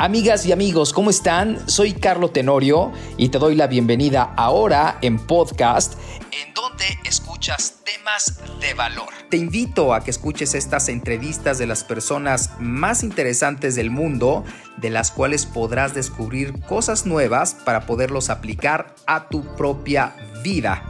Amigas 0.00 0.46
y 0.46 0.52
amigos, 0.52 0.94
¿cómo 0.94 1.10
están? 1.10 1.68
Soy 1.68 1.92
Carlo 1.92 2.30
Tenorio 2.30 2.90
y 3.18 3.28
te 3.28 3.38
doy 3.38 3.54
la 3.54 3.66
bienvenida 3.66 4.32
ahora 4.34 4.96
en 5.02 5.18
podcast 5.18 5.92
en 6.32 6.54
donde 6.54 6.86
escuchas 7.04 7.80
temas 7.84 8.40
de 8.62 8.72
valor. 8.72 9.10
Te 9.28 9.36
invito 9.36 9.92
a 9.92 10.02
que 10.02 10.10
escuches 10.10 10.54
estas 10.54 10.88
entrevistas 10.88 11.58
de 11.58 11.66
las 11.66 11.84
personas 11.84 12.52
más 12.58 13.02
interesantes 13.02 13.74
del 13.74 13.90
mundo, 13.90 14.42
de 14.78 14.88
las 14.88 15.10
cuales 15.10 15.44
podrás 15.44 15.92
descubrir 15.92 16.58
cosas 16.62 17.04
nuevas 17.04 17.54
para 17.54 17.84
poderlos 17.84 18.30
aplicar 18.30 18.94
a 19.06 19.28
tu 19.28 19.54
propia 19.54 20.16
vida. 20.42 20.82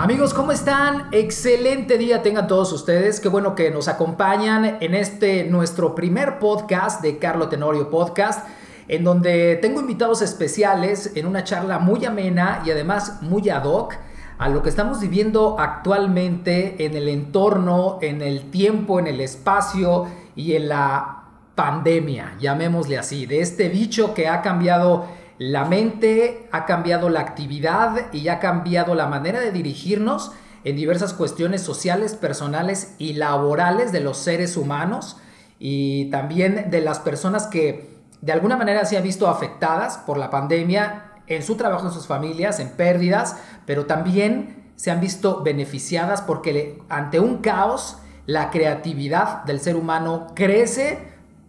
Amigos, 0.00 0.32
¿cómo 0.32 0.50
están? 0.50 1.08
Excelente 1.12 1.98
día 1.98 2.22
tengan 2.22 2.46
todos 2.46 2.72
ustedes. 2.72 3.20
Qué 3.20 3.28
bueno 3.28 3.54
que 3.54 3.70
nos 3.70 3.86
acompañan 3.86 4.78
en 4.80 4.94
este 4.94 5.44
nuestro 5.44 5.94
primer 5.94 6.38
podcast 6.38 7.02
de 7.02 7.18
Carlo 7.18 7.50
Tenorio 7.50 7.90
Podcast, 7.90 8.48
en 8.88 9.04
donde 9.04 9.56
tengo 9.56 9.78
invitados 9.78 10.22
especiales 10.22 11.12
en 11.16 11.26
una 11.26 11.44
charla 11.44 11.78
muy 11.78 12.06
amena 12.06 12.62
y 12.64 12.70
además 12.70 13.18
muy 13.20 13.50
ad 13.50 13.66
hoc 13.66 13.94
a 14.38 14.48
lo 14.48 14.62
que 14.62 14.70
estamos 14.70 15.02
viviendo 15.02 15.56
actualmente 15.60 16.82
en 16.86 16.96
el 16.96 17.06
entorno, 17.06 17.98
en 18.00 18.22
el 18.22 18.50
tiempo, 18.50 19.00
en 19.00 19.06
el 19.06 19.20
espacio 19.20 20.06
y 20.34 20.54
en 20.54 20.70
la 20.70 21.24
pandemia, 21.54 22.36
llamémosle 22.40 22.96
así, 22.96 23.26
de 23.26 23.42
este 23.42 23.68
bicho 23.68 24.14
que 24.14 24.28
ha 24.28 24.40
cambiado 24.40 25.19
la 25.40 25.64
mente 25.64 26.46
ha 26.52 26.66
cambiado 26.66 27.08
la 27.08 27.20
actividad 27.20 28.12
y 28.12 28.28
ha 28.28 28.40
cambiado 28.40 28.94
la 28.94 29.06
manera 29.06 29.40
de 29.40 29.52
dirigirnos 29.52 30.32
en 30.64 30.76
diversas 30.76 31.14
cuestiones 31.14 31.62
sociales, 31.62 32.14
personales 32.14 32.94
y 32.98 33.14
laborales 33.14 33.90
de 33.90 34.00
los 34.00 34.18
seres 34.18 34.58
humanos 34.58 35.16
y 35.58 36.10
también 36.10 36.70
de 36.70 36.82
las 36.82 36.98
personas 36.98 37.46
que 37.46 37.88
de 38.20 38.32
alguna 38.32 38.58
manera 38.58 38.84
se 38.84 38.98
han 38.98 39.02
visto 39.02 39.28
afectadas 39.28 39.96
por 39.96 40.18
la 40.18 40.28
pandemia 40.28 41.14
en 41.26 41.42
su 41.42 41.56
trabajo, 41.56 41.86
en 41.86 41.94
sus 41.94 42.06
familias, 42.06 42.60
en 42.60 42.68
pérdidas, 42.68 43.38
pero 43.64 43.86
también 43.86 44.70
se 44.76 44.90
han 44.90 45.00
visto 45.00 45.42
beneficiadas 45.42 46.20
porque 46.20 46.82
ante 46.90 47.18
un 47.18 47.38
caos 47.38 47.96
la 48.26 48.50
creatividad 48.50 49.42
del 49.44 49.60
ser 49.60 49.76
humano 49.76 50.26
crece 50.34 50.98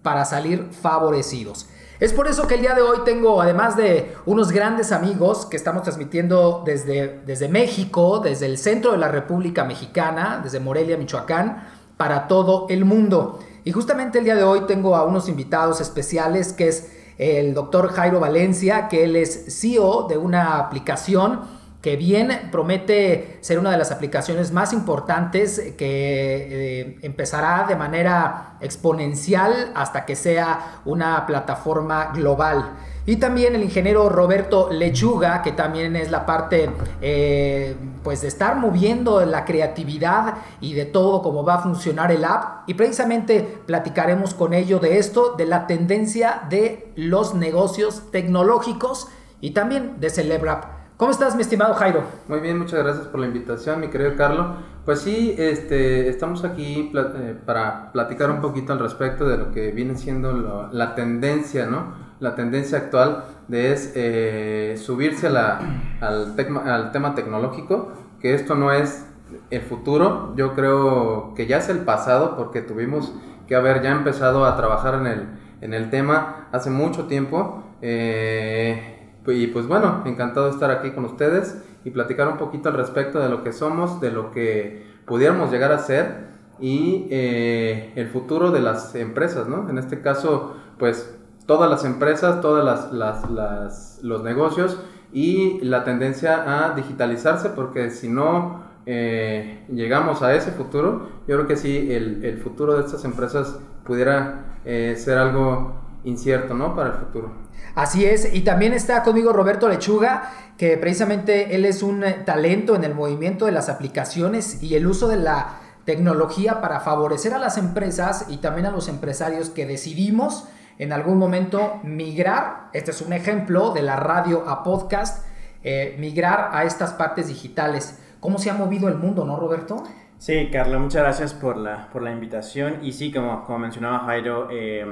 para 0.02 0.24
salir 0.24 0.70
favorecidos. 0.72 1.68
Es 2.02 2.14
por 2.14 2.28
eso 2.28 2.48
que 2.48 2.56
el 2.56 2.62
día 2.62 2.74
de 2.74 2.82
hoy 2.82 3.02
tengo, 3.06 3.40
además 3.44 3.78
de 3.78 4.16
unos 4.26 4.52
grandes 4.52 4.92
amigos 4.92 5.46
que 5.46 5.56
estamos 5.56 5.84
transmitiendo 5.84 6.64
desde, 6.66 7.48
México, 7.48 8.18
desde 8.18 8.48
el 8.48 8.58
centro 8.58 8.94
de 8.94 8.98
la 8.98 9.08
República 9.08 9.66
Mexicana, 9.66 10.42
desde 10.44 10.60
Morelia, 10.60 10.98
Michoacán, 10.98 11.64
para 11.98 12.28
todo 12.28 12.66
el 12.70 12.86
mundo. 12.86 13.38
Y 13.66 13.72
justamente 13.72 14.18
el 14.18 14.26
día 14.26 14.34
de 14.34 14.42
hoy 14.42 14.62
tengo 14.62 14.96
a 14.96 15.04
unos 15.04 15.30
invitados 15.30 15.80
especiales 15.80 16.54
que 16.54 16.70
es 16.70 16.92
el 17.20 17.54
doctor 17.54 17.90
Jairo 17.90 18.20
Valencia, 18.20 18.88
que 18.88 19.04
él 19.04 19.16
es 19.16 19.60
CEO 19.60 20.08
de 20.08 20.18
una 20.18 20.58
aplicación 20.58 21.42
que 21.82 21.96
bien 21.96 22.50
promete 22.52 23.40
ser 23.42 23.58
una 23.58 23.72
de 23.72 23.78
las 23.78 23.92
aplicaciones 23.92 24.52
más 24.52 24.72
importantes 24.72 25.74
que 25.78 26.82
eh, 26.82 27.00
empezará 27.02 27.66
de 27.68 27.76
manera 27.76 28.58
exponencial 28.62 29.72
hasta 29.74 30.06
que 30.06 30.16
sea 30.16 30.82
una 30.86 31.26
plataforma 31.26 32.12
global. 32.14 32.72
Y 33.08 33.16
también 33.16 33.56
el 33.56 33.64
ingeniero 33.64 34.10
Roberto 34.10 34.70
Lechuga, 34.72 35.42
que 35.42 35.54
también 35.54 35.96
es 35.96 36.12
la 36.12 36.24
parte 36.28 36.70
eh, 37.02 37.76
pues 38.04 38.22
de 38.22 38.28
estar 38.28 38.58
moviendo 38.58 39.26
la 39.26 39.44
creatividad 39.44 40.36
y 40.60 40.76
de 40.76 40.86
todo 40.86 41.24
cómo 41.24 41.44
va 41.44 41.56
a 41.56 41.60
funcionar 41.64 42.12
el 42.12 42.24
app. 42.24 42.70
Y 42.70 42.76
precisamente 42.76 43.42
platicaremos 43.66 44.36
con 44.36 44.54
ello 44.54 44.78
de 44.78 45.00
esto, 45.00 45.34
de 45.36 45.48
la 45.48 45.66
tendencia 45.66 46.44
de 46.48 46.92
los 46.96 47.34
negocios 47.34 48.04
tecnológicos 48.12 49.08
y 49.42 49.52
también 49.52 50.00
de 50.00 50.12
Celebrap. 50.12 50.81
¿Cómo 51.02 51.10
estás, 51.10 51.36
mi 51.36 51.42
estimado 51.42 51.74
Jairo? 51.74 52.04
Muy 52.28 52.42
bien, 52.42 52.60
muchas 52.60 52.84
gracias 52.84 53.08
por 53.08 53.22
la 53.22 53.26
invitación, 53.26 53.80
mi 53.80 53.88
querido 53.88 54.16
Carlos. 54.16 54.58
Pues 54.86 55.00
sí, 55.00 55.34
este, 55.36 56.08
estamos 56.08 56.44
aquí 56.44 56.92
eh, 56.94 57.36
para 57.44 57.92
platicar 57.92 58.30
un 58.30 58.40
poquito 58.40 58.72
al 58.72 58.78
respecto 58.78 59.28
de 59.28 59.36
lo 59.36 59.52
que 59.52 59.72
viene 59.72 59.96
siendo 59.96 60.70
la 60.72 60.94
tendencia, 60.94 61.66
¿no? 61.66 61.96
La 62.20 62.36
tendencia 62.36 62.78
actual 62.78 63.24
de 63.48 63.74
es 63.74 63.94
eh, 63.96 64.76
subirse 64.78 65.26
al, 65.26 65.66
al 66.02 66.92
tema 66.92 67.16
tecnológico, 67.16 67.94
que 68.20 68.36
esto 68.36 68.54
no 68.54 68.72
es 68.72 69.04
el 69.50 69.62
futuro, 69.64 70.36
yo 70.36 70.54
creo 70.54 71.34
que 71.34 71.48
ya 71.48 71.58
es 71.58 71.70
el 71.70 71.80
pasado 71.80 72.38
porque 72.38 72.62
tuvimos 72.62 73.12
que 73.48 73.56
haber 73.56 73.82
ya 73.82 73.90
empezado 73.90 74.46
a 74.46 74.56
trabajar 74.56 74.94
en 74.94 75.08
el, 75.08 75.28
en 75.62 75.74
el 75.74 75.90
tema 75.90 76.48
hace 76.52 76.70
mucho 76.70 77.08
tiempo. 77.08 77.64
Eh, 77.82 79.01
y 79.28 79.48
pues 79.48 79.68
bueno, 79.68 80.04
encantado 80.06 80.48
de 80.48 80.54
estar 80.54 80.72
aquí 80.72 80.92
con 80.92 81.06
ustedes 81.06 81.64
y 81.84 81.92
platicar 81.92 82.28
un 82.28 82.38
poquito 82.38 82.70
al 82.70 82.76
respecto 82.76 83.20
de 83.20 83.30
lo 83.30 83.44
que 83.44 83.54
somos, 83.54 84.02
de 84.02 84.12
lo 84.12 84.32
que 84.32 84.86
pudiéramos 85.06 85.52
llegar 85.52 85.72
a 85.72 85.80
ser 85.80 86.32
y 86.60 87.08
eh, 87.10 87.92
el 87.96 88.08
futuro 88.08 88.52
de 88.52 88.62
las 88.62 88.96
empresas, 88.96 89.48
¿no? 89.48 89.70
En 89.70 89.78
este 89.78 90.02
caso, 90.02 90.56
pues 90.78 91.18
todas 91.46 91.70
las 91.70 91.86
empresas, 91.86 92.42
todos 92.42 92.64
las, 92.64 94.00
los 94.04 94.24
negocios 94.24 94.80
y 95.12 95.60
la 95.62 95.84
tendencia 95.84 96.66
a 96.66 96.76
digitalizarse, 96.76 97.50
porque 97.50 97.90
si 97.90 98.08
no 98.08 98.64
eh, 98.86 99.66
llegamos 99.72 100.22
a 100.22 100.34
ese 100.34 100.52
futuro, 100.52 101.10
yo 101.28 101.36
creo 101.36 101.48
que 101.48 101.58
sí, 101.58 101.92
el, 101.92 102.24
el 102.24 102.38
futuro 102.38 102.76
de 102.76 102.86
estas 102.86 103.04
empresas 103.06 103.60
pudiera 103.84 104.58
eh, 104.66 104.96
ser 104.98 105.18
algo 105.18 105.81
incierto, 106.04 106.54
¿no? 106.54 106.76
Para 106.76 106.90
el 106.90 106.96
futuro. 106.96 107.32
Así 107.76 108.06
es, 108.06 108.34
y 108.34 108.42
también 108.42 108.74
está 108.74 109.04
conmigo 109.04 109.32
Roberto 109.32 109.70
Lechuga, 109.70 110.32
que 110.58 110.78
precisamente 110.78 111.56
él 111.56 111.66
es 111.66 111.84
un 111.84 112.04
eh, 112.04 112.22
talento 112.26 112.76
en 112.76 112.84
el 112.84 112.94
movimiento 112.94 113.46
de 113.46 113.52
las 113.52 113.70
aplicaciones 113.70 114.62
y 114.62 114.76
el 114.76 114.88
uso 114.88 115.08
de 115.08 115.18
la 115.18 115.60
tecnología 115.86 116.62
para 116.62 116.82
favorecer 116.82 117.34
a 117.34 117.40
las 117.40 117.58
empresas 117.58 118.26
y 118.30 118.38
también 118.38 118.68
a 118.68 118.72
los 118.72 118.88
empresarios 118.88 119.50
que 119.50 119.66
decidimos 119.66 120.48
en 120.78 120.94
algún 120.94 121.18
momento 121.18 121.80
migrar, 121.84 122.70
este 122.74 122.92
es 122.92 123.02
un 123.02 123.14
ejemplo 123.14 123.72
de 123.72 123.84
la 123.84 123.98
radio 123.98 124.50
a 124.50 124.64
podcast, 124.64 125.26
eh, 125.64 125.96
migrar 126.00 126.50
a 126.54 126.64
estas 126.64 126.94
partes 126.94 127.28
digitales. 127.28 128.00
¿Cómo 128.20 128.40
se 128.40 128.50
ha 128.50 128.56
movido 128.56 128.88
el 128.88 128.96
mundo, 128.96 129.26
no, 129.26 129.40
Roberto? 129.40 129.84
Sí, 130.18 130.50
Carla, 130.52 130.80
muchas 130.80 131.04
gracias 131.04 131.34
por 131.34 131.58
la, 131.58 131.88
por 131.90 132.02
la 132.02 132.12
invitación. 132.12 132.80
Y 132.82 132.94
sí, 132.94 133.12
como, 133.12 133.44
como 133.44 133.60
mencionaba 133.60 134.00
Jairo, 134.06 134.48
eh, 134.52 134.86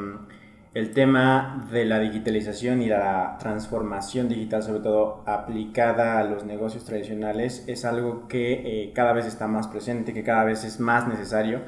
el 0.74 0.92
tema 0.92 1.68
de 1.72 1.86
la 1.86 2.00
digitalización 2.00 2.82
y 2.82 2.88
la 2.88 3.38
transformación 3.40 4.30
digital, 4.30 4.62
sobre 4.62 4.82
todo 4.82 5.24
aplicada 5.26 6.20
a 6.20 6.24
los 6.24 6.46
negocios 6.46 6.86
tradicionales, 6.86 7.64
es 7.68 7.86
algo 7.86 8.28
que 8.28 8.84
eh, 8.84 8.92
cada 8.94 9.14
vez 9.14 9.26
está 9.26 9.48
más 9.48 9.68
presente, 9.68 10.14
que 10.14 10.24
cada 10.24 10.44
vez 10.44 10.64
es 10.64 10.80
más 10.80 11.08
necesario. 11.08 11.62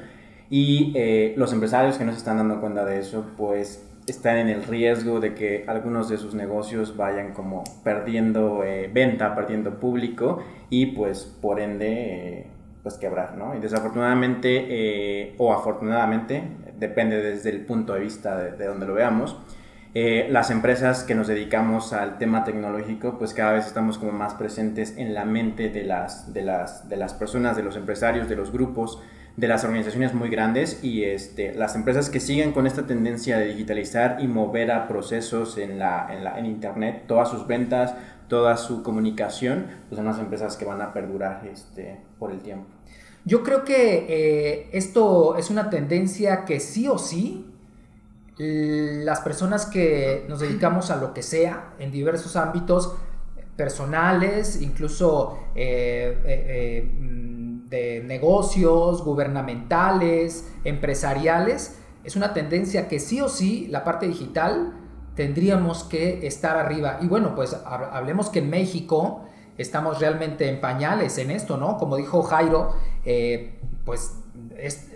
Y 0.50 0.92
eh, 0.94 1.34
los 1.36 1.52
empresarios 1.52 1.98
que 1.98 2.04
no 2.04 2.12
se 2.12 2.18
están 2.18 2.36
dando 2.36 2.60
cuenta 2.60 2.84
de 2.84 3.00
eso, 3.00 3.26
pues 3.36 3.88
están 4.06 4.36
en 4.36 4.48
el 4.48 4.64
riesgo 4.64 5.18
de 5.18 5.34
que 5.34 5.64
algunos 5.66 6.08
de 6.08 6.18
sus 6.18 6.34
negocios 6.34 6.96
vayan 6.96 7.32
como 7.32 7.64
perdiendo 7.82 8.62
eh, 8.62 8.88
venta, 8.92 9.34
perdiendo 9.34 9.80
público 9.80 10.42
y 10.70 10.86
pues 10.86 11.24
por 11.24 11.60
ende 11.60 12.46
pues 12.82 12.96
quebrar, 12.98 13.36
¿no? 13.36 13.56
Y 13.56 13.60
desafortunadamente 13.60 15.34
o 15.38 15.52
afortunadamente, 15.52 16.42
depende 16.82 17.22
desde 17.22 17.50
el 17.50 17.64
punto 17.64 17.94
de 17.94 18.00
vista 18.00 18.36
de, 18.36 18.66
donde 18.66 18.86
lo 18.86 18.94
veamos. 18.94 19.36
Eh, 19.94 20.28
las 20.30 20.50
empresas 20.50 21.04
que 21.04 21.14
nos 21.14 21.28
dedicamos 21.28 21.92
al 21.92 22.18
tema 22.18 22.44
tecnológico, 22.44 23.18
pues 23.18 23.34
cada 23.34 23.52
vez 23.52 23.66
estamos 23.66 23.98
como 23.98 24.12
más 24.12 24.34
presentes 24.34 24.96
en 24.96 25.14
la 25.14 25.24
mente 25.24 25.68
de 25.68 25.84
las, 25.84 26.32
de 26.32 26.42
las, 26.42 26.88
de 26.88 26.96
las 26.96 27.14
personas, 27.14 27.56
de 27.56 27.62
los 27.62 27.76
empresarios, 27.76 28.28
de 28.28 28.36
los 28.36 28.52
grupos, 28.52 29.00
de 29.36 29.48
las 29.48 29.64
organizaciones 29.64 30.12
muy 30.12 30.28
grandes 30.28 30.82
y 30.82 31.04
este, 31.04 31.54
las 31.54 31.74
empresas 31.74 32.10
que 32.10 32.20
siguen 32.20 32.52
con 32.52 32.66
esta 32.66 32.86
tendencia 32.86 33.38
de 33.38 33.46
digitalizar 33.46 34.18
y 34.20 34.28
mover 34.28 34.72
a 34.72 34.88
procesos 34.88 35.58
en, 35.58 35.72
en, 35.72 35.78
la, 35.78 36.34
en 36.36 36.46
Internet, 36.46 37.04
todas 37.06 37.30
sus 37.30 37.46
ventas, 37.46 37.94
toda 38.28 38.56
su 38.56 38.82
comunicación, 38.82 39.66
pues 39.88 39.96
son 39.96 40.06
las 40.06 40.18
empresas 40.18 40.56
que 40.56 40.64
van 40.64 40.80
a 40.80 40.92
perdurar 40.92 41.42
este, 41.46 42.00
por 42.18 42.30
el 42.30 42.40
tiempo. 42.40 42.71
Yo 43.24 43.42
creo 43.42 43.64
que 43.64 44.06
eh, 44.08 44.70
esto 44.72 45.36
es 45.36 45.50
una 45.50 45.70
tendencia 45.70 46.44
que 46.44 46.58
sí 46.58 46.88
o 46.88 46.98
sí 46.98 47.46
las 48.38 49.20
personas 49.20 49.66
que 49.66 50.24
nos 50.28 50.40
dedicamos 50.40 50.90
a 50.90 50.96
lo 50.96 51.14
que 51.14 51.22
sea 51.22 51.74
en 51.78 51.92
diversos 51.92 52.34
ámbitos 52.34 52.96
personales, 53.56 54.60
incluso 54.60 55.38
eh, 55.54 56.18
eh, 56.24 56.90
de 57.68 58.02
negocios, 58.04 59.04
gubernamentales, 59.04 60.48
empresariales, 60.64 61.78
es 62.02 62.16
una 62.16 62.34
tendencia 62.34 62.88
que 62.88 62.98
sí 62.98 63.20
o 63.20 63.28
sí 63.28 63.68
la 63.70 63.84
parte 63.84 64.08
digital 64.08 64.72
tendríamos 65.14 65.84
que 65.84 66.26
estar 66.26 66.56
arriba. 66.56 66.98
Y 67.00 67.06
bueno, 67.06 67.34
pues 67.34 67.56
hablemos 67.64 68.30
que 68.30 68.40
en 68.40 68.50
México 68.50 69.24
estamos 69.58 70.00
realmente 70.00 70.48
en 70.48 70.60
pañales 70.60 71.18
en 71.18 71.30
esto, 71.30 71.56
¿no? 71.56 71.76
Como 71.76 71.96
dijo 71.96 72.22
Jairo, 72.22 72.74
eh, 73.04 73.58
pues 73.84 74.12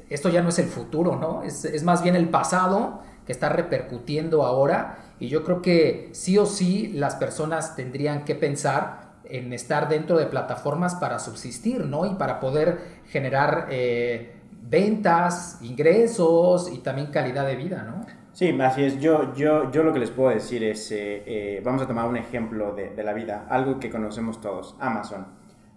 esto 0.09 0.29
ya 0.29 0.43
no 0.43 0.49
es 0.49 0.59
el 0.59 0.67
futuro, 0.67 1.17
¿no? 1.17 1.43
Es, 1.43 1.83
más 1.83 2.03
bien 2.03 2.17
el 2.17 2.29
pasado 2.29 3.01
que 3.27 3.33
está 3.33 3.49
repercutiendo 3.49 4.45
ahora 4.45 4.99
y 5.19 5.29
yo 5.29 5.45
creo 5.45 5.63
que 5.63 6.11
sí 6.13 6.39
o 6.39 6.47
sí 6.47 6.89
las 6.89 7.17
personas 7.17 7.75
tendrían 7.75 8.25
que 8.25 8.35
pensar 8.35 9.07
en 9.25 9.53
estar 9.53 9.89
dentro 9.89 10.19
de 10.19 10.27
plataformas 10.27 10.95
para 10.95 11.19
subsistir, 11.19 11.85
¿no? 11.85 12.07
Y 12.07 12.15
para 12.15 12.39
poder 12.39 12.79
generar 13.09 13.67
eh, 13.71 14.37
ventas, 14.63 15.59
ingresos 15.63 16.71
y 16.73 16.79
también 16.79 17.09
calidad 17.09 17.47
de 17.47 17.57
vida, 17.57 17.83
¿no? 17.83 18.07
Sí, 18.37 18.51
así 18.61 18.85
es. 18.85 19.01
Yo, 19.01 19.35
yo, 19.35 19.71
yo 19.71 19.83
lo 19.83 19.95
que 19.95 19.99
les 19.99 20.11
puedo 20.11 20.29
decir 20.29 20.63
es, 20.63 20.93
eh, 20.93 21.23
eh, 21.25 21.63
vamos 21.65 21.81
a 21.81 21.87
tomar 21.87 22.07
un 22.07 22.19
ejemplo 22.19 22.75
de, 22.75 22.91
de, 22.91 23.03
la 23.03 23.15
vida, 23.15 23.47
algo 23.49 23.81
que 23.81 23.89
conocemos 23.89 24.43
todos, 24.43 24.77
Amazon. 24.79 25.29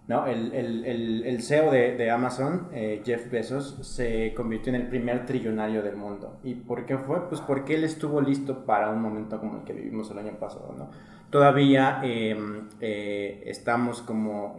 ¿no? 0.08 0.26
El, 0.26 0.52
el, 0.52 1.24
el, 1.24 1.42
CEO 1.42 1.70
de, 1.70 1.96
de 1.96 2.10
Amazon, 2.10 2.68
eh, 2.74 3.00
Jeff 3.02 3.30
Bezos, 3.30 3.78
se 3.80 4.34
convirtió 4.34 4.74
en 4.74 4.82
el 4.82 4.88
primer 4.88 5.24
trillonario 5.24 5.82
del 5.82 5.96
mundo. 5.96 6.38
¿Y 6.42 6.52
por 6.52 6.84
qué 6.84 6.98
fue? 6.98 7.30
Pues 7.30 7.40
porque 7.40 7.76
él 7.76 7.84
estuvo 7.84 8.20
listo 8.20 8.66
para 8.66 8.90
un 8.90 9.00
momento 9.00 9.40
como 9.40 9.60
el 9.60 9.64
que 9.64 9.72
vivimos 9.72 10.10
el 10.10 10.18
año 10.18 10.32
pasado. 10.38 10.74
¿no? 10.76 10.90
Todavía 11.30 12.02
em, 12.02 12.68
estamos 12.78 14.02
como... 14.02 14.58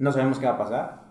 no 0.00 0.10
sabemos 0.10 0.40
qué 0.40 0.46
va 0.46 0.54
a 0.54 0.58
pasar, 0.58 1.02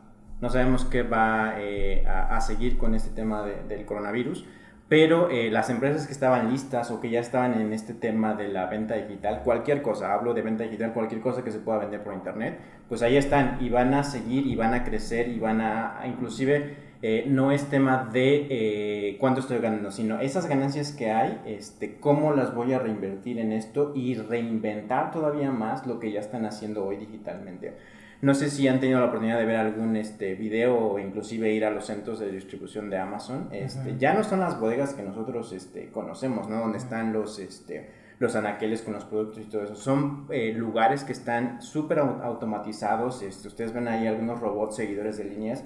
no 0.42 0.50
sabemos 0.50 0.84
qué 0.84 1.04
va 1.04 1.52
a, 1.52 2.36
a, 2.36 2.42
seguir 2.42 2.78
con 2.78 2.96
este 2.96 3.12
tema 3.12 3.46
de, 3.46 3.64
del 3.64 3.86
coronavirus 3.86 4.46
pero 4.88 5.32
eh, 5.32 5.50
las 5.50 5.70
empresas 5.70 6.06
que 6.06 6.14
estaban 6.14 6.52
listas 6.52 6.92
o 6.92 7.02
que 7.02 7.10
ya 7.10 7.20
estaban 7.20 7.60
en 7.60 7.74
este 7.74 7.94
tema 7.94 8.36
de 8.36 8.50
la 8.50 8.68
venta 8.68 8.96
digital, 8.96 9.42
cualquier 9.44 9.82
cosa, 9.82 10.14
hablo 10.14 10.34
de 10.34 10.44
venta 10.44 10.64
digital, 10.64 10.94
cualquier 10.94 11.22
cosa 11.22 11.44
que 11.44 11.52
se 11.52 11.60
pueda 11.60 11.80
vender 11.80 12.04
por 12.04 12.14
internet, 12.14 12.60
pues 12.88 13.02
ahí 13.02 13.18
están 13.18 13.58
y 13.62 13.70
van 13.70 13.94
a 13.96 14.04
seguir 14.04 14.46
y 14.46 14.56
van 14.56 14.76
a 14.76 14.84
crecer 14.84 15.28
y 15.30 15.40
van 15.40 15.60
a, 15.62 16.04
inclusive, 16.06 16.76
eh, 17.02 17.26
no 17.28 17.52
es 17.52 17.66
tema 17.66 18.08
de 18.12 18.48
eh, 18.50 19.18
cuánto 19.20 19.40
estoy 19.40 19.58
ganando, 19.58 19.92
sino 19.92 20.20
esas 20.20 20.48
ganancias 20.48 20.92
que 20.92 21.12
hay, 21.12 21.42
este, 21.46 21.98
cómo 22.00 22.34
las 22.34 22.54
voy 22.54 22.74
a 22.74 22.80
reinvertir 22.80 23.40
en 23.40 23.54
esto 23.54 23.92
y 23.96 24.14
reinventar 24.14 25.12
todavía 25.12 25.52
más 25.52 25.88
lo 25.88 26.00
que 26.00 26.12
ya 26.12 26.20
están 26.20 26.46
haciendo 26.46 26.86
hoy 26.86 26.98
digitalmente. 26.98 27.74
No 28.22 28.34
sé 28.34 28.50
si 28.50 28.68
han 28.68 28.80
tenido 28.80 29.00
la 29.00 29.08
oportunidad 29.08 29.38
de 29.38 29.46
ver 29.46 29.58
algún 29.58 29.96
este, 29.96 30.36
video 30.36 30.78
o 30.78 31.00
inclusive 31.00 31.54
ir 31.54 31.66
a 31.66 31.70
los 31.70 31.86
centros 31.86 32.20
de 32.20 32.32
distribución 32.32 32.90
de 32.90 32.98
Amazon. 32.98 33.50
Este, 33.52 33.98
Ya 33.98 34.14
no 34.14 34.24
son 34.24 34.40
las 34.40 34.60
bodegas 34.60 34.94
que 34.94 35.04
nosotros 35.04 35.52
este, 35.54 35.92
conocemos, 35.92 36.48
¿no? 36.50 36.60
Donde 36.60 36.78
están 36.78 37.14
los, 37.14 37.40
este, 37.40 37.90
los 38.20 38.36
anaqueles 38.36 38.82
con 38.82 38.94
los 38.94 39.06
productos 39.06 39.40
y 39.40 39.46
todo 39.46 39.64
eso. 39.64 39.76
Son 39.76 40.28
eh, 40.30 40.54
lugares 40.54 41.04
que 41.04 41.12
están 41.12 41.62
súper 41.62 42.00
automatizados. 42.00 43.22
Este, 43.22 43.48
ustedes 43.48 43.74
ven 43.74 43.88
ahí 43.88 44.08
algunos 44.08 44.40
robots 44.40 44.78
seguidores 44.78 45.18
de 45.18 45.26
líneas 45.26 45.64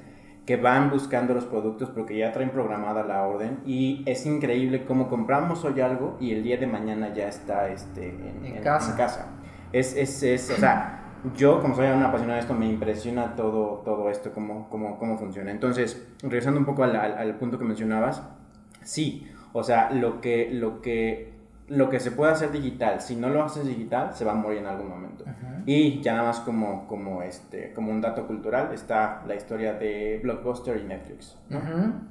que 0.50 0.58
van 0.58 0.90
buscando 0.90 1.36
los 1.36 1.46
productos 1.46 1.92
porque 1.92 2.18
ya 2.18 2.32
traen 2.32 2.50
programada 2.50 3.04
la 3.04 3.22
orden 3.22 3.60
y 3.68 4.02
es 4.08 4.26
increíble 4.26 4.84
cómo 4.84 5.08
compramos 5.08 5.64
hoy 5.64 5.80
algo 5.80 6.18
y 6.20 6.32
el 6.32 6.42
día 6.42 6.58
de 6.58 6.66
mañana 6.66 7.14
ya 7.14 7.28
está 7.28 7.70
este, 7.70 8.10
en, 8.10 8.60
casa. 8.64 8.98
casa. 8.98 9.28
Es, 9.72 9.96
es, 9.96 10.24
es, 10.24 10.50
o 10.50 10.56
sea, 10.56 10.99
yo, 11.36 11.62
como 11.62 11.76
soy 11.76 11.88
un 11.88 12.04
apasionado 12.04 12.36
de 12.36 12.42
esto, 12.42 12.54
me 12.54 12.68
impresiona 12.68 13.36
todo, 13.36 13.82
todo 13.84 14.10
esto, 14.10 14.32
cómo, 14.34 14.70
cómo, 14.70 14.98
cómo 14.98 15.18
funciona. 15.18 15.52
Entonces, 15.52 16.08
regresando 16.22 16.60
un 16.60 16.66
poco 16.66 16.84
al, 16.84 16.96
al, 16.96 17.36
punto 17.36 17.58
que 17.58 17.66
mencionabas, 17.66 18.24
sí, 18.84 19.28
o 19.54 19.64
sea, 19.64 19.92
lo 19.92 20.22
que, 20.22 20.50
lo, 20.52 20.82
que, 20.82 21.34
lo 21.68 21.90
que 21.90 22.00
se 22.00 22.12
puede 22.12 22.32
hacer 22.32 22.52
digital, 22.52 23.02
si 23.02 23.16
no 23.16 23.30
lo 23.30 23.44
haces 23.44 23.66
digital, 23.66 24.14
se 24.14 24.26
va 24.26 24.32
a 24.32 24.36
morir 24.36 24.60
en 24.60 24.68
algún 24.68 24.90
momento. 24.90 25.26
Y 25.66 26.02
ya 26.02 26.14
nada 26.14 26.28
más 26.28 26.40
como, 26.40 26.88
como, 26.88 27.22
este, 27.22 27.74
como 27.74 27.92
un 27.92 28.02
dato 28.02 28.26
cultural, 28.26 28.74
está 28.74 29.24
la 29.28 29.36
historia 29.36 29.74
de 29.74 30.20
Blockbuster 30.24 30.78
y 30.78 30.84
Netflix. 30.84 31.38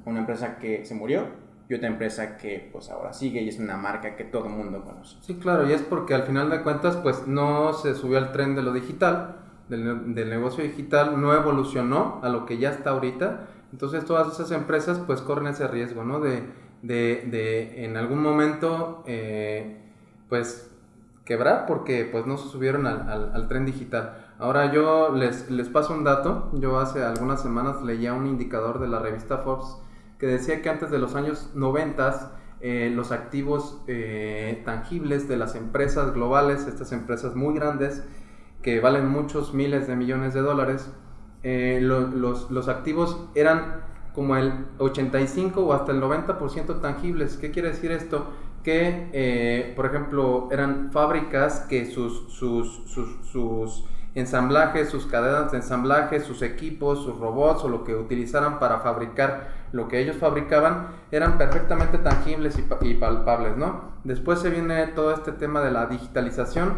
Una 0.05 0.19
empresa 0.19 0.57
que 0.57 0.85
se 0.85 0.93
murió 0.93 1.48
y 1.69 1.75
otra 1.75 1.87
empresa 1.87 2.35
que 2.35 2.67
pues 2.71 2.89
ahora 2.89 3.13
sigue 3.13 3.43
y 3.43 3.47
es 3.47 3.59
una 3.59 3.77
marca 3.77 4.15
que 4.15 4.23
todo 4.23 4.47
el 4.47 4.53
mundo 4.53 4.83
conoce. 4.83 5.17
Sí, 5.21 5.35
claro, 5.35 5.69
y 5.69 5.71
es 5.71 5.83
porque 5.83 6.15
al 6.15 6.23
final 6.23 6.49
de 6.49 6.63
cuentas 6.63 6.97
pues 6.97 7.27
no 7.27 7.73
se 7.73 7.93
subió 7.93 8.17
al 8.17 8.31
tren 8.31 8.55
de 8.55 8.63
lo 8.63 8.73
digital, 8.73 9.35
del, 9.69 10.15
del, 10.15 10.29
negocio 10.31 10.63
digital, 10.63 11.21
no 11.21 11.31
evolucionó 11.31 12.19
a 12.23 12.29
lo 12.29 12.47
que 12.47 12.57
ya 12.57 12.71
está 12.71 12.89
ahorita, 12.89 13.47
entonces 13.71 14.03
todas 14.03 14.33
esas 14.33 14.49
empresas 14.49 14.97
pues 15.05 15.21
corren 15.21 15.45
ese 15.45 15.67
riesgo, 15.67 16.03
¿no? 16.03 16.19
De, 16.19 16.43
de, 16.81 17.27
de 17.29 17.85
en 17.85 17.97
algún 17.97 18.23
momento 18.23 19.03
eh, 19.05 19.79
pues 20.27 20.71
quebrar 21.23 21.67
porque 21.67 22.09
pues 22.11 22.25
no 22.25 22.37
se 22.37 22.49
subieron 22.49 22.87
al, 22.87 23.07
al, 23.07 23.31
al, 23.35 23.47
tren 23.47 23.67
digital. 23.67 24.25
Ahora 24.39 24.73
yo 24.73 25.13
les, 25.13 25.51
les 25.51 25.69
paso 25.69 25.93
un 25.93 26.03
dato, 26.03 26.49
yo 26.53 26.79
hace 26.79 27.03
algunas 27.03 27.43
semanas 27.43 27.83
leía 27.83 28.13
un 28.13 28.25
indicador 28.25 28.79
de 28.79 28.87
la 28.87 28.97
revista 28.97 29.37
Forbes 29.37 29.77
que 30.19 30.27
decía 30.27 30.61
que 30.61 30.69
antes 30.69 30.91
de 30.91 30.99
los 30.99 31.15
años 31.15 31.49
90 31.55 32.39
eh, 32.61 32.91
los 32.93 33.13
activos 33.13 33.81
eh, 33.87 34.61
tangibles 34.65 35.29
de 35.29 35.37
las 35.37 35.55
empresas 35.55 36.13
globales, 36.13 36.67
estas 36.67 36.91
empresas 36.91 37.33
muy 37.33 37.55
grandes 37.55 38.03
que 38.61 38.81
valen 38.81 39.07
muchos 39.07 39.53
miles 39.53 39.87
de 39.87 39.95
millones 39.95 40.33
de 40.33 40.41
dólares, 40.41 40.91
eh, 41.43 41.79
los, 41.81 42.51
los, 42.51 42.67
activos 42.67 43.29
eran 43.33 43.79
como 44.13 44.35
el 44.35 44.65
85 44.77 45.61
o 45.61 45.71
hasta 45.71 45.93
el 45.93 46.01
90% 46.01 46.81
tangibles. 46.81 47.37
¿Qué 47.37 47.51
quiere 47.51 47.69
decir 47.69 47.91
esto? 47.91 48.27
Que, 48.61 49.71
por 49.77 49.85
ejemplo, 49.85 50.49
eran 50.51 50.91
fábricas 50.91 51.61
que 51.61 51.85
sus, 51.85 52.33
sus, 52.33 53.85
ensamblajes, 54.15 54.89
sus 54.89 55.05
cadenas 55.05 55.51
de 55.51 55.57
ensamblaje, 55.57 56.19
sus 56.19 56.41
equipos, 56.41 57.03
sus 57.03 57.17
robots 57.19 57.63
o 57.63 57.69
lo 57.69 57.83
que 57.83 57.95
utilizaran 57.95 58.59
para 58.59 58.79
fabricar 58.79 59.59
lo 59.71 59.87
que 59.87 59.99
ellos 59.99 60.17
fabricaban 60.17 60.87
eran 61.11 61.37
perfectamente 61.37 61.99
tangibles 61.99 62.57
y, 62.81 62.93
palpables, 62.95 63.55
¿no? 63.55 63.91
Después 64.03 64.39
se 64.39 64.49
viene 64.49 64.87
todo 64.87 65.13
este 65.13 65.31
tema 65.31 65.61
de 65.61 65.71
la 65.71 65.85
digitalización 65.85 66.73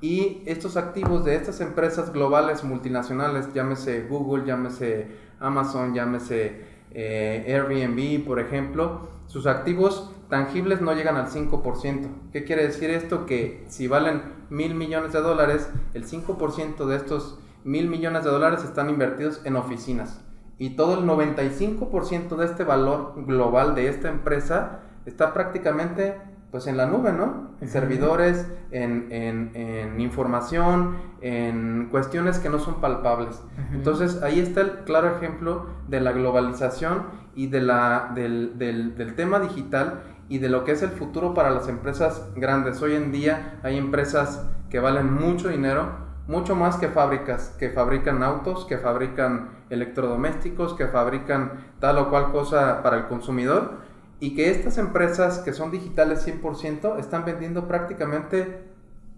y 0.00 0.42
estos 0.46 0.76
activos 0.76 1.24
de 1.24 1.34
estas 1.34 1.60
empresas 1.60 2.12
globales 2.12 2.62
multinacionales, 2.62 3.52
llámese 3.52 4.06
Google, 4.08 4.44
llámese 4.46 5.08
Amazon, 5.40 5.94
llámese 5.94 6.64
eh, 6.92 7.44
Airbnb, 7.48 8.24
por 8.24 8.38
ejemplo, 8.38 9.08
sus 9.26 9.46
activos 9.46 10.12
tangibles 10.28 10.80
no 10.80 10.92
llegan 10.92 11.16
al 11.16 11.28
5%. 11.28 12.08
¿Qué 12.32 12.44
quiere 12.44 12.66
decir 12.66 12.90
esto? 12.90 13.26
Que 13.26 13.64
si 13.68 13.88
valen 13.88 14.22
mil 14.50 14.74
millones 14.74 15.12
de 15.12 15.20
dólares, 15.20 15.68
el 15.94 16.06
5% 16.06 16.86
de 16.86 16.96
estos 16.96 17.38
mil 17.64 17.88
millones 17.88 18.24
de 18.24 18.30
dólares 18.30 18.64
están 18.64 18.90
invertidos 18.90 19.40
en 19.44 19.56
oficinas. 19.56 20.22
Y 20.58 20.70
todo 20.70 20.98
el 20.98 21.06
95% 21.06 22.36
de 22.36 22.46
este 22.46 22.64
valor 22.64 23.14
global 23.26 23.74
de 23.74 23.88
esta 23.88 24.08
empresa 24.08 24.80
está 25.04 25.34
prácticamente 25.34 26.16
pues 26.50 26.66
en 26.68 26.76
la 26.76 26.86
nube, 26.86 27.12
¿no? 27.12 27.50
En 27.60 27.68
servidores, 27.68 28.46
en, 28.70 29.08
en, 29.10 29.50
en, 29.54 30.00
información, 30.00 30.96
en 31.20 31.88
cuestiones 31.90 32.38
que 32.38 32.48
no 32.48 32.58
son 32.58 32.80
palpables. 32.80 33.42
Entonces 33.72 34.22
ahí 34.22 34.40
está 34.40 34.60
el 34.62 34.70
claro 34.84 35.16
ejemplo 35.16 35.66
de 35.88 36.00
la 36.00 36.12
globalización 36.12 37.02
y 37.34 37.48
de 37.48 37.60
la, 37.60 38.12
del, 38.14 38.56
del, 38.58 38.96
del 38.96 39.14
tema 39.14 39.40
digital 39.40 40.02
y 40.28 40.38
de 40.38 40.48
lo 40.48 40.64
que 40.64 40.72
es 40.72 40.82
el 40.82 40.90
futuro 40.90 41.34
para 41.34 41.50
las 41.50 41.68
empresas 41.68 42.30
grandes. 42.34 42.82
Hoy 42.82 42.94
en 42.94 43.12
día 43.12 43.60
hay 43.62 43.76
empresas 43.78 44.44
que 44.70 44.80
valen 44.80 45.12
mucho 45.12 45.48
dinero, 45.48 46.06
mucho 46.26 46.56
más 46.56 46.76
que 46.76 46.88
fábricas, 46.88 47.54
que 47.58 47.70
fabrican 47.70 48.22
autos, 48.22 48.64
que 48.64 48.78
fabrican 48.78 49.50
electrodomésticos, 49.70 50.74
que 50.74 50.88
fabrican 50.88 51.52
tal 51.78 51.98
o 51.98 52.10
cual 52.10 52.32
cosa 52.32 52.82
para 52.82 52.96
el 52.96 53.06
consumidor 53.06 53.78
y 54.18 54.34
que 54.34 54.50
estas 54.50 54.78
empresas 54.78 55.38
que 55.38 55.52
son 55.52 55.70
digitales 55.70 56.26
100% 56.26 56.98
están 56.98 57.24
vendiendo 57.24 57.68
prácticamente 57.68 58.64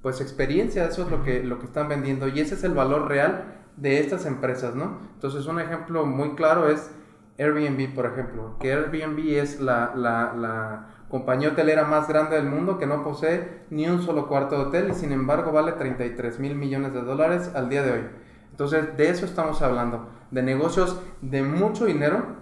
pues 0.03 0.21
experiencia, 0.21 0.87
eso 0.87 1.03
es 1.03 1.11
lo 1.11 1.23
que, 1.23 1.43
lo 1.43 1.59
que 1.59 1.67
están 1.67 1.88
vendiendo 1.88 2.29
y 2.29 2.41
ese 2.41 2.55
es 2.55 2.65
el 2.65 2.75
valor 2.75 3.09
real 3.09 3.57
de 3.77 4.00
estas 4.00 4.27
empresas, 4.27 4.75
¿no? 4.75 4.99
Entonces 5.15 5.47
un 5.47 5.61
ejemplo 5.61 6.05
muy 6.07 6.35
claro 6.35 6.69
es 6.69 6.91
Airbnb, 7.38 7.95
por 7.95 8.07
ejemplo, 8.07 8.57
que 8.59 8.73
Airbnb 8.73 9.19
es 9.38 9.61
la, 9.61 9.93
la, 9.95 10.35
la 10.35 10.87
compañía 11.09 11.50
hotelera 11.50 11.85
más 11.85 12.09
grande 12.09 12.37
del 12.37 12.47
mundo 12.47 12.79
que 12.79 12.87
no 12.87 13.03
posee 13.03 13.62
ni 13.71 13.88
un 13.88 14.03
solo 14.03 14.29
cuarto 14.29 14.57
de 14.57 14.62
hotel 14.65 14.91
y 14.91 14.95
sin 14.95 15.12
embargo 15.12 15.53
vale 15.53 15.73
33 15.73 16.38
mil 16.38 16.55
millones 16.55 16.93
de 16.93 17.03
dólares 17.03 17.50
al 17.55 17.69
día 17.69 17.83
de 17.83 17.93
hoy. 17.93 18.00
Entonces 18.50 18.97
de 18.97 19.09
eso 19.09 19.25
estamos 19.25 19.62
hablando, 19.62 20.09
de 20.31 20.43
negocios 20.43 21.00
de 21.23 21.43
mucho 21.43 21.87
dinero 21.87 22.38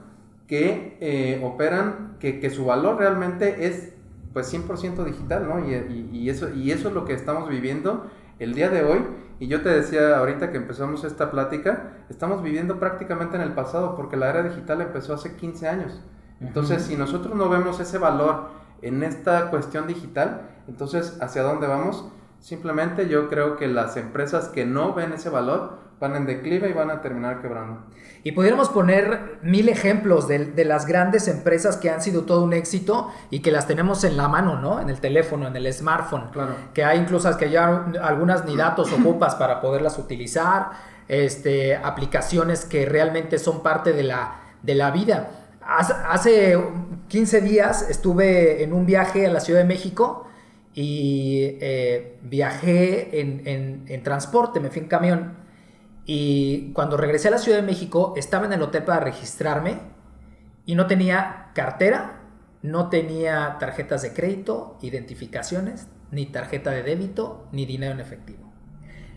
que 0.46 0.96
eh, 1.00 1.40
operan, 1.44 2.16
que, 2.20 2.40
que, 2.40 2.50
su 2.50 2.64
valor 2.64 2.98
realmente 2.98 3.66
es 3.66 3.92
pues 4.32 4.52
100% 4.52 5.04
digital, 5.04 5.48
¿no? 5.48 5.66
Y, 5.66 6.08
y, 6.12 6.30
eso, 6.30 6.52
y 6.54 6.70
eso 6.70 6.88
es 6.88 6.94
lo 6.94 7.04
que 7.04 7.14
estamos 7.14 7.48
viviendo 7.48 8.06
el 8.38 8.54
día 8.54 8.68
de 8.68 8.84
hoy. 8.84 9.00
Y 9.40 9.48
yo 9.48 9.62
te 9.62 9.68
decía 9.68 10.18
ahorita 10.18 10.50
que 10.50 10.56
empezamos 10.56 11.04
esta 11.04 11.30
plática, 11.30 11.94
estamos 12.08 12.42
viviendo 12.42 12.78
prácticamente 12.78 13.36
en 13.36 13.42
el 13.42 13.52
pasado 13.52 13.96
porque 13.96 14.16
la 14.16 14.30
era 14.30 14.42
digital 14.42 14.80
empezó 14.80 15.14
hace 15.14 15.36
15 15.36 15.68
años. 15.68 16.02
Entonces, 16.40 16.82
si 16.82 16.96
nosotros 16.96 17.34
no 17.34 17.48
vemos 17.48 17.80
ese 17.80 17.98
valor 17.98 18.48
en 18.82 19.02
esta 19.02 19.50
cuestión 19.50 19.86
digital, 19.86 20.42
entonces, 20.68 21.16
¿hacia 21.20 21.42
dónde 21.42 21.66
vamos? 21.66 22.06
Simplemente 22.40 23.08
yo 23.08 23.28
creo 23.28 23.56
que 23.56 23.66
las 23.66 23.96
empresas 23.96 24.48
que 24.48 24.66
no 24.66 24.92
ven 24.92 25.12
ese 25.12 25.30
valor, 25.30 25.86
van 26.00 26.14
en 26.14 26.26
declive 26.26 26.68
y 26.68 26.72
van 26.72 26.90
a 26.90 27.00
terminar 27.00 27.40
quebrando. 27.40 27.80
Y 28.22 28.32
pudiéramos 28.32 28.68
poner 28.68 29.38
mil 29.42 29.68
ejemplos 29.68 30.28
de, 30.28 30.44
de, 30.44 30.64
las 30.64 30.86
grandes 30.86 31.26
empresas 31.28 31.76
que 31.76 31.90
han 31.90 32.02
sido 32.02 32.24
todo 32.24 32.42
un 32.44 32.52
éxito 32.52 33.10
y 33.30 33.40
que 33.40 33.50
las 33.50 33.66
tenemos 33.66 34.04
en 34.04 34.16
la 34.16 34.28
mano, 34.28 34.60
¿no? 34.60 34.80
En 34.80 34.90
el 34.90 35.00
teléfono, 35.00 35.46
en 35.46 35.56
el 35.56 35.72
smartphone. 35.72 36.30
Claro. 36.32 36.54
Que 36.74 36.84
hay 36.84 36.98
incluso 36.98 37.34
que 37.38 37.50
ya 37.50 37.86
algunas 38.02 38.44
ni 38.44 38.56
datos 38.56 38.92
ocupas 39.00 39.36
para 39.36 39.60
poderlas 39.60 39.98
utilizar, 39.98 40.70
este, 41.08 41.76
aplicaciones 41.76 42.64
que 42.64 42.84
realmente 42.84 43.38
son 43.38 43.62
parte 43.62 43.92
de 43.92 44.02
la, 44.02 44.40
de 44.62 44.74
la 44.74 44.90
vida. 44.90 45.30
Hace 45.66 46.56
15 47.08 47.40
días 47.40 47.90
estuve 47.90 48.62
en 48.62 48.72
un 48.72 48.86
viaje 48.86 49.26
a 49.26 49.32
la 49.32 49.40
Ciudad 49.40 49.60
de 49.60 49.66
México 49.66 50.28
y 50.74 51.56
eh, 51.60 52.18
viajé 52.22 53.20
en, 53.20 53.82
en, 53.88 54.02
transporte, 54.04 54.60
me 54.60 54.70
fui 54.70 54.82
en 54.82 54.88
camión. 54.88 55.36
Y 56.04 56.72
cuando 56.72 56.96
regresé 56.96 57.28
a 57.28 57.30
la 57.32 57.38
Ciudad 57.38 57.58
de 57.58 57.66
México, 57.66 58.14
estaba 58.16 58.46
en 58.46 58.52
el 58.52 58.62
hotel 58.62 58.84
para 58.84 59.00
registrarme 59.00 59.80
y 60.66 60.76
no 60.76 60.86
tenía 60.86 61.50
cartera, 61.52 62.20
no 62.62 62.88
tenía 62.88 63.56
tarjetas 63.58 64.02
de 64.02 64.12
crédito, 64.12 64.78
identificaciones, 64.82 65.88
ni 66.12 66.26
tarjeta 66.26 66.70
de 66.70 66.84
débito, 66.84 67.48
ni 67.50 67.66
dinero 67.66 67.92
en 67.92 68.00
efectivo. 68.00 68.52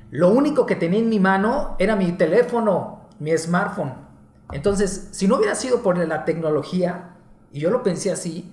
Lo 0.10 0.29
único 0.29 0.65
que 0.65 0.75
tenía 0.75 1.00
en 1.00 1.10
mi 1.10 1.20
mano 1.20 1.75
era 1.77 1.96
mi 1.96 2.12
teléfono, 2.13 3.08
mi 3.20 3.38
smartphone. 3.38 4.09
Entonces, 4.51 5.10
si 5.12 5.27
no 5.27 5.38
hubiera 5.38 5.56
sido 5.56 5.82
por 5.84 5.98
la 5.98 6.25
tecnología, 6.25 7.15
y 7.51 7.60
yo 7.60 7.70
lo 7.70 7.84
pensé 7.84 8.12
así, 8.12 8.51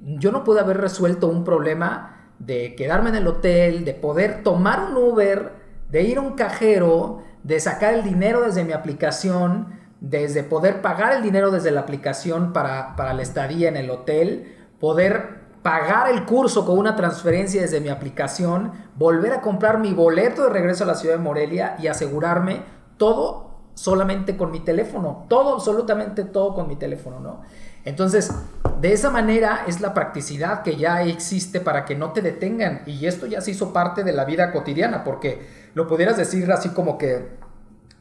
yo 0.00 0.32
no 0.32 0.44
pude 0.44 0.60
haber 0.60 0.78
resuelto 0.78 1.28
un 1.28 1.44
problema 1.44 2.32
de 2.38 2.74
quedarme 2.74 3.10
en 3.10 3.16
el 3.16 3.26
hotel, 3.26 3.84
de 3.84 3.94
poder 3.94 4.42
tomar 4.42 4.90
un 4.90 4.96
Uber, 4.96 5.52
de 5.90 6.02
ir 6.02 6.18
a 6.18 6.22
un 6.22 6.32
cajero, 6.32 7.22
de 7.42 7.60
sacar 7.60 7.94
el 7.94 8.02
dinero 8.02 8.42
desde 8.42 8.64
mi 8.64 8.72
aplicación, 8.72 9.80
desde 10.00 10.42
poder 10.42 10.80
pagar 10.80 11.12
el 11.12 11.22
dinero 11.22 11.50
desde 11.50 11.70
la 11.70 11.80
aplicación 11.80 12.52
para, 12.52 12.96
para 12.96 13.12
la 13.12 13.22
estadía 13.22 13.68
en 13.68 13.76
el 13.76 13.90
hotel, 13.90 14.56
poder 14.80 15.42
pagar 15.62 16.10
el 16.10 16.24
curso 16.24 16.66
con 16.66 16.78
una 16.78 16.96
transferencia 16.96 17.62
desde 17.62 17.80
mi 17.80 17.88
aplicación, 17.88 18.72
volver 18.96 19.32
a 19.32 19.40
comprar 19.40 19.78
mi 19.78 19.92
boleto 19.92 20.44
de 20.44 20.50
regreso 20.50 20.84
a 20.84 20.88
la 20.88 20.96
ciudad 20.96 21.16
de 21.16 21.22
Morelia 21.22 21.76
y 21.78 21.86
asegurarme 21.86 22.62
todo 22.96 23.51
solamente 23.74 24.36
con 24.36 24.50
mi 24.50 24.60
teléfono, 24.60 25.24
todo, 25.28 25.54
absolutamente 25.54 26.24
todo 26.24 26.54
con 26.54 26.68
mi 26.68 26.76
teléfono, 26.76 27.20
¿no? 27.20 27.40
Entonces, 27.84 28.32
de 28.80 28.92
esa 28.92 29.10
manera 29.10 29.64
es 29.66 29.80
la 29.80 29.92
practicidad 29.92 30.62
que 30.62 30.76
ya 30.76 31.02
existe 31.02 31.60
para 31.60 31.84
que 31.84 31.96
no 31.96 32.12
te 32.12 32.22
detengan 32.22 32.82
y 32.86 33.06
esto 33.06 33.26
ya 33.26 33.40
se 33.40 33.50
hizo 33.50 33.72
parte 33.72 34.04
de 34.04 34.12
la 34.12 34.24
vida 34.24 34.52
cotidiana, 34.52 35.02
porque 35.02 35.46
lo 35.74 35.88
pudieras 35.88 36.16
decir 36.16 36.50
así 36.52 36.68
como 36.68 36.96
que, 36.96 37.30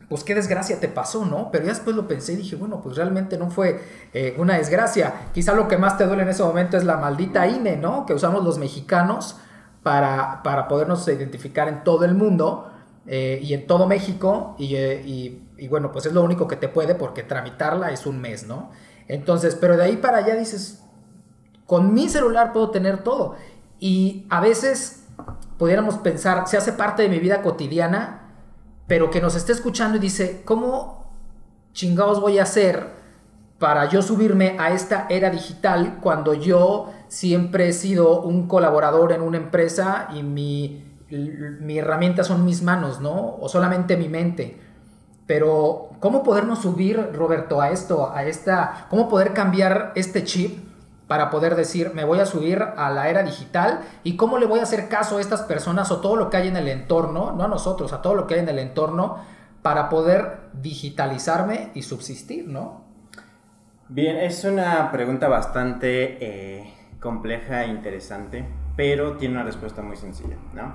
pues 0.08 0.24
qué 0.24 0.36
desgracia 0.36 0.80
te 0.80 0.88
pasó, 0.88 1.26
¿no? 1.26 1.50
Pero 1.52 1.66
ya 1.66 1.72
después 1.72 1.96
lo 1.96 2.08
pensé 2.08 2.34
y 2.34 2.36
dije, 2.36 2.58
bueno, 2.58 2.82
pues 2.82 2.98
realmente 2.98 3.38
no 3.38 3.50
fue 3.50 3.82
eh, 4.14 4.36
una 4.38 4.58
desgracia. 4.58 5.14
Quizá 5.34 5.54
lo 5.54 5.68
que 5.68 5.78
más 5.78 5.98
te 5.98 6.06
duele 6.06 6.24
en 6.24 6.30
ese 6.30 6.44
momento 6.44 6.78
es 6.78 6.84
la 6.84 6.98
maldita 6.98 7.48
INE, 7.48 7.78
¿no? 7.78 8.06
Que 8.06 8.14
usamos 8.14 8.44
los 8.44 8.60
mexicanos 8.60 9.38
para, 9.84 10.44
para 10.44 10.68
podernos 10.68 11.08
identificar 11.08 11.70
en 11.70 11.84
todo 11.84 12.06
el 12.06 12.14
mundo 12.14 12.72
eh, 13.08 13.40
y 13.42 13.56
en 13.56 13.66
todo 13.66 13.88
México 13.88 14.56
eh, 14.60 15.02
y, 15.06 15.42
y, 15.62 15.68
bueno, 15.68 15.92
pues 15.92 16.08
es 16.08 16.14
lo 16.14 16.24
único 16.24 16.48
que 16.48 16.56
te 16.56 16.68
puede 16.68 16.96
porque 16.96 17.22
tramitarla 17.22 17.92
es 17.92 18.08
un 18.08 18.20
mes, 18.20 18.48
¿no? 18.48 18.72
Entonces, 19.08 19.56
pero 19.56 19.78
de 19.78 19.84
ahí 19.84 19.98
para 19.98 20.18
allá 20.18 20.36
dices, 20.36 20.84
con 21.68 21.94
mi 21.94 22.10
celular 22.10 22.52
puedo 22.52 22.72
tener 22.72 23.04
todo 23.04 23.36
y 23.80 24.26
a 24.32 24.42
veces 24.42 25.06
pudiéramos 25.60 26.00
pensar, 26.00 26.48
se 26.48 26.58
hace 26.58 26.74
parte 26.74 27.04
de 27.04 27.10
mi 27.10 27.20
vida 27.20 27.44
cotidiana, 27.44 28.34
pero 28.88 29.12
que 29.12 29.22
nos 29.22 29.36
esté 29.36 29.52
escuchando 29.52 29.98
y 29.98 30.00
dice, 30.00 30.42
¿cómo 30.46 31.14
chingados 31.74 32.20
voy 32.20 32.40
a 32.40 32.44
hacer 32.44 32.88
para 33.60 33.88
yo 33.88 34.02
subirme 34.02 34.56
a 34.60 34.72
esta 34.72 35.06
era 35.12 35.30
digital 35.30 36.00
cuando 36.02 36.34
yo 36.34 36.92
siempre 37.08 37.70
he 37.70 37.74
sido 37.74 38.24
un 38.24 38.48
colaborador 38.48 39.12
en 39.12 39.22
una 39.22 39.38
empresa 39.38 40.08
y 40.12 40.24
mi 40.24 40.92
mi 41.12 41.78
herramienta 41.78 42.24
son 42.24 42.46
mis 42.46 42.64
manos, 42.64 43.02
¿no? 43.02 43.36
O 43.40 43.50
solamente 43.50 43.98
mi 43.98 44.08
mente. 44.08 44.61
Pero, 45.32 45.92
¿cómo 46.02 46.24
podernos 46.24 46.60
subir, 46.60 47.12
Roberto, 47.14 47.62
a 47.62 47.70
esto, 47.70 48.12
a 48.14 48.26
esta, 48.26 48.88
cómo 48.90 49.08
poder 49.08 49.32
cambiar 49.32 49.94
este 49.96 50.26
chip 50.26 50.60
para 51.08 51.30
poder 51.30 51.56
decir, 51.56 51.94
me 51.94 52.04
voy 52.04 52.20
a 52.20 52.26
subir 52.26 52.62
a 52.62 52.90
la 52.90 53.08
era 53.08 53.24
digital 53.24 53.80
y 54.04 54.18
cómo 54.18 54.40
le 54.40 54.46
voy 54.46 54.60
a 54.60 54.64
hacer 54.64 54.90
caso 54.90 55.20
a 55.20 55.22
estas 55.22 55.44
personas 55.44 55.90
o 55.90 56.02
todo 56.02 56.18
lo 56.18 56.30
que 56.30 56.36
hay 56.36 56.50
en 56.50 56.58
el 56.58 56.68
entorno, 56.68 57.32
no 57.32 57.46
a 57.46 57.48
nosotros, 57.48 57.94
a 57.94 58.02
todo 58.02 58.14
lo 58.14 58.28
que 58.28 58.34
hay 58.34 58.40
en 58.42 58.50
el 58.50 58.60
entorno, 58.60 59.20
para 59.62 59.88
poder 59.88 60.50
digitalizarme 60.52 61.70
y 61.76 61.84
subsistir, 61.84 62.50
¿no? 62.50 62.82
Bien, 63.88 64.18
es 64.18 64.44
una 64.44 64.92
pregunta 64.92 65.30
bastante 65.30 66.18
eh, 66.20 66.74
compleja 67.00 67.64
e 67.64 67.68
interesante, 67.70 68.44
pero 68.76 69.14
tiene 69.16 69.36
una 69.36 69.46
respuesta 69.46 69.82
muy 69.82 69.96
sencilla, 69.96 70.36
¿no? 70.54 70.74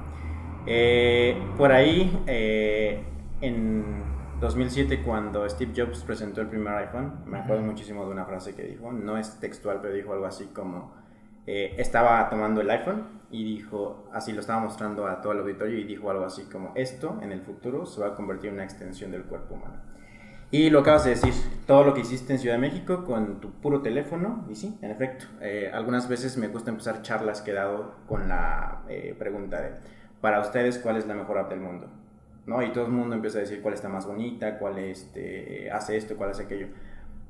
Eh, 0.64 1.36
por 1.58 1.72
ahí, 1.72 2.22
eh, 2.26 3.04
en 3.42 4.15
2007, 4.40 5.02
cuando 5.02 5.48
Steve 5.48 5.72
Jobs 5.74 6.02
presentó 6.04 6.42
el 6.42 6.48
primer 6.48 6.74
iPhone, 6.74 7.20
me 7.24 7.38
acuerdo 7.38 7.62
muchísimo 7.62 8.04
de 8.04 8.10
una 8.10 8.26
frase 8.26 8.54
que 8.54 8.64
dijo, 8.64 8.92
no 8.92 9.16
es 9.16 9.40
textual, 9.40 9.78
pero 9.80 9.94
dijo 9.94 10.12
algo 10.12 10.26
así 10.26 10.44
como, 10.46 10.92
eh, 11.46 11.74
estaba 11.78 12.28
tomando 12.28 12.60
el 12.60 12.68
iPhone 12.68 13.04
y 13.30 13.44
dijo, 13.44 14.10
así 14.12 14.32
lo 14.32 14.40
estaba 14.40 14.60
mostrando 14.60 15.06
a 15.06 15.22
todo 15.22 15.32
el 15.32 15.38
auditorio 15.38 15.78
y 15.78 15.84
dijo 15.84 16.10
algo 16.10 16.26
así 16.26 16.42
como, 16.44 16.72
esto 16.74 17.18
en 17.22 17.32
el 17.32 17.40
futuro 17.40 17.86
se 17.86 17.98
va 18.02 18.08
a 18.08 18.14
convertir 18.14 18.48
en 18.48 18.56
una 18.56 18.64
extensión 18.64 19.10
del 19.10 19.22
cuerpo 19.22 19.54
humano. 19.54 19.76
Y 20.50 20.68
lo 20.68 20.80
acabas 20.80 21.04
de 21.04 21.10
decir, 21.10 21.32
todo 21.66 21.84
lo 21.84 21.94
que 21.94 22.02
hiciste 22.02 22.34
en 22.34 22.38
Ciudad 22.38 22.56
de 22.56 22.60
México 22.60 23.04
con 23.04 23.40
tu 23.40 23.52
puro 23.52 23.80
teléfono, 23.80 24.44
y 24.50 24.54
sí, 24.54 24.78
en 24.82 24.90
efecto, 24.90 25.24
algunas 25.72 26.08
veces 26.08 26.36
me 26.36 26.48
gusta 26.48 26.70
empezar 26.70 27.00
charlas 27.00 27.40
que 27.40 27.52
he 27.52 27.54
dado 27.54 27.94
con 28.06 28.28
la 28.28 28.82
pregunta 29.18 29.62
de, 29.62 29.72
para 30.20 30.40
ustedes 30.40 30.78
cuál 30.78 30.98
es 30.98 31.06
la 31.06 31.14
mejor 31.14 31.38
app 31.38 31.48
del 31.48 31.60
mundo. 31.60 31.88
¿No? 32.46 32.62
Y 32.62 32.72
todo 32.72 32.86
el 32.86 32.92
mundo 32.92 33.14
empieza 33.14 33.38
a 33.38 33.40
decir 33.42 33.60
cuál 33.60 33.74
está 33.74 33.88
más 33.88 34.06
bonita, 34.06 34.58
cuál 34.58 34.78
este, 34.78 35.70
hace 35.70 35.96
esto, 35.96 36.16
cuál 36.16 36.30
hace 36.30 36.44
aquello. 36.44 36.68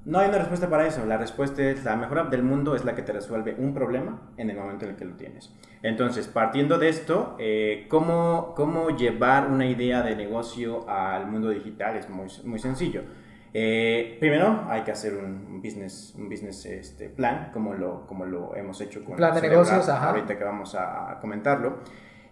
No 0.04 0.20
hay 0.20 0.28
una 0.28 0.38
respuesta 0.38 0.70
para 0.70 0.86
eso. 0.86 1.04
La 1.04 1.16
respuesta 1.16 1.62
es 1.62 1.82
la 1.82 1.96
mejor 1.96 2.20
app 2.20 2.30
del 2.30 2.44
mundo 2.44 2.76
es 2.76 2.84
la 2.84 2.94
que 2.94 3.02
te 3.02 3.12
resuelve 3.12 3.56
un 3.58 3.74
problema 3.74 4.20
en 4.36 4.50
el 4.50 4.56
momento 4.56 4.84
en 4.84 4.92
el 4.92 4.96
que 4.96 5.04
lo 5.04 5.16
tienes. 5.16 5.52
Entonces, 5.82 6.28
partiendo 6.28 6.78
de 6.78 6.90
esto, 6.90 7.34
eh, 7.40 7.86
¿cómo, 7.88 8.54
¿cómo, 8.54 8.90
llevar 8.90 9.50
una 9.50 9.66
idea 9.66 10.02
de 10.02 10.14
negocio 10.14 10.88
al 10.88 11.26
mundo 11.26 11.48
digital? 11.50 11.96
Es 11.96 12.08
muy, 12.08 12.28
muy 12.44 12.60
sencillo. 12.60 13.02
Eh, 13.52 14.16
primero, 14.20 14.66
hay 14.68 14.82
que 14.82 14.92
hacer 14.92 15.14
un 15.14 15.60
business, 15.60 16.14
un 16.16 16.28
business 16.28 16.66
este, 16.66 17.08
plan, 17.08 17.50
como 17.52 17.74
lo, 17.74 18.06
como 18.06 18.26
lo 18.26 18.54
hemos 18.54 18.80
hecho 18.80 19.04
con 19.04 19.16
plan 19.16 19.34
de 19.34 19.40
negocios, 19.40 19.88
ajá. 19.88 20.10
ahorita 20.10 20.38
que 20.38 20.44
vamos 20.44 20.76
a 20.76 21.18
comentarlo. 21.20 21.78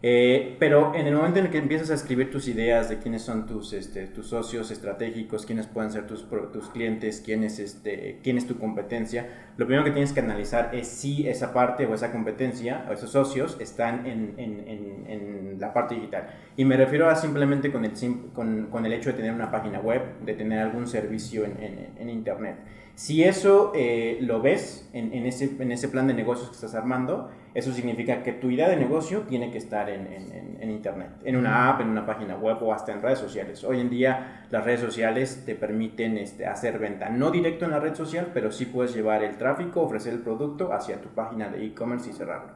Eh, 0.06 0.56
pero 0.58 0.94
en 0.94 1.06
el 1.06 1.14
momento 1.14 1.38
en 1.38 1.46
el 1.46 1.50
que 1.50 1.56
empiezas 1.56 1.88
a 1.90 1.94
escribir 1.94 2.30
tus 2.30 2.46
ideas 2.46 2.90
de 2.90 2.98
quiénes 2.98 3.22
son 3.22 3.46
tus, 3.46 3.72
este, 3.72 4.06
tus 4.06 4.26
socios 4.26 4.70
estratégicos, 4.70 5.46
quiénes 5.46 5.66
pueden 5.66 5.90
ser 5.90 6.06
tus, 6.06 6.28
tus 6.52 6.68
clientes, 6.68 7.22
quién 7.24 7.42
es, 7.42 7.58
este, 7.58 8.20
quién 8.22 8.36
es 8.36 8.46
tu 8.46 8.58
competencia, 8.58 9.53
lo 9.56 9.66
primero 9.66 9.84
que 9.84 9.92
tienes 9.92 10.12
que 10.12 10.20
analizar 10.20 10.70
es 10.72 10.88
si 10.88 11.28
esa 11.28 11.52
parte 11.52 11.86
o 11.86 11.94
esa 11.94 12.10
competencia 12.10 12.84
o 12.88 12.92
esos 12.92 13.10
socios 13.10 13.56
están 13.60 14.06
en, 14.06 14.34
en, 14.36 15.04
en, 15.08 15.60
la 15.60 15.72
parte 15.72 15.94
digital. 15.94 16.26
Y 16.56 16.64
me 16.64 16.76
refiero 16.76 17.08
a 17.08 17.14
simplemente 17.14 17.70
con 17.70 17.84
el, 17.84 17.92
con, 18.32 18.66
con 18.66 18.84
el 18.84 18.92
hecho 18.92 19.10
de 19.10 19.16
tener 19.16 19.32
una 19.32 19.52
página 19.52 19.78
web, 19.78 20.02
de 20.24 20.34
tener 20.34 20.58
algún 20.58 20.88
servicio 20.88 21.44
en, 21.44 22.10
Internet. 22.10 22.56
Si 22.96 23.22
eso 23.22 23.72
eh, 23.74 24.18
lo 24.20 24.42
ves 24.42 24.88
en, 24.92 25.12
ese, 25.26 25.50
en 25.58 25.70
ese 25.72 25.88
plan 25.88 26.06
de 26.08 26.14
negocios 26.14 26.48
que 26.48 26.54
estás 26.54 26.74
armando, 26.74 27.30
eso 27.54 27.72
significa 27.72 28.22
que 28.24 28.32
tu 28.32 28.50
idea 28.50 28.68
de 28.68 28.76
negocio 28.76 29.20
tiene 29.22 29.52
que 29.52 29.58
estar 29.58 29.88
en, 29.88 30.12
en, 30.12 30.58
en, 30.60 30.70
Internet, 30.70 31.10
en 31.24 31.36
una 31.36 31.70
app, 31.70 31.80
en 31.80 31.88
una 31.88 32.04
página 32.04 32.36
web 32.36 32.56
o 32.60 32.72
hasta 32.72 32.92
en 32.92 33.00
redes 33.00 33.20
sociales. 33.20 33.62
Hoy 33.62 33.80
en 33.80 33.90
día 33.90 34.46
las 34.50 34.64
redes 34.64 34.80
sociales 34.80 35.44
te 35.46 35.54
permiten 35.54 36.18
este, 36.18 36.46
hacer 36.46 36.80
venta, 36.80 37.08
no 37.08 37.30
directo 37.30 37.64
en 37.64 37.70
la 37.70 37.78
red 37.78 37.94
social, 37.94 38.30
pero 38.34 38.50
sí 38.50 38.66
puedes 38.66 38.92
llevar 38.92 39.22
el 39.22 39.36
tráfico, 39.44 39.82
ofrecer 39.82 40.14
el 40.14 40.20
producto 40.20 40.72
hacia 40.72 41.02
tu 41.02 41.10
página 41.10 41.50
de 41.50 41.66
e-commerce 41.66 42.08
y 42.08 42.12
cerrarlo. 42.14 42.52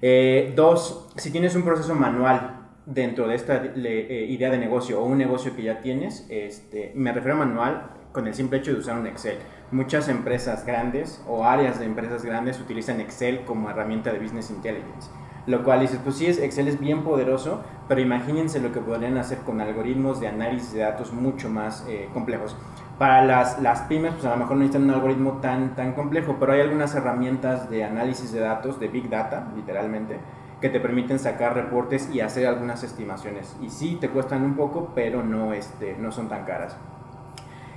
Eh, 0.00 0.54
dos, 0.56 1.12
si 1.16 1.30
tienes 1.30 1.54
un 1.54 1.64
proceso 1.64 1.94
manual 1.94 2.68
dentro 2.86 3.28
de 3.28 3.34
esta 3.34 3.62
eh, 3.62 4.26
idea 4.30 4.50
de 4.50 4.56
negocio 4.56 5.02
o 5.02 5.04
un 5.04 5.18
negocio 5.18 5.54
que 5.54 5.64
ya 5.64 5.80
tienes, 5.82 6.26
este, 6.30 6.92
me 6.94 7.12
refiero 7.12 7.36
a 7.36 7.44
manual 7.44 7.90
con 8.12 8.26
el 8.26 8.32
simple 8.32 8.58
hecho 8.58 8.72
de 8.72 8.78
usar 8.78 8.98
un 8.98 9.06
Excel. 9.06 9.36
Muchas 9.70 10.08
empresas 10.08 10.64
grandes 10.64 11.22
o 11.28 11.44
áreas 11.44 11.78
de 11.78 11.84
empresas 11.84 12.24
grandes 12.24 12.58
utilizan 12.58 13.02
Excel 13.02 13.44
como 13.44 13.68
herramienta 13.68 14.10
de 14.10 14.18
Business 14.18 14.48
Intelligence. 14.48 15.10
Lo 15.46 15.62
cual 15.62 15.80
dices, 15.80 16.00
pues 16.02 16.16
sí, 16.16 16.26
Excel 16.26 16.68
es 16.68 16.80
bien 16.80 17.02
poderoso, 17.04 17.62
pero 17.86 18.00
imagínense 18.00 18.60
lo 18.60 18.72
que 18.72 18.80
podrían 18.80 19.18
hacer 19.18 19.38
con 19.40 19.60
algoritmos 19.60 20.20
de 20.20 20.28
análisis 20.28 20.72
de 20.72 20.80
datos 20.80 21.12
mucho 21.12 21.50
más 21.50 21.86
eh, 21.86 22.08
complejos. 22.14 22.56
Para 22.98 23.24
las, 23.24 23.62
las 23.62 23.82
pymes, 23.82 24.14
pues 24.14 24.24
a 24.24 24.30
lo 24.30 24.38
mejor 24.38 24.56
no 24.56 24.62
necesitan 24.62 24.88
un 24.88 24.94
algoritmo 24.94 25.38
tan, 25.40 25.76
tan 25.76 25.92
complejo, 25.92 26.36
pero 26.40 26.52
hay 26.52 26.62
algunas 26.62 26.94
herramientas 26.96 27.70
de 27.70 27.84
análisis 27.84 28.32
de 28.32 28.40
datos, 28.40 28.80
de 28.80 28.88
Big 28.88 29.08
Data, 29.08 29.46
literalmente, 29.54 30.18
que 30.60 30.68
te 30.68 30.80
permiten 30.80 31.20
sacar 31.20 31.54
reportes 31.54 32.10
y 32.12 32.20
hacer 32.20 32.48
algunas 32.48 32.82
estimaciones. 32.82 33.56
Y 33.62 33.70
sí, 33.70 33.98
te 34.00 34.08
cuestan 34.08 34.42
un 34.42 34.56
poco, 34.56 34.90
pero 34.96 35.22
no, 35.22 35.52
este, 35.52 35.96
no 35.96 36.10
son 36.10 36.28
tan 36.28 36.44
caras. 36.44 36.76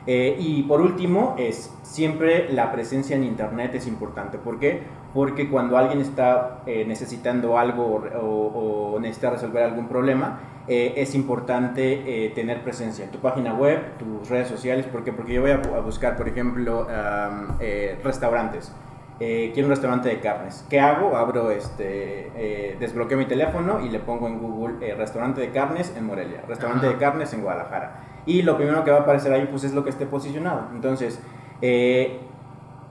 Eh, 0.07 0.35
y 0.39 0.63
por 0.63 0.81
último, 0.81 1.35
es 1.37 1.71
siempre 1.83 2.51
la 2.51 2.71
presencia 2.71 3.15
en 3.15 3.23
Internet 3.23 3.75
es 3.75 3.85
importante. 3.85 4.39
¿Por 4.39 4.59
qué? 4.59 4.81
Porque 5.13 5.49
cuando 5.49 5.77
alguien 5.77 5.99
está 5.99 6.61
eh, 6.65 6.85
necesitando 6.85 7.57
algo 7.57 8.03
o, 8.21 8.97
necesita 8.99 9.31
resolver 9.31 9.63
algún 9.63 9.87
problema, 9.87 10.39
eh, 10.67 10.93
es 10.97 11.15
importante 11.15 12.31
tener 12.35 12.63
presencia 12.63 13.03
en 13.03 13.11
tu 13.11 13.19
página 13.19 13.53
web, 13.53 13.97
tus 13.97 14.29
redes 14.29 14.47
sociales. 14.47 14.85
¿Por 14.85 15.03
qué? 15.03 15.11
Porque 15.11 15.33
yo 15.33 15.41
voy 15.41 15.51
a, 15.51 15.57
buscar, 15.57 16.15
por 16.15 16.27
ejemplo, 16.27 16.87
restaurantes. 18.03 18.71
quiero 19.17 19.63
un 19.63 19.69
restaurante 19.69 20.09
de 20.09 20.19
carnes. 20.19 20.65
¿Qué 20.69 20.79
hago? 20.79 21.17
Abro 21.17 21.51
este, 21.51 22.77
desbloqueo 22.79 23.17
mi 23.17 23.25
teléfono 23.25 23.83
y 23.83 23.89
le 23.89 23.99
pongo 23.99 24.27
en 24.27 24.39
Google 24.39 24.95
restaurante 24.95 25.41
de 25.41 25.49
carnes 25.49 25.93
en 25.97 26.05
Morelia, 26.05 26.43
restaurante 26.47 26.87
de 26.87 26.97
carnes 26.97 27.33
en 27.33 27.41
Guadalajara 27.41 28.11
y 28.25 28.41
lo 28.43 28.55
primero 28.57 28.83
que 28.83 28.91
va 28.91 28.97
a 28.97 29.01
aparecer 29.01 29.33
ahí 29.33 29.47
pues 29.49 29.63
es 29.63 29.73
lo 29.73 29.83
que 29.83 29.89
esté 29.89 30.05
posicionado. 30.05 30.67
Entonces, 30.73 31.19
eh, 31.61 32.19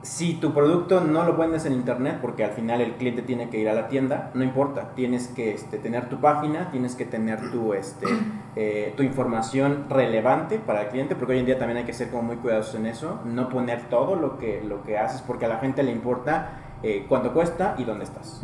si 0.02 0.34
tu 0.34 0.54
producto 0.54 1.00
no 1.00 1.24
lo 1.24 1.36
vendes 1.36 1.66
en 1.66 1.74
internet, 1.74 2.18
porque 2.22 2.44
al 2.44 2.52
final 2.52 2.80
el 2.80 2.94
cliente 2.94 3.22
tiene 3.22 3.50
que 3.50 3.58
ir 3.58 3.68
a 3.68 3.74
la 3.74 3.88
tienda, 3.88 4.30
no 4.34 4.42
importa, 4.42 4.94
tienes 4.94 5.28
que 5.28 5.52
este, 5.52 5.78
tener 5.78 6.08
tu 6.08 6.20
página, 6.20 6.70
tienes 6.70 6.94
que 6.96 7.04
tener 7.04 7.50
tu, 7.50 7.74
este, 7.74 8.06
eh, 8.56 8.94
tu 8.96 9.02
información 9.02 9.86
relevante 9.90 10.58
para 10.58 10.82
el 10.82 10.88
cliente, 10.88 11.16
porque 11.16 11.34
hoy 11.34 11.40
en 11.40 11.46
día 11.46 11.58
también 11.58 11.78
hay 11.78 11.84
que 11.84 11.92
ser 11.92 12.10
como 12.10 12.22
muy 12.22 12.36
cuidadosos 12.36 12.76
en 12.76 12.86
eso, 12.86 13.20
no 13.24 13.48
poner 13.48 13.88
todo 13.88 14.16
lo 14.16 14.38
que, 14.38 14.62
lo 14.66 14.82
que 14.82 14.98
haces, 14.98 15.20
porque 15.22 15.44
a 15.44 15.48
la 15.48 15.58
gente 15.58 15.82
le 15.82 15.92
importa 15.92 16.76
eh, 16.82 17.04
cuánto 17.06 17.34
cuesta 17.34 17.74
y 17.76 17.84
dónde 17.84 18.04
estás. 18.04 18.42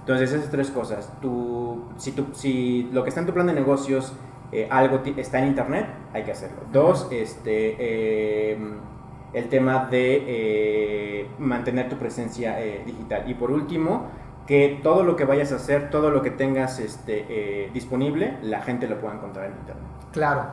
Entonces, 0.00 0.32
esas 0.32 0.50
tres 0.50 0.70
cosas. 0.70 1.10
Tu, 1.22 1.84
si, 1.96 2.12
tu, 2.12 2.26
si 2.34 2.88
lo 2.92 3.02
que 3.02 3.08
está 3.08 3.20
en 3.20 3.26
tu 3.26 3.32
plan 3.32 3.46
de 3.46 3.54
negocios 3.54 4.12
eh, 4.52 4.68
algo 4.70 5.02
está 5.16 5.38
en 5.40 5.48
internet, 5.48 5.86
hay 6.12 6.22
que 6.22 6.32
hacerlo. 6.32 6.58
Dos, 6.72 7.08
este, 7.10 8.52
em, 8.52 8.76
el 9.32 9.48
tema 9.48 9.86
de 9.90 10.24
eh, 10.26 11.26
mantener 11.38 11.88
tu 11.88 11.96
presencia 11.96 12.60
eh, 12.60 12.82
digital. 12.86 13.24
Y 13.28 13.34
por 13.34 13.50
último, 13.50 14.06
que 14.46 14.80
todo 14.82 15.02
lo 15.02 15.16
que 15.16 15.24
vayas 15.24 15.52
a 15.52 15.56
hacer, 15.56 15.90
todo 15.90 16.10
lo 16.10 16.22
que 16.22 16.30
tengas 16.30 16.78
este, 16.78 17.70
disponible, 17.74 18.38
la 18.42 18.62
gente 18.62 18.88
lo 18.88 18.98
pueda 18.98 19.14
encontrar 19.14 19.46
en 19.46 19.52
internet. 19.52 19.84
Claro. 20.12 20.46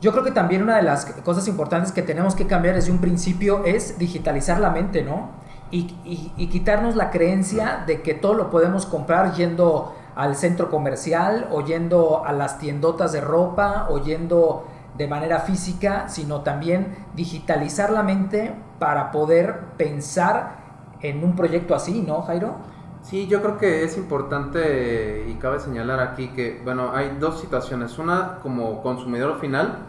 Yo 0.00 0.12
creo 0.12 0.24
que 0.24 0.30
también 0.30 0.62
una 0.62 0.76
de 0.76 0.82
las 0.82 1.06
cosas 1.06 1.46
importantes 1.48 1.92
que 1.92 2.02
tenemos 2.02 2.34
que 2.34 2.46
cambiar 2.46 2.74
desde 2.74 2.92
un 2.92 2.98
principio 2.98 3.64
es 3.64 3.98
digitalizar 3.98 4.60
la 4.60 4.70
mente, 4.70 5.02
¿no? 5.02 5.30
Y, 5.70 5.96
y 6.36 6.48
quitarnos 6.48 6.96
la 6.96 7.10
creencia 7.10 7.84
de 7.86 8.02
que 8.02 8.12
todo 8.14 8.34
lo 8.34 8.50
podemos 8.50 8.84
comprar 8.84 9.32
yendo 9.34 9.94
al 10.14 10.36
centro 10.36 10.70
comercial 10.70 11.48
o 11.50 11.62
yendo 11.62 12.24
a 12.24 12.32
las 12.32 12.58
tiendotas 12.58 13.12
de 13.12 13.20
ropa 13.20 13.86
o 13.90 14.02
yendo 14.02 14.66
de 14.96 15.08
manera 15.08 15.40
física, 15.40 16.08
sino 16.08 16.42
también 16.42 16.94
digitalizar 17.14 17.90
la 17.90 18.02
mente 18.02 18.54
para 18.78 19.10
poder 19.10 19.60
pensar 19.76 20.62
en 21.00 21.24
un 21.24 21.34
proyecto 21.34 21.74
así, 21.74 22.02
¿no, 22.02 22.22
Jairo? 22.22 22.56
Sí, 23.02 23.26
yo 23.26 23.42
creo 23.42 23.58
que 23.58 23.82
es 23.82 23.96
importante 23.96 25.26
y 25.28 25.34
cabe 25.34 25.58
señalar 25.58 25.98
aquí 25.98 26.28
que, 26.28 26.60
bueno, 26.64 26.92
hay 26.94 27.16
dos 27.18 27.40
situaciones. 27.40 27.98
Una, 27.98 28.38
como 28.42 28.80
consumidor 28.80 29.40
final, 29.40 29.86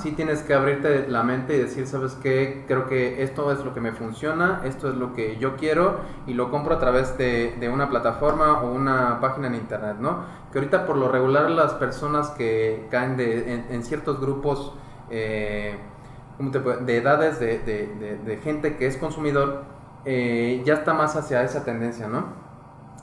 sí 0.00 0.12
tienes 0.12 0.42
que 0.42 0.54
abrirte 0.54 1.08
la 1.08 1.24
mente 1.24 1.56
y 1.56 1.58
decir, 1.58 1.88
¿sabes 1.88 2.14
qué? 2.22 2.64
Creo 2.68 2.86
que 2.86 3.24
esto 3.24 3.50
es 3.50 3.64
lo 3.64 3.74
que 3.74 3.80
me 3.80 3.90
funciona, 3.90 4.60
esto 4.64 4.88
es 4.90 4.94
lo 4.94 5.12
que 5.12 5.38
yo 5.38 5.56
quiero 5.56 6.00
y 6.28 6.34
lo 6.34 6.52
compro 6.52 6.76
a 6.76 6.78
través 6.78 7.18
de, 7.18 7.56
de 7.58 7.68
una 7.68 7.88
plataforma 7.90 8.62
o 8.62 8.72
una 8.72 9.20
página 9.20 9.48
en 9.48 9.56
internet, 9.56 9.96
¿no? 9.98 10.24
Que 10.52 10.58
ahorita 10.58 10.86
por 10.86 10.96
lo 10.96 11.08
regular 11.08 11.50
las 11.50 11.74
personas 11.74 12.30
que 12.30 12.86
caen 12.92 13.16
de, 13.16 13.66
en, 13.70 13.82
ciertos 13.82 14.20
grupos 14.20 14.72
eh, 15.10 15.76
de 16.38 16.96
edades 16.96 17.40
de, 17.40 17.58
de, 17.58 18.36
gente 18.38 18.76
que 18.76 18.86
es 18.86 18.96
consumidor, 18.96 19.64
eh, 20.04 20.62
ya 20.64 20.74
está 20.74 20.94
más 20.94 21.16
hacia 21.16 21.42
esa 21.42 21.64
tendencia, 21.64 22.06
¿no? 22.06 22.41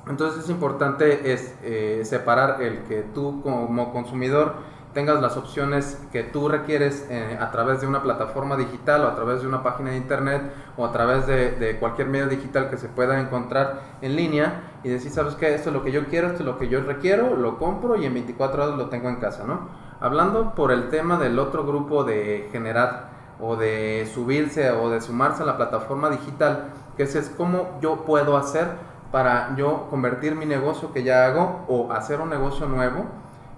Entonces 0.09 0.43
es 0.43 0.49
importante 0.49 1.31
es, 1.31 1.55
eh, 1.61 2.01
separar 2.03 2.61
el 2.61 2.79
que 2.83 3.03
tú 3.13 3.41
como 3.43 3.93
consumidor 3.93 4.55
tengas 4.93 5.21
las 5.21 5.37
opciones 5.37 6.01
que 6.11 6.23
tú 6.23 6.49
requieres 6.49 7.05
eh, 7.11 7.37
a 7.39 7.51
través 7.51 7.81
de 7.81 7.87
una 7.87 8.01
plataforma 8.01 8.57
digital 8.57 9.05
o 9.05 9.07
a 9.07 9.15
través 9.15 9.41
de 9.41 9.47
una 9.47 9.61
página 9.61 9.91
de 9.91 9.97
internet 9.97 10.41
o 10.77 10.85
a 10.85 10.91
través 10.91 11.27
de, 11.27 11.77
cualquier 11.79 12.07
medio 12.07 12.27
digital 12.27 12.71
que 12.71 12.77
se 12.77 12.89
pueda 12.89 13.19
encontrar 13.19 13.81
en 14.01 14.15
línea 14.15 14.63
y 14.83 14.89
decir, 14.89 15.11
¿sabes 15.11 15.35
qué? 15.35 15.53
Esto 15.53 15.69
es 15.69 15.75
lo 15.75 15.83
que 15.83 15.91
yo 15.91 16.05
quiero, 16.07 16.27
esto 16.27 16.39
es 16.39 16.45
lo 16.45 16.57
que 16.57 16.69
yo 16.69 16.81
requiero, 16.81 17.35
lo 17.35 17.59
compro 17.59 17.95
y 17.95 18.05
en 18.05 18.15
24 18.15 18.63
horas 18.63 18.77
lo 18.77 18.89
tengo 18.89 19.09
en 19.09 19.17
casa, 19.17 19.43
¿no? 19.45 19.69
Hablando 19.99 20.55
por 20.55 20.71
el 20.71 20.89
tema 20.89 21.19
del 21.19 21.37
otro 21.37 21.65
grupo 21.65 22.03
de 22.03 22.49
generar 22.51 23.09
o 23.39 23.55
de 23.55 24.09
subirse 24.11 24.71
o 24.71 24.89
de 24.89 25.01
sumarse 25.01 25.43
a 25.43 25.45
la 25.45 25.55
plataforma 25.55 26.09
digital, 26.09 26.71
que 26.97 27.03
es, 27.03 27.15
es 27.15 27.29
cómo 27.29 27.77
yo 27.79 28.05
puedo 28.05 28.37
hacer 28.37 28.88
para 29.11 29.55
yo 29.55 29.87
convertir 29.89 30.35
mi 30.35 30.45
negocio 30.45 30.93
que 30.93 31.03
ya 31.03 31.25
hago 31.25 31.65
o 31.67 31.91
hacer 31.91 32.21
un 32.21 32.29
negocio 32.29 32.67
nuevo 32.67 33.05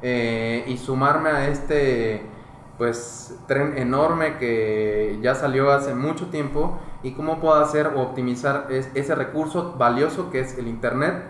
eh, 0.02 0.64
y 0.68 0.78
sumarme 0.78 1.30
a 1.30 1.48
este 1.48 2.26
pues 2.78 3.38
tren 3.48 3.78
enorme 3.78 4.38
que 4.38 5.20
ya 5.22 5.36
salió 5.36 5.72
hace 5.72 5.94
mucho 5.94 6.28
tiempo 6.28 6.80
y 7.04 7.12
cómo 7.12 7.40
puedo 7.40 7.56
hacer 7.56 7.88
o 7.88 8.02
optimizar 8.02 8.68
ese 8.70 9.14
recurso 9.14 9.76
valioso 9.78 10.32
que 10.32 10.40
es 10.40 10.58
el 10.58 10.68
internet 10.68 11.24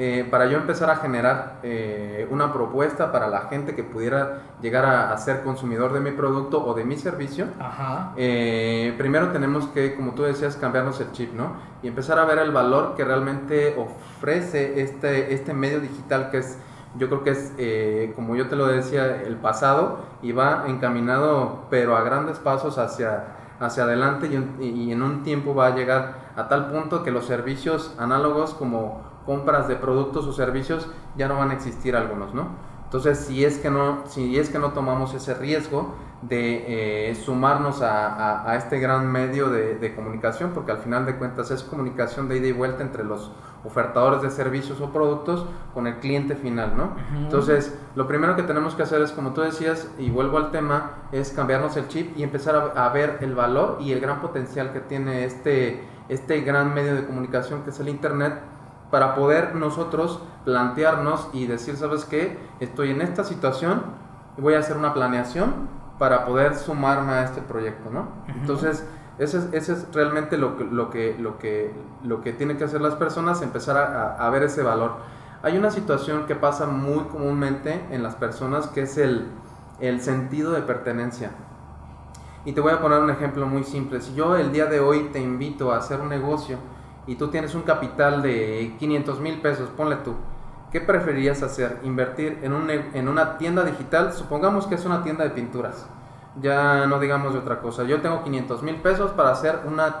eh, 0.00 0.24
para 0.30 0.46
yo 0.46 0.58
empezar 0.58 0.88
a 0.90 0.96
generar 0.96 1.58
eh, 1.64 2.28
una 2.30 2.52
propuesta 2.52 3.10
para 3.10 3.26
la 3.26 3.48
gente 3.48 3.74
que 3.74 3.82
pudiera 3.82 4.42
llegar 4.62 4.84
a, 4.84 5.18
ser 5.18 5.42
consumidor 5.42 5.92
de 5.92 5.98
mi 5.98 6.12
producto 6.12 6.64
o 6.64 6.72
de 6.72 6.84
mi 6.84 6.96
servicio, 6.96 7.46
eh, 8.16 8.94
primero 8.96 9.32
tenemos 9.32 9.66
que, 9.66 9.96
como 9.96 10.12
tú 10.12 10.22
decías, 10.22 10.54
cambiarnos 10.54 11.00
el 11.00 11.10
chip, 11.10 11.34
¿no? 11.34 11.54
Y 11.82 11.88
empezar 11.88 12.20
a 12.20 12.24
ver 12.26 12.38
el 12.38 12.52
valor 12.52 12.94
que 12.94 13.02
realmente 13.02 13.76
ofrece 13.76 14.80
este, 14.80 15.34
este 15.34 15.52
medio 15.52 15.80
digital 15.80 16.30
que 16.30 16.38
es, 16.38 16.60
yo 16.96 17.08
creo 17.08 17.24
que 17.24 17.30
es, 17.30 18.14
como 18.14 18.36
yo 18.36 18.46
te 18.48 18.54
lo 18.54 18.68
decía, 18.68 19.20
el 19.22 19.34
pasado 19.34 19.98
y 20.22 20.30
va 20.30 20.66
encaminado, 20.68 21.66
pero 21.70 21.96
a 21.96 22.02
grandes 22.02 22.38
pasos 22.38 22.78
hacia, 22.78 23.24
hacia 23.58 23.82
adelante 23.82 24.28
y, 24.60 24.64
y 24.64 24.92
en 24.92 25.02
un 25.02 25.24
tiempo 25.24 25.56
va 25.56 25.66
a 25.66 25.74
llegar 25.74 26.28
a 26.36 26.46
tal 26.46 26.70
punto 26.70 27.02
que 27.02 27.10
los 27.10 27.26
servicios 27.26 27.96
análogos 27.98 28.54
como 28.54 29.07
compras 29.28 29.68
de 29.68 29.76
productos 29.76 30.26
o 30.26 30.32
servicios 30.32 30.88
ya 31.18 31.28
no 31.28 31.36
van 31.36 31.50
a 31.50 31.52
existir 31.52 31.94
algunos, 31.94 32.32
¿no? 32.32 32.48
Entonces, 32.84 33.18
si 33.18 33.44
es 33.44 33.58
que 33.58 33.68
no, 33.68 34.04
si 34.06 34.38
es 34.38 34.48
que 34.48 34.58
no 34.58 34.72
tomamos 34.72 35.12
ese 35.12 35.34
riesgo 35.34 35.94
de 36.22 37.10
eh, 37.10 37.14
sumarnos 37.14 37.82
a, 37.82 38.56
este 38.56 38.80
gran 38.80 39.12
medio 39.12 39.50
de, 39.50 39.94
comunicación, 39.94 40.52
porque 40.54 40.72
al 40.72 40.78
final 40.78 41.04
de 41.04 41.16
cuentas 41.16 41.50
es 41.50 41.62
comunicación 41.62 42.26
de 42.30 42.38
ida 42.38 42.46
y 42.46 42.52
vuelta 42.52 42.82
entre 42.82 43.04
los 43.04 43.30
ofertadores 43.64 44.22
de 44.22 44.30
servicios 44.30 44.80
o 44.80 44.94
productos 44.94 45.44
con 45.74 45.86
el 45.86 45.96
cliente 45.96 46.34
final, 46.34 46.74
¿no? 46.74 46.96
Entonces, 47.14 47.78
lo 47.96 48.08
primero 48.08 48.34
que 48.34 48.44
tenemos 48.44 48.74
que 48.74 48.84
hacer 48.84 49.02
es, 49.02 49.12
como 49.12 49.34
tú 49.34 49.42
decías, 49.42 49.90
y 49.98 50.08
vuelvo 50.08 50.38
al 50.38 50.50
tema, 50.50 50.92
es 51.12 51.32
cambiarnos 51.32 51.76
el 51.76 51.86
chip 51.88 52.16
y 52.16 52.22
empezar 52.22 52.72
a, 52.74 52.86
a 52.86 52.88
ver 52.94 53.18
el 53.20 53.34
valor 53.34 53.76
y 53.78 53.92
el 53.92 54.00
gran 54.00 54.22
potencial 54.22 54.72
que 54.72 54.80
tiene 54.80 55.26
este, 55.26 55.82
este 56.08 56.40
gran 56.40 56.72
medio 56.72 56.94
de 56.94 57.04
comunicación 57.04 57.64
que 57.64 57.68
es 57.68 57.80
el 57.80 57.90
Internet 57.90 58.40
para 58.90 59.14
poder 59.14 59.54
nosotros 59.54 60.20
plantearnos 60.44 61.28
y 61.32 61.46
decir, 61.46 61.76
¿sabes 61.76 62.04
qué? 62.04 62.38
Estoy 62.60 62.90
en 62.90 63.02
esta 63.02 63.24
situación, 63.24 63.82
voy 64.38 64.54
a 64.54 64.60
hacer 64.60 64.76
una 64.76 64.94
planeación 64.94 65.68
para 65.98 66.24
poder 66.24 66.54
sumarme 66.54 67.12
a 67.12 67.24
este 67.24 67.42
proyecto, 67.42 67.90
¿no? 67.90 68.08
Entonces, 68.28 68.86
ese 69.18 69.38
es, 69.52 69.68
es 69.68 69.92
realmente 69.92 70.38
lo 70.38 70.56
que, 70.56 70.64
lo, 70.64 70.90
que, 70.90 71.16
lo, 71.18 71.38
que, 71.38 71.74
lo 72.04 72.20
que 72.20 72.32
tienen 72.32 72.56
que 72.56 72.64
hacer 72.64 72.80
las 72.80 72.94
personas, 72.94 73.42
empezar 73.42 73.76
a, 73.76 74.14
a, 74.14 74.30
ver 74.30 74.44
ese 74.44 74.62
valor. 74.62 74.92
Hay 75.42 75.58
una 75.58 75.70
situación 75.70 76.26
que 76.26 76.36
pasa 76.36 76.66
muy 76.66 77.04
comúnmente 77.04 77.84
en 77.90 78.02
las 78.02 78.14
personas 78.14 78.68
que 78.68 78.82
es 78.82 78.96
el, 78.96 79.26
el 79.80 80.00
sentido 80.00 80.52
de 80.52 80.62
pertenencia. 80.62 81.32
Y 82.44 82.52
te 82.52 82.60
voy 82.60 82.72
a 82.72 82.80
poner 82.80 83.00
un 83.00 83.10
ejemplo 83.10 83.46
muy 83.46 83.64
simple. 83.64 84.00
Si 84.00 84.14
yo 84.14 84.36
el 84.36 84.52
día 84.52 84.66
de 84.66 84.80
hoy 84.80 85.10
te 85.12 85.20
invito 85.20 85.72
a 85.72 85.78
hacer 85.78 86.00
un 86.00 86.08
negocio, 86.08 86.58
y 87.08 87.14
tú 87.16 87.28
tienes 87.28 87.54
un 87.54 87.62
capital 87.62 88.22
de 88.22 88.76
500 88.78 89.18
mil 89.20 89.40
pesos, 89.40 89.70
ponle 89.70 89.96
tú, 89.96 90.14
¿qué 90.70 90.80
preferirías 90.82 91.42
hacer? 91.42 91.80
¿Invertir 91.82 92.38
en, 92.42 92.52
un, 92.52 92.70
en 92.70 93.08
una 93.08 93.38
tienda 93.38 93.64
digital? 93.64 94.12
Supongamos 94.12 94.66
que 94.66 94.74
es 94.74 94.84
una 94.84 95.02
tienda 95.02 95.24
de 95.24 95.30
pinturas. 95.30 95.88
Ya 96.40 96.86
no 96.86 97.00
digamos 97.00 97.32
de 97.32 97.40
otra 97.40 97.60
cosa. 97.60 97.84
Yo 97.84 98.02
tengo 98.02 98.22
500 98.22 98.62
mil 98.62 98.76
pesos 98.76 99.10
para 99.12 99.30
hacer 99.30 99.60
una 99.66 99.96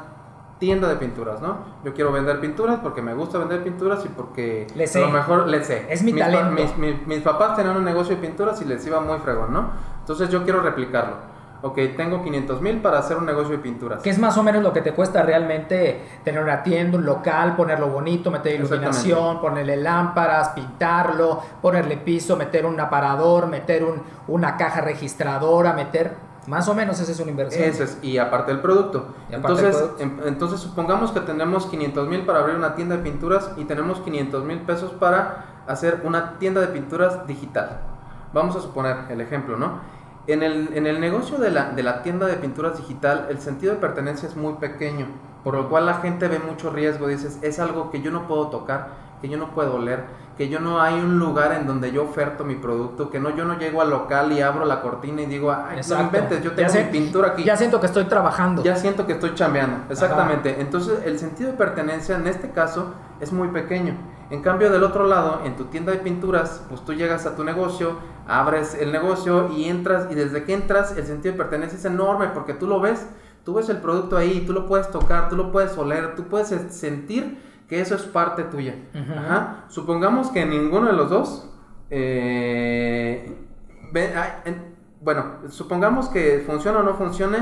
tienda 0.58 0.86
de 0.88 0.96
pinturas, 0.96 1.40
¿no? 1.40 1.58
Yo 1.82 1.94
quiero 1.94 2.12
vender 2.12 2.40
pinturas 2.40 2.78
porque 2.82 3.00
me 3.00 3.14
gusta 3.14 3.38
vender 3.38 3.62
pinturas 3.62 4.04
y 4.04 4.08
porque 4.08 4.66
a 4.94 4.98
lo 4.98 5.08
mejor 5.08 5.48
le 5.48 5.64
sé. 5.64 5.86
Es 5.88 6.02
mi 6.02 6.12
mis, 6.12 6.22
talento. 6.22 6.62
mis, 6.76 7.06
mis, 7.06 7.22
papás 7.22 7.56
tenían 7.56 7.76
un 7.76 7.84
negocio 7.84 8.16
de 8.16 8.20
pinturas 8.20 8.60
y 8.60 8.66
les 8.66 8.86
iba 8.86 9.00
muy 9.00 9.18
fregón, 9.18 9.52
¿no? 9.52 9.70
Entonces 10.00 10.28
yo 10.28 10.44
quiero 10.44 10.60
replicarlo. 10.60 11.16
Ok, 11.62 11.78
tengo 11.96 12.22
500 12.22 12.60
mil 12.60 12.80
para 12.80 12.98
hacer 12.98 13.16
un 13.16 13.26
negocio 13.26 13.56
de 13.56 13.58
pinturas. 13.58 14.02
Que 14.02 14.10
es 14.10 14.18
más 14.18 14.36
o 14.36 14.42
menos 14.42 14.62
lo 14.62 14.72
que 14.72 14.80
te 14.80 14.92
cuesta 14.92 15.22
realmente 15.22 16.20
tener 16.24 16.42
una 16.42 16.62
tienda, 16.62 16.98
un 16.98 17.04
local, 17.04 17.56
ponerlo 17.56 17.88
bonito, 17.88 18.30
meter 18.30 18.54
iluminación, 18.54 19.40
ponerle 19.40 19.76
lámparas, 19.76 20.50
pintarlo, 20.50 21.42
ponerle 21.60 21.96
piso, 21.96 22.36
meter 22.36 22.66
un 22.66 22.78
aparador, 22.78 23.46
meter 23.46 23.84
un, 23.84 24.02
una 24.28 24.56
caja 24.56 24.80
registradora, 24.80 25.72
meter 25.72 26.28
más 26.48 26.66
o 26.66 26.74
menos 26.74 26.98
esa 26.98 27.12
es 27.12 27.20
una 27.20 27.30
inversión. 27.30 27.62
Eso 27.62 27.84
es, 27.84 27.98
y 28.00 28.16
aparte 28.16 28.52
del 28.52 28.60
producto. 28.62 29.14
entonces, 29.30 29.84
em, 29.98 30.18
entonces 30.24 30.60
supongamos 30.60 31.12
que 31.12 31.20
tenemos 31.20 31.66
500 31.66 32.08
mil 32.08 32.24
para 32.24 32.38
abrir 32.38 32.56
una 32.56 32.74
tienda 32.74 32.96
de 32.96 33.02
pinturas 33.02 33.50
y 33.58 33.64
tenemos 33.64 34.00
500 34.00 34.44
mil 34.44 34.60
pesos 34.60 34.92
para 34.92 35.44
hacer 35.66 36.00
una 36.04 36.38
tienda 36.38 36.62
de 36.62 36.68
pinturas 36.68 37.26
digital. 37.26 37.80
Vamos 38.32 38.56
a 38.56 38.60
suponer 38.60 38.96
el 39.10 39.20
ejemplo, 39.20 39.58
¿no? 39.58 39.97
En 40.28 40.42
el, 40.42 40.70
en 40.74 40.86
el 40.86 41.00
negocio 41.00 41.38
de 41.38 41.50
la, 41.50 41.70
de 41.72 41.82
la 41.82 42.02
tienda 42.02 42.26
de 42.26 42.34
pinturas 42.34 42.76
digital, 42.76 43.26
el 43.30 43.40
sentido 43.40 43.74
de 43.74 43.80
pertenencia 43.80 44.28
es 44.28 44.36
muy 44.36 44.54
pequeño, 44.54 45.06
por 45.42 45.54
lo 45.54 45.68
cual 45.68 45.86
la 45.86 45.94
gente 45.94 46.28
ve 46.28 46.38
mucho 46.38 46.70
riesgo. 46.70 47.08
Dices, 47.08 47.38
es 47.42 47.58
algo 47.58 47.90
que 47.90 48.00
yo 48.00 48.10
no 48.10 48.28
puedo 48.28 48.48
tocar, 48.48 48.88
que 49.20 49.28
yo 49.28 49.36
no 49.36 49.50
puedo 49.50 49.78
leer 49.78 50.04
que 50.38 50.48
yo 50.48 50.60
no 50.60 50.80
hay 50.80 50.94
un 50.94 51.18
lugar 51.18 51.52
en 51.52 51.66
donde 51.66 51.90
yo 51.90 52.04
oferto 52.04 52.44
mi 52.44 52.54
producto, 52.54 53.10
que 53.10 53.18
no 53.18 53.34
yo 53.34 53.44
no 53.44 53.58
llego 53.58 53.82
al 53.82 53.90
local 53.90 54.30
y 54.30 54.40
abro 54.40 54.64
la 54.64 54.80
cortina 54.80 55.22
y 55.22 55.26
digo, 55.26 55.50
ay, 55.50 55.80
no 55.88 56.00
inventes, 56.00 56.44
yo 56.44 56.52
tengo 56.52 56.72
mi 56.72 56.84
pintura 56.84 57.30
aquí. 57.30 57.42
Ya 57.42 57.56
siento 57.56 57.80
que 57.80 57.86
estoy 57.86 58.04
trabajando. 58.04 58.62
Ya 58.62 58.76
siento 58.76 59.04
que 59.04 59.14
estoy 59.14 59.34
chambeando, 59.34 59.78
exactamente. 59.90 60.60
Entonces, 60.60 61.00
el 61.04 61.18
sentido 61.18 61.50
de 61.50 61.56
pertenencia 61.56 62.14
en 62.14 62.28
este 62.28 62.50
caso 62.50 62.94
es 63.18 63.32
muy 63.32 63.48
pequeño. 63.48 63.96
En 64.30 64.42
cambio, 64.42 64.70
del 64.70 64.82
otro 64.82 65.06
lado, 65.06 65.40
en 65.44 65.56
tu 65.56 65.64
tienda 65.66 65.92
de 65.92 65.98
pinturas, 65.98 66.62
pues 66.68 66.84
tú 66.84 66.92
llegas 66.92 67.24
a 67.24 67.34
tu 67.34 67.44
negocio, 67.44 67.96
abres 68.26 68.74
el 68.74 68.92
negocio 68.92 69.50
y 69.56 69.64
entras, 69.64 70.08
y 70.10 70.14
desde 70.14 70.44
que 70.44 70.52
entras, 70.52 70.96
el 70.96 71.06
sentido 71.06 71.32
de 71.32 71.38
pertenencia 71.38 71.78
es 71.78 71.84
enorme 71.86 72.28
porque 72.34 72.52
tú 72.52 72.66
lo 72.66 72.78
ves, 72.80 73.06
tú 73.44 73.54
ves 73.54 73.68
el 73.70 73.78
producto 73.78 74.16
ahí, 74.18 74.44
tú 74.46 74.52
lo 74.52 74.66
puedes 74.66 74.90
tocar, 74.90 75.30
tú 75.30 75.36
lo 75.36 75.50
puedes 75.50 75.76
oler, 75.78 76.14
tú 76.14 76.24
puedes 76.24 76.48
sentir 76.48 77.38
que 77.68 77.80
eso 77.80 77.94
es 77.94 78.02
parte 78.02 78.44
tuya. 78.44 78.74
Supongamos 79.68 80.28
que 80.28 80.44
ninguno 80.44 80.88
de 80.88 80.92
los 80.92 81.08
dos, 81.08 81.50
eh, 81.90 83.34
bueno, 85.00 85.24
supongamos 85.48 86.08
que 86.10 86.42
funciona 86.46 86.80
o 86.80 86.82
no 86.82 86.94
funcione, 86.94 87.38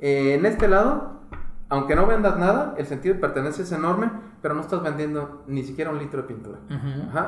eh, 0.00 0.34
en 0.34 0.46
este 0.46 0.68
lado, 0.68 1.17
aunque 1.70 1.94
no 1.94 2.06
vendas 2.06 2.38
nada, 2.38 2.74
el 2.78 2.86
sentido 2.86 3.14
de 3.14 3.20
pertenencia 3.20 3.62
es 3.62 3.72
enorme, 3.72 4.10
pero 4.40 4.54
no 4.54 4.62
estás 4.62 4.82
vendiendo 4.82 5.42
ni 5.46 5.62
siquiera 5.64 5.90
un 5.90 5.98
litro 5.98 6.22
de 6.22 6.28
pintura. 6.28 6.58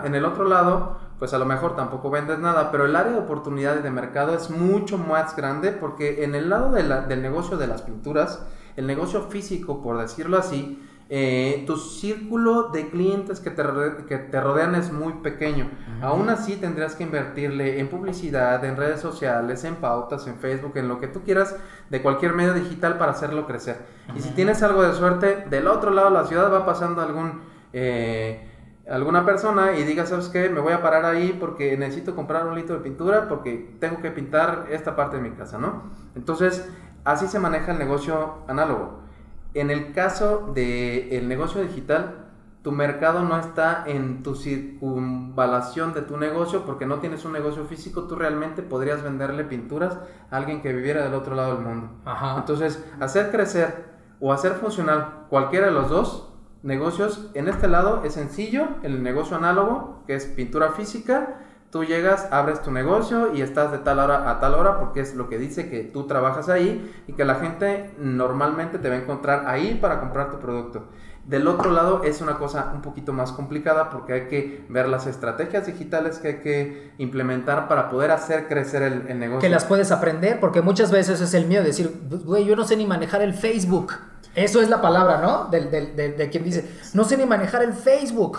En 0.05 0.14
el 0.14 0.24
otro 0.24 0.44
lado, 0.44 0.98
pues 1.18 1.35
a 1.35 1.38
lo 1.38 1.44
mejor 1.44 1.76
tampoco 1.76 2.11
vendes 2.11 2.38
nada, 2.38 2.70
pero 2.70 2.87
el 2.87 2.96
área 2.96 3.12
de 3.12 3.18
oportunidades 3.18 3.83
de 3.83 3.90
mercado 3.90 4.35
es 4.35 4.48
mucho 4.48 4.96
más 4.96 5.37
grande 5.37 5.72
porque 5.72 6.24
en 6.24 6.35
el 6.35 6.48
lado 6.48 6.72
del 6.72 7.22
negocio 7.22 7.59
de 7.59 7.66
las 7.66 7.83
pinturas, 7.83 8.46
el 8.76 8.87
negocio 8.87 9.22
físico, 9.24 9.83
por 9.83 9.98
decirlo 9.98 10.38
así, 10.38 10.83
eh, 11.12 11.64
tu 11.66 11.77
círculo 11.77 12.68
de 12.68 12.88
clientes 12.88 13.40
que 13.40 13.51
te, 13.51 13.64
que 14.07 14.16
te 14.16 14.40
rodean 14.40 14.77
es 14.77 14.92
muy 14.92 15.14
pequeño. 15.14 15.68
Aún 16.01 16.31
así 16.31 16.55
tendrías 16.55 16.94
que 16.94 17.03
invertirle 17.03 17.81
en 17.81 17.88
publicidad, 17.88 18.64
en 18.64 18.77
redes 18.77 19.01
sociales, 19.01 19.64
en 19.64 19.75
pautas, 19.75 20.29
en 20.29 20.37
Facebook, 20.37 20.77
en 20.77 20.87
lo 20.87 21.01
que 21.01 21.09
tú 21.09 21.23
quieras 21.25 21.57
de 21.90 22.01
cualquier 22.01 22.35
medio 22.35 22.55
digital 22.55 22.96
para 22.96 23.11
hacerlo 23.11 23.44
crecer. 23.49 23.79
Y 24.14 24.20
si 24.20 24.31
tienes 24.31 24.62
algo 24.62 24.85
de 24.85 24.92
suerte, 24.92 25.46
del 25.51 25.66
otro 25.66 25.90
lado 25.90 26.11
de 26.11 26.14
la 26.14 26.25
ciudad 26.27 26.53
va 26.53 26.64
pasando 26.64 27.03
algún... 27.03 27.40
Eh, 27.73 28.46
alguna 28.88 29.25
persona 29.25 29.73
y 29.77 29.85
diga, 29.85 30.07
¿sabes 30.07 30.29
qué? 30.29 30.49
Me 30.49 30.61
voy 30.61 30.73
a 30.73 30.83
parar 30.83 31.05
ahí 31.05 31.37
porque 31.38 31.77
necesito 31.77 32.14
comprar 32.14 32.46
un 32.46 32.55
litro 32.55 32.77
de 32.77 32.83
pintura 32.83 33.29
porque 33.29 33.77
tengo 33.81 34.01
que 34.01 34.11
pintar 34.11 34.66
esta 34.70 34.96
parte 34.96 35.16
de 35.16 35.23
mi 35.23 35.31
casa, 35.31 35.59
¿no? 35.59 35.90
Entonces, 36.16 36.68
así 37.05 37.27
se 37.27 37.38
maneja 37.38 37.73
el 37.73 37.79
negocio 37.79 38.38
análogo. 38.49 39.10
En 39.54 39.70
el 39.70 39.92
caso 39.92 40.52
del 40.54 41.28
negocio 41.28 41.60
digital, 41.60 42.26
tu 42.62 42.72
mercado 42.72 43.22
no 43.22 43.38
está 43.38 43.84
en 43.86 44.22
tu 44.22 44.34
circunvalación 44.34 45.94
de 45.94 46.02
tu 46.02 46.18
negocio 46.18 46.66
porque 46.66 46.86
no 46.86 46.98
tienes 46.98 47.24
un 47.24 47.32
negocio 47.32 47.64
físico, 47.64 48.04
tú 48.04 48.16
realmente 48.16 48.62
podrías 48.62 49.02
venderle 49.02 49.44
pinturas 49.44 49.98
a 50.30 50.36
alguien 50.36 50.60
que 50.60 50.72
viviera 50.72 51.02
del 51.02 51.14
otro 51.14 51.34
lado 51.34 51.56
del 51.56 51.64
mundo. 51.64 51.88
Entonces, 52.36 52.84
hacer 53.00 53.30
crecer 53.30 53.86
o 54.20 54.32
hacer 54.32 54.52
funcionar 54.52 55.26
cualquiera 55.30 55.66
de 55.66 55.72
los 55.72 55.88
dos 55.88 56.34
negocios, 56.62 57.30
en 57.32 57.48
este 57.48 57.66
lado 57.66 58.02
es 58.04 58.14
sencillo, 58.14 58.68
el 58.82 59.02
negocio 59.02 59.36
análogo, 59.36 60.02
que 60.06 60.14
es 60.14 60.26
pintura 60.26 60.72
física, 60.72 61.40
Tú 61.70 61.85
llegas, 61.85 62.26
abres 62.33 62.62
tu 62.62 62.72
negocio 62.72 63.33
y 63.33 63.42
estás 63.42 63.70
de 63.70 63.78
tal 63.78 64.00
hora 64.00 64.28
a 64.28 64.40
tal 64.40 64.54
hora 64.54 64.80
porque 64.80 65.00
es 65.00 65.14
lo 65.14 65.28
que 65.28 65.38
dice 65.38 65.70
que 65.70 65.85
tú 65.85 66.04
trabajas 66.09 66.48
ahí 66.48 66.92
y 67.06 67.12
que 67.12 67.24
la 67.24 67.37
gente 67.37 67.92
normalmente 67.96 68.78
te 68.78 68.88
va 68.88 68.96
a 68.96 68.98
encontrar 68.98 69.44
ahí 69.46 69.78
para 69.80 70.00
comprar 70.00 70.33
tu 70.33 70.40
producto. 70.40 70.87
Del 71.26 71.46
otro 71.46 71.70
lado 71.70 72.02
es 72.02 72.20
una 72.22 72.38
cosa 72.38 72.72
un 72.74 72.83
poquito 72.83 73.12
más 73.12 73.30
complicada 73.30 73.88
porque 73.88 74.14
hay 74.14 74.26
que 74.26 74.64
ver 74.68 74.88
las 74.88 75.06
estrategias 75.06 75.66
digitales 75.66 76.18
que 76.18 76.28
hay 76.28 76.37
que 76.38 76.92
implementar 76.98 77.68
para 77.68 77.88
poder 77.88 78.11
hacer 78.11 78.48
crecer 78.48 78.83
el, 78.83 79.16
negocio. 79.20 79.40
Que 79.40 79.48
las 79.48 79.64
puedes 79.64 79.92
aprender 79.92 80.40
porque 80.40 80.62
muchas 80.62 80.90
veces 80.90 81.20
es 81.20 81.35
el 81.35 81.46
miedo 81.46 81.62
de 81.62 81.68
decir, 81.68 82.00
güey, 82.24 82.46
yo 82.46 82.56
no 82.56 82.64
sé 82.64 82.76
ni 82.76 82.85
manejar 82.85 83.22
el 83.22 83.33
Facebook. 83.33 83.92
Eso 84.35 84.61
es 84.61 84.68
la 84.68 84.80
palabra, 84.80 85.20
¿no? 85.20 85.44
De, 85.50 85.61
de 85.61 86.30
quien 86.30 86.42
dice, 86.42 86.68
no 86.94 87.04
sé 87.04 87.16
ni 87.16 87.26
manejar 87.26 87.62
el 87.62 87.74
Facebook. 87.74 88.38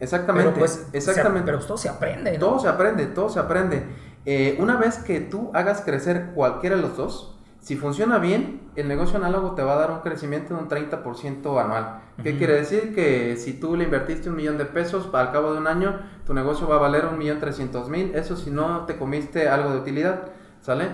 Exactamente. 0.00 0.50
Pero 0.50 0.58
pues, 0.58 0.88
exactamente. 0.92 1.44
pero 1.44 1.58
todo 1.64 1.76
se 1.76 1.88
aprende. 1.88 2.38
Todo 2.38 2.58
se 2.58 2.68
aprende, 2.68 3.06
todo 3.06 3.28
se 3.28 3.38
aprende. 3.40 3.84
Eh, 4.24 4.56
una 4.60 4.76
vez 4.76 4.98
que 4.98 5.20
tú 5.20 5.50
hagas 5.54 5.80
crecer 5.80 6.32
cualquiera 6.34 6.76
de 6.76 6.82
los 6.82 6.96
dos, 6.96 7.38
si 7.60 7.76
funciona 7.76 8.18
bien, 8.18 8.60
el 8.76 8.88
negocio 8.88 9.18
análogo 9.18 9.52
te 9.52 9.62
va 9.62 9.74
a 9.74 9.76
dar 9.76 9.90
un 9.90 10.00
crecimiento 10.00 10.54
de 10.54 10.60
un 10.60 10.68
30% 10.68 11.62
anual. 11.62 12.00
¿Qué 12.22 12.36
quiere 12.36 12.54
decir? 12.54 12.94
Que 12.94 13.36
si 13.36 13.52
tú 13.54 13.76
le 13.76 13.84
invertiste 13.84 14.28
un 14.28 14.36
millón 14.36 14.58
de 14.58 14.64
pesos, 14.64 15.08
al 15.12 15.32
cabo 15.32 15.52
de 15.52 15.58
un 15.58 15.66
año, 15.66 16.00
tu 16.24 16.34
negocio 16.34 16.68
va 16.68 16.76
a 16.76 16.78
valer 16.78 17.06
un 17.06 17.18
millón 17.18 17.40
trescientos 17.40 17.88
mil. 17.88 18.14
Eso 18.14 18.36
si 18.36 18.50
no 18.50 18.86
te 18.86 18.96
comiste 18.96 19.48
algo 19.48 19.70
de 19.70 19.78
utilidad, 19.78 20.28
¿sale? 20.60 20.90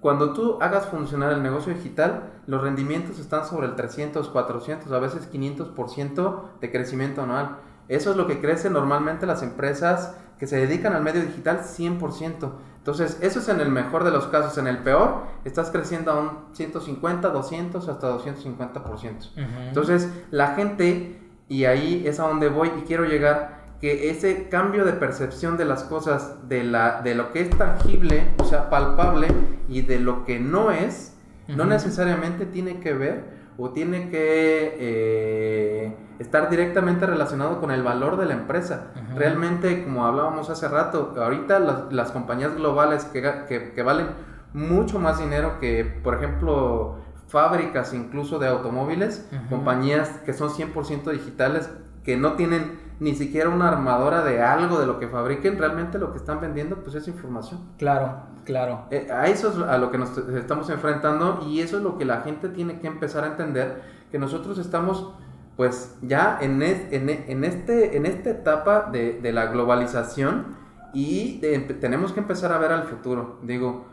Cuando 0.00 0.32
tú 0.32 0.58
hagas 0.60 0.86
funcionar 0.86 1.32
el 1.32 1.42
negocio 1.42 1.72
digital, 1.74 2.30
los 2.46 2.62
rendimientos 2.62 3.18
están 3.18 3.44
sobre 3.44 3.66
el 3.66 3.74
300, 3.74 4.28
400, 4.28 4.92
a 4.92 4.98
veces 4.98 5.32
500% 5.32 6.42
de 6.60 6.70
crecimiento 6.70 7.22
anual. 7.22 7.58
Eso 7.88 8.10
es 8.10 8.16
lo 8.16 8.26
que 8.26 8.40
crecen 8.40 8.74
normalmente 8.74 9.26
las 9.26 9.42
empresas 9.42 10.14
que 10.38 10.46
se 10.46 10.56
dedican 10.56 10.92
al 10.92 11.02
medio 11.02 11.22
digital 11.22 11.60
100%. 11.62 12.52
Entonces, 12.78 13.18
eso 13.20 13.40
es 13.40 13.48
en 13.48 13.60
el 13.60 13.70
mejor 13.70 14.04
de 14.04 14.10
los 14.10 14.26
casos. 14.28 14.56
En 14.56 14.66
el 14.66 14.78
peor, 14.78 15.24
estás 15.44 15.70
creciendo 15.70 16.12
a 16.12 16.20
un 16.20 16.30
150, 16.52 17.28
200, 17.28 17.88
hasta 17.88 18.18
250%. 18.18 19.30
Entonces, 19.36 20.08
la 20.30 20.54
gente, 20.54 21.20
y 21.48 21.64
ahí 21.64 22.04
es 22.06 22.20
a 22.20 22.28
donde 22.28 22.48
voy 22.48 22.70
y 22.78 22.82
quiero 22.82 23.04
llegar, 23.04 23.58
que 23.80 24.10
ese 24.10 24.48
cambio 24.48 24.84
de 24.84 24.92
percepción 24.92 25.56
de 25.56 25.64
las 25.64 25.84
cosas, 25.84 26.48
de, 26.48 26.64
la, 26.64 27.02
de 27.02 27.14
lo 27.14 27.32
que 27.32 27.42
es 27.42 27.50
tangible, 27.50 28.34
o 28.38 28.44
sea, 28.44 28.70
palpable, 28.70 29.28
y 29.68 29.82
de 29.82 30.00
lo 30.00 30.24
que 30.24 30.40
no 30.40 30.70
es, 30.70 31.14
no 31.46 31.64
necesariamente 31.64 32.44
tiene 32.46 32.80
que 32.80 32.92
ver 32.92 33.37
o 33.58 33.70
tiene 33.70 34.08
que 34.08 34.76
eh, 34.78 35.96
estar 36.20 36.48
directamente 36.48 37.06
relacionado 37.06 37.60
con 37.60 37.72
el 37.72 37.82
valor 37.82 38.16
de 38.16 38.26
la 38.26 38.34
empresa. 38.34 38.92
Realmente, 39.16 39.82
como 39.82 40.06
hablábamos 40.06 40.48
hace 40.48 40.68
rato, 40.68 41.14
ahorita 41.18 41.58
las, 41.90 42.12
compañías 42.12 42.54
globales 42.54 43.04
que, 43.04 43.72
que, 43.74 43.82
valen 43.82 44.06
mucho 44.54 45.00
más 45.00 45.18
dinero 45.18 45.58
que, 45.58 45.84
por 45.84 46.14
ejemplo, 46.14 46.98
fábricas 47.26 47.92
incluso 47.94 48.38
de 48.38 48.46
automóviles, 48.46 49.28
compañías 49.50 50.08
que 50.24 50.32
son 50.32 50.50
100% 50.50 51.10
digitales, 51.10 51.68
que 52.04 52.16
no 52.16 52.34
tienen 52.34 52.78
ni 53.00 53.14
siquiera 53.14 53.48
una 53.48 53.68
armadora 53.68 54.22
de 54.22 54.42
algo 54.42 54.78
de 54.78 54.86
lo 54.86 54.98
que 55.00 55.08
fabriquen, 55.08 55.58
realmente 55.58 55.98
lo 55.98 56.12
que 56.12 56.18
están 56.18 56.40
vendiendo 56.40 56.76
pues 56.76 56.94
es 56.94 57.08
información. 57.08 57.60
Claro, 57.76 58.22
claro. 58.48 58.86
Eh, 58.90 59.06
a 59.12 59.28
eso 59.28 59.50
es 59.50 59.58
a 59.58 59.76
lo 59.76 59.90
que 59.90 59.98
nos 59.98 60.16
estamos 60.16 60.70
enfrentando 60.70 61.44
y 61.46 61.60
eso 61.60 61.76
es 61.76 61.82
lo 61.82 61.98
que 61.98 62.06
la 62.06 62.22
gente 62.22 62.48
tiene 62.48 62.80
que 62.80 62.86
empezar 62.86 63.24
a 63.24 63.26
entender, 63.26 63.82
que 64.10 64.18
nosotros 64.18 64.58
estamos 64.58 65.12
pues 65.56 65.96
ya 66.00 66.38
en, 66.40 66.62
en, 66.62 67.44
este, 67.44 67.96
en 67.96 68.06
esta 68.06 68.30
etapa 68.30 68.88
de, 68.90 69.20
de 69.20 69.32
la 69.32 69.46
globalización 69.46 70.56
y 70.94 71.40
tenemos 71.80 72.12
que 72.12 72.20
empezar 72.20 72.52
a 72.52 72.58
ver 72.58 72.72
al 72.72 72.84
futuro. 72.84 73.38
Digo, 73.42 73.84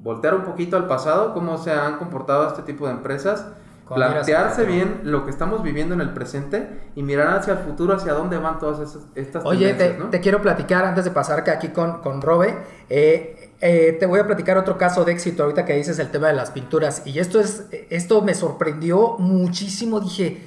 voltear 0.00 0.34
un 0.34 0.44
poquito 0.44 0.76
al 0.76 0.86
pasado, 0.86 1.34
cómo 1.34 1.58
se 1.58 1.72
han 1.72 1.98
comportado 1.98 2.46
este 2.46 2.62
tipo 2.62 2.86
de 2.86 2.92
empresas 2.92 3.46
plantearse 3.94 4.64
bien 4.64 5.00
lo 5.04 5.24
que 5.24 5.30
estamos 5.30 5.62
viviendo 5.62 5.94
en 5.94 6.00
el 6.00 6.10
presente 6.10 6.90
y 6.94 7.02
mirar 7.02 7.28
hacia 7.38 7.54
el 7.54 7.58
futuro, 7.60 7.94
hacia 7.94 8.12
dónde 8.12 8.38
van 8.38 8.58
todas 8.58 8.80
esas, 8.80 9.06
estas 9.14 9.44
Oye, 9.44 9.74
te, 9.74 9.90
te, 9.90 10.20
quiero 10.20 10.42
platicar 10.42 10.84
antes 10.84 11.04
de 11.04 11.10
pasar 11.10 11.44
que 11.44 11.50
aquí 11.50 11.68
con, 11.68 12.00
con 12.00 12.20
Robe. 12.20 12.58
Eh, 12.88 13.37
eh, 13.60 13.96
te 13.98 14.06
voy 14.06 14.20
a 14.20 14.26
platicar 14.26 14.56
otro 14.56 14.78
caso 14.78 15.04
de 15.04 15.12
éxito 15.12 15.42
ahorita 15.42 15.64
que 15.64 15.74
dices 15.74 15.98
el 15.98 16.10
tema 16.10 16.28
de 16.28 16.34
las 16.34 16.50
pinturas. 16.50 17.02
Y 17.04 17.18
esto, 17.18 17.40
es, 17.40 17.66
esto 17.90 18.22
me 18.22 18.34
sorprendió 18.34 19.16
muchísimo. 19.18 20.00
Dije, 20.00 20.46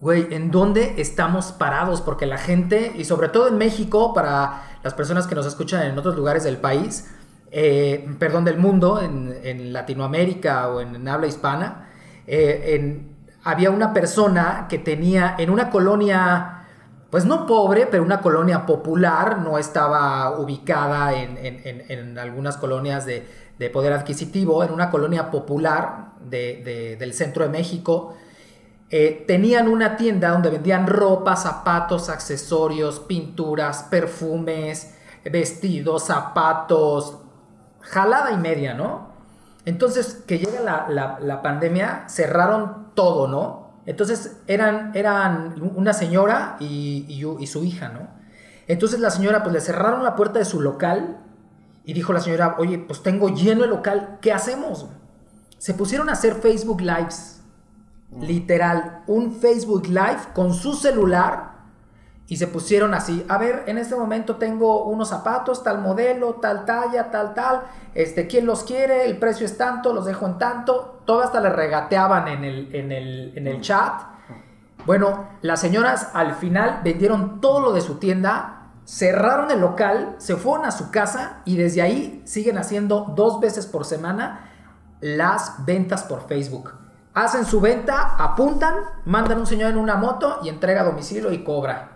güey, 0.00 0.26
¿en 0.30 0.50
dónde 0.50 0.94
estamos 0.98 1.52
parados? 1.52 2.00
Porque 2.00 2.26
la 2.26 2.38
gente, 2.38 2.92
y 2.96 3.04
sobre 3.04 3.28
todo 3.28 3.48
en 3.48 3.56
México, 3.56 4.12
para 4.14 4.78
las 4.82 4.94
personas 4.94 5.26
que 5.26 5.34
nos 5.34 5.46
escuchan 5.46 5.86
en 5.86 5.96
otros 5.96 6.16
lugares 6.16 6.44
del 6.44 6.56
país, 6.56 7.08
eh, 7.50 8.04
perdón, 8.18 8.44
del 8.44 8.58
mundo, 8.58 9.00
en, 9.00 9.72
Latinoamérica 9.72 10.68
o 10.68 10.80
en, 10.80 11.06
habla 11.06 11.28
hispana, 11.28 11.88
eh, 12.26 13.00
había 13.44 13.70
una 13.70 13.92
persona 13.92 14.66
que 14.68 14.78
tenía 14.78 15.36
en 15.38 15.50
una 15.50 15.70
colonia, 15.70 16.63
pues 17.14 17.26
no 17.26 17.46
pobre, 17.46 17.86
pero 17.86 18.02
una 18.02 18.20
colonia 18.20 18.66
popular, 18.66 19.38
no 19.38 19.56
estaba 19.56 20.36
ubicada 20.36 21.14
en, 21.14 22.18
algunas 22.18 22.56
colonias 22.56 23.06
de, 23.06 23.70
poder 23.72 23.92
adquisitivo, 23.92 24.64
en 24.64 24.72
una 24.72 24.90
colonia 24.90 25.30
popular 25.30 26.06
del 26.28 27.14
centro 27.14 27.44
de 27.44 27.50
México. 27.50 28.16
Eh, 28.90 29.22
tenían 29.28 29.68
una 29.68 29.96
tienda 29.96 30.30
donde 30.30 30.50
vendían 30.50 30.88
ropa, 30.88 31.36
zapatos, 31.36 32.08
accesorios, 32.08 32.98
pinturas, 32.98 33.84
perfumes, 33.84 34.96
vestidos, 35.22 36.06
zapatos, 36.06 37.18
jalada 37.78 38.32
y 38.32 38.38
media, 38.38 38.74
¿no? 38.74 39.10
Entonces, 39.64 40.24
que 40.26 40.40
llega 40.40 40.88
la, 40.88 41.42
pandemia, 41.42 42.08
cerraron 42.08 42.88
todo, 42.94 43.28
¿no? 43.28 43.63
Entonces, 43.86 44.38
eran, 44.46 44.92
eran 44.94 45.54
una 45.74 45.92
señora 45.92 46.56
y, 46.60 47.46
su 47.46 47.64
hija, 47.64 47.88
¿no? 47.90 48.08
Entonces, 48.66 49.00
la 49.00 49.10
señora, 49.10 49.42
pues 49.42 49.52
le 49.52 49.60
cerraron 49.60 50.02
la 50.02 50.16
puerta 50.16 50.38
de 50.38 50.44
su 50.44 50.60
local 50.60 51.18
y 51.84 51.92
dijo 51.92 52.12
la 52.12 52.20
señora, 52.20 52.56
oye, 52.58 52.78
pues 52.78 53.02
tengo 53.02 53.28
lleno 53.28 53.64
el 53.64 53.70
local, 53.70 54.18
¿qué 54.22 54.32
hacemos? 54.32 54.86
Se 55.58 55.74
pusieron 55.74 56.08
a 56.08 56.12
hacer 56.12 56.36
Facebook 56.36 56.80
Lives, 56.80 57.42
literal, 58.20 59.02
un 59.06 59.32
Facebook 59.32 59.86
Live 59.86 60.18
con 60.34 60.54
su 60.54 60.74
celular 60.74 61.53
y 62.26 62.36
se 62.36 62.46
pusieron 62.46 62.94
así, 62.94 63.24
a 63.28 63.36
ver, 63.36 63.64
en 63.66 63.76
este 63.76 63.94
momento 63.94 64.36
tengo 64.36 64.84
unos 64.84 65.10
zapatos, 65.10 65.62
tal 65.62 65.80
modelo, 65.80 66.34
tal 66.34 66.64
talla, 66.64 67.10
tal, 67.10 67.34
tal, 67.34 67.62
este, 67.94 68.26
¿quién 68.26 68.46
los 68.46 68.64
quiere? 68.64 69.04
El 69.04 69.18
precio 69.18 69.44
es 69.44 69.58
tanto, 69.58 69.92
los 69.92 70.06
dejo 70.06 70.26
en 70.26 70.38
tanto, 70.38 71.02
todo 71.04 71.22
hasta 71.22 71.40
le 71.40 71.50
regateaban 71.50 72.28
en 72.28 72.44
el, 72.44 72.74
en 72.74 73.46
el, 73.46 73.60
chat. 73.60 74.00
Bueno, 74.86 75.28
las 75.42 75.60
señoras 75.60 76.10
al 76.14 76.34
final 76.34 76.80
vendieron 76.82 77.42
todo 77.42 77.60
lo 77.60 77.72
de 77.72 77.82
su 77.82 77.96
tienda, 77.96 78.70
cerraron 78.86 79.50
el 79.50 79.60
local, 79.60 80.14
se 80.16 80.36
fueron 80.36 80.64
a 80.64 80.70
su 80.70 80.90
casa 80.90 81.42
y 81.44 81.58
desde 81.58 81.82
ahí 81.82 82.22
siguen 82.24 82.56
haciendo 82.56 83.12
dos 83.14 83.38
veces 83.38 83.66
por 83.66 83.84
semana 83.84 84.50
las 85.00 85.64
ventas 85.66 86.04
por 86.04 86.26
Facebook. 86.26 86.72
Hacen 87.12 87.44
su 87.44 87.60
venta, 87.60 88.16
apuntan, 88.18 88.76
mandan 89.04 89.38
un 89.38 89.46
señor 89.46 89.70
en 89.70 89.76
una 89.76 89.96
moto 89.96 90.40
y 90.42 90.48
entrega 90.48 90.80
a 90.80 90.84
domicilio 90.84 91.30
y 91.30 91.44
cobra. 91.44 91.93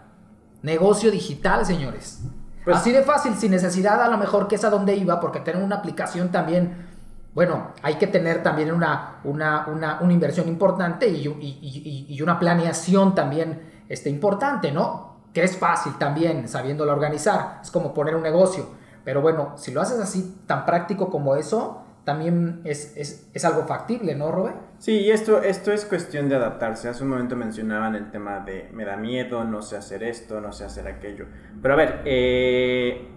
Negocio 0.62 1.10
digital, 1.10 1.64
señores. 1.64 2.20
Pues, 2.64 2.76
Así 2.76 2.92
de 2.92 3.02
fácil, 3.02 3.34
sin 3.34 3.50
necesidad 3.50 4.02
a 4.02 4.08
lo 4.08 4.18
mejor 4.18 4.48
que 4.48 4.56
es 4.56 4.64
a 4.64 4.70
donde 4.70 4.94
iba, 4.94 5.20
porque 5.20 5.40
tener 5.40 5.62
una 5.62 5.76
aplicación 5.76 6.30
también, 6.30 6.86
bueno, 7.34 7.68
hay 7.82 7.94
que 7.94 8.06
tener 8.06 8.42
también 8.42 8.72
una, 8.72 9.20
una, 9.24 9.98
inversión 10.10 10.48
importante 10.48 11.08
y, 11.08 12.20
una 12.22 12.38
planeación 12.38 13.14
también 13.14 13.62
este, 13.88 14.10
importante, 14.10 14.72
¿no? 14.72 15.16
Que 15.32 15.44
es 15.44 15.56
fácil 15.56 15.96
también, 15.98 16.48
sabiéndolo 16.48 16.92
organizar. 16.92 17.60
Es 17.62 17.70
como 17.70 17.94
poner 17.94 18.16
un 18.16 18.22
negocio. 18.22 18.66
Pero 19.04 19.22
bueno, 19.22 19.54
si 19.56 19.72
lo 19.72 19.80
haces 19.80 20.00
así, 20.00 20.42
tan 20.46 20.66
práctico 20.66 21.08
como 21.08 21.36
eso, 21.36 21.82
también 22.04 22.60
es, 22.64 22.94
es, 22.96 23.44
algo 23.44 23.64
factible, 23.64 24.14
¿no, 24.14 24.30
Robert? 24.30 24.56
Sí, 24.78 24.92
y 24.92 25.10
esto, 25.10 25.42
esto 25.42 25.72
es 25.72 25.84
cuestión 25.84 26.28
de 26.28 26.36
adaptarse. 26.36 26.88
Hace 26.88 27.02
un 27.02 27.10
momento 27.10 27.34
mencionaban 27.34 27.96
el 27.96 28.10
tema 28.10 28.40
de 28.40 28.68
me 28.72 28.84
da 28.84 28.96
miedo, 28.96 29.42
no 29.44 29.60
sé 29.60 29.76
hacer 29.76 30.04
esto, 30.04 30.40
no 30.40 30.52
sé 30.52 30.64
hacer 30.64 30.86
aquello. 30.86 31.26
Pero 31.60 31.74
a 31.74 31.76
ver, 31.76 32.02
eh, 32.04 33.08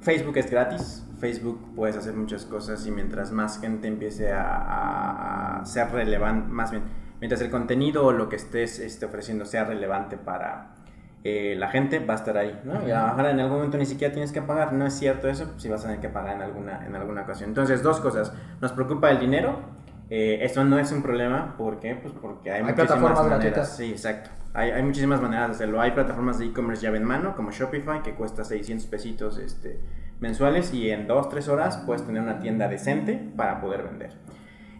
Facebook 0.00 0.36
es 0.38 0.50
gratis, 0.50 1.06
Facebook 1.20 1.74
puedes 1.76 1.96
hacer 1.96 2.14
muchas 2.14 2.44
cosas 2.44 2.84
y 2.84 2.90
mientras 2.90 3.30
más 3.30 3.60
gente 3.60 3.86
empiece 3.86 4.32
a, 4.32 5.62
ser 5.64 5.92
relevante, 5.92 6.48
más 6.48 6.72
bien, 6.72 6.82
mientras 7.20 7.40
el 7.42 7.50
contenido 7.50 8.04
o 8.04 8.12
lo 8.12 8.28
que 8.28 8.34
estés 8.34 8.80
este, 8.80 9.06
ofreciendo 9.06 9.44
sea 9.44 9.62
relevante 9.64 10.16
para, 10.16 10.74
eh, 11.22 11.54
la 11.56 11.68
gente 11.68 12.00
va 12.00 12.14
a 12.14 12.16
estar 12.16 12.36
ahí, 12.36 12.60
¿no? 12.64 12.84
Y 12.84 12.90
a 12.90 13.02
lo 13.02 13.06
mejor 13.06 13.26
en 13.26 13.38
algún 13.38 13.58
momento 13.58 13.78
ni 13.78 13.86
siquiera 13.86 14.12
tienes 14.12 14.32
que 14.32 14.42
pagar, 14.42 14.72
no 14.72 14.84
es 14.84 14.94
cierto 14.94 15.28
eso, 15.28 15.52
si 15.58 15.68
vas 15.68 15.82
a 15.82 15.84
tener 15.84 16.00
que 16.00 16.08
pagar 16.08 16.34
en 16.34 16.42
alguna, 16.42 16.84
en 16.84 16.96
alguna 16.96 17.22
ocasión. 17.22 17.50
Entonces, 17.50 17.84
dos 17.84 18.00
cosas, 18.00 18.32
nos 18.60 18.72
preocupa 18.72 19.08
el 19.12 19.20
dinero, 19.20 19.60
eh, 20.14 20.44
esto 20.44 20.62
no 20.62 20.78
es 20.78 20.92
un 20.92 21.02
problema, 21.02 21.56
¿por 21.56 21.80
qué? 21.80 21.94
Pues 21.94 22.12
porque 22.12 22.50
hay, 22.50 22.62
hay 22.62 22.74
plataformas 22.74 23.24
gratuitas. 23.24 23.78
Sí, 23.78 23.92
exacto. 23.92 24.28
Hay, 24.52 24.70
hay, 24.70 24.82
muchísimas 24.82 25.22
maneras 25.22 25.48
de 25.48 25.54
hacerlo. 25.54 25.80
Hay 25.80 25.92
plataformas 25.92 26.38
de 26.38 26.44
e-commerce 26.44 26.82
llave 26.82 26.98
en 26.98 27.04
mano, 27.04 27.34
como 27.34 27.50
Shopify, 27.50 28.02
que 28.02 28.12
cuesta 28.12 28.44
600 28.44 28.86
pesitos 28.88 29.38
este, 29.38 29.80
mensuales 30.20 30.74
y 30.74 30.90
en 30.90 31.08
2-3 31.08 31.48
horas 31.48 31.82
puedes 31.86 32.04
tener 32.04 32.20
una 32.20 32.40
tienda 32.40 32.68
decente 32.68 33.26
para 33.34 33.62
poder 33.62 33.84
vender. 33.84 34.10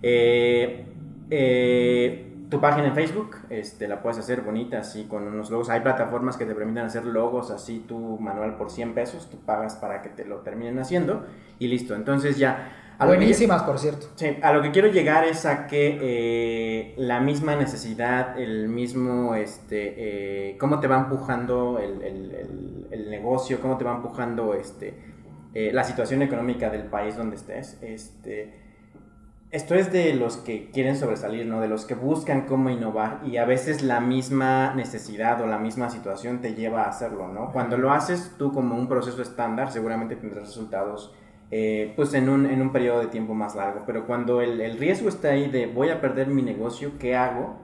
Eh, 0.02 0.84
eh, 1.30 2.44
tu 2.50 2.60
página 2.60 2.88
en 2.88 2.94
Facebook, 2.94 3.36
este, 3.48 3.88
la 3.88 4.02
puedes 4.02 4.18
hacer 4.18 4.42
bonita, 4.42 4.80
así 4.80 5.04
con 5.04 5.26
unos 5.26 5.50
logos. 5.50 5.70
Hay 5.70 5.80
plataformas 5.80 6.36
que 6.36 6.44
te 6.44 6.54
permiten 6.54 6.84
hacer 6.84 7.06
logos 7.06 7.50
así, 7.50 7.82
tu 7.88 8.18
manual 8.18 8.58
por 8.58 8.70
100 8.70 8.92
pesos, 8.92 9.30
tú 9.30 9.38
pagas 9.38 9.76
para 9.76 10.02
que 10.02 10.10
te 10.10 10.26
lo 10.26 10.40
terminen 10.40 10.78
haciendo 10.78 11.24
y 11.58 11.68
listo. 11.68 11.94
Entonces 11.94 12.36
ya... 12.36 12.80
Buenísimas, 12.98 13.62
por 13.62 13.78
cierto. 13.78 14.06
Sí, 14.14 14.38
a 14.42 14.52
lo 14.52 14.62
que 14.62 14.70
quiero 14.70 14.88
llegar 14.88 15.24
es 15.24 15.44
a 15.46 15.66
que 15.66 15.98
eh, 16.00 16.94
la 16.98 17.20
misma 17.20 17.56
necesidad, 17.56 18.38
el 18.38 18.68
mismo, 18.68 19.34
este, 19.34 20.50
eh, 20.52 20.58
cómo 20.58 20.80
te 20.80 20.86
va 20.86 20.98
empujando 20.98 21.78
el, 21.78 22.02
el, 22.02 22.86
el, 22.90 23.10
negocio, 23.10 23.60
cómo 23.60 23.76
te 23.76 23.84
va 23.84 23.96
empujando 23.96 24.54
este, 24.54 24.94
eh, 25.54 25.70
la 25.72 25.84
situación 25.84 26.22
económica 26.22 26.70
del 26.70 26.84
país 26.84 27.16
donde 27.16 27.36
estés, 27.36 27.78
este 27.82 28.62
esto 29.52 29.74
es 29.74 29.92
de 29.92 30.14
los 30.14 30.38
que 30.38 30.70
quieren 30.70 30.96
sobresalir, 30.96 31.44
¿no? 31.44 31.60
De 31.60 31.68
los 31.68 31.84
que 31.84 31.94
buscan 31.94 32.46
cómo 32.46 32.70
innovar 32.70 33.20
y 33.22 33.36
a 33.36 33.44
veces 33.44 33.82
la 33.82 34.00
misma 34.00 34.72
necesidad 34.74 35.42
o 35.42 35.46
la 35.46 35.58
misma 35.58 35.90
situación 35.90 36.40
te 36.40 36.54
lleva 36.54 36.84
a 36.84 36.88
hacerlo, 36.88 37.28
¿no? 37.28 37.52
Cuando 37.52 37.76
lo 37.76 37.92
haces 37.92 38.32
tú 38.38 38.50
como 38.50 38.76
un 38.76 38.88
proceso 38.88 39.20
estándar, 39.20 39.70
seguramente 39.70 40.16
tendrás 40.16 40.46
resultados 40.46 41.14
eh, 41.54 41.92
pues 41.96 42.14
en 42.14 42.30
un, 42.30 42.46
en 42.46 42.62
un 42.62 42.72
periodo 42.72 43.00
de 43.00 43.08
tiempo 43.08 43.34
más 43.34 43.54
largo, 43.54 43.82
pero 43.86 44.06
cuando 44.06 44.40
el, 44.40 44.62
el, 44.62 44.78
riesgo 44.78 45.10
está 45.10 45.28
ahí 45.28 45.50
de 45.50 45.66
voy 45.66 45.90
a 45.90 46.00
perder 46.00 46.28
mi 46.28 46.40
negocio, 46.40 46.92
¿qué 46.98 47.14
hago? 47.14 47.56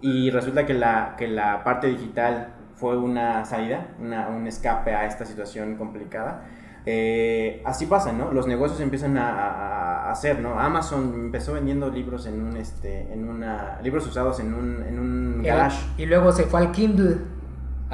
Y 0.00 0.30
resulta 0.30 0.66
que 0.66 0.74
la, 0.74 1.14
que 1.16 1.28
la 1.28 1.62
parte 1.62 1.86
digital 1.86 2.54
fue 2.74 2.98
una 2.98 3.44
salida, 3.44 3.86
una, 4.00 4.28
un 4.30 4.48
escape 4.48 4.92
a 4.96 5.06
esta 5.06 5.24
situación 5.24 5.76
complicada, 5.76 6.42
eh, 6.86 7.62
así 7.64 7.86
pasa, 7.86 8.12
¿no? 8.12 8.32
Los 8.32 8.48
negocios 8.48 8.80
empiezan 8.80 9.16
a, 9.16 10.10
hacer, 10.10 10.40
¿no? 10.40 10.58
Amazon 10.58 11.12
empezó 11.14 11.52
vendiendo 11.52 11.88
libros 11.88 12.26
en 12.26 12.42
un, 12.42 12.56
este, 12.56 13.12
en 13.12 13.28
una, 13.28 13.80
libros 13.80 14.08
usados 14.08 14.40
en 14.40 14.52
un, 14.54 14.82
en 14.82 14.98
un 14.98 15.42
garage. 15.42 15.78
Y 15.98 16.06
luego 16.06 16.32
se 16.32 16.44
fue 16.46 16.58
al 16.58 16.72
Kindle. 16.72 17.18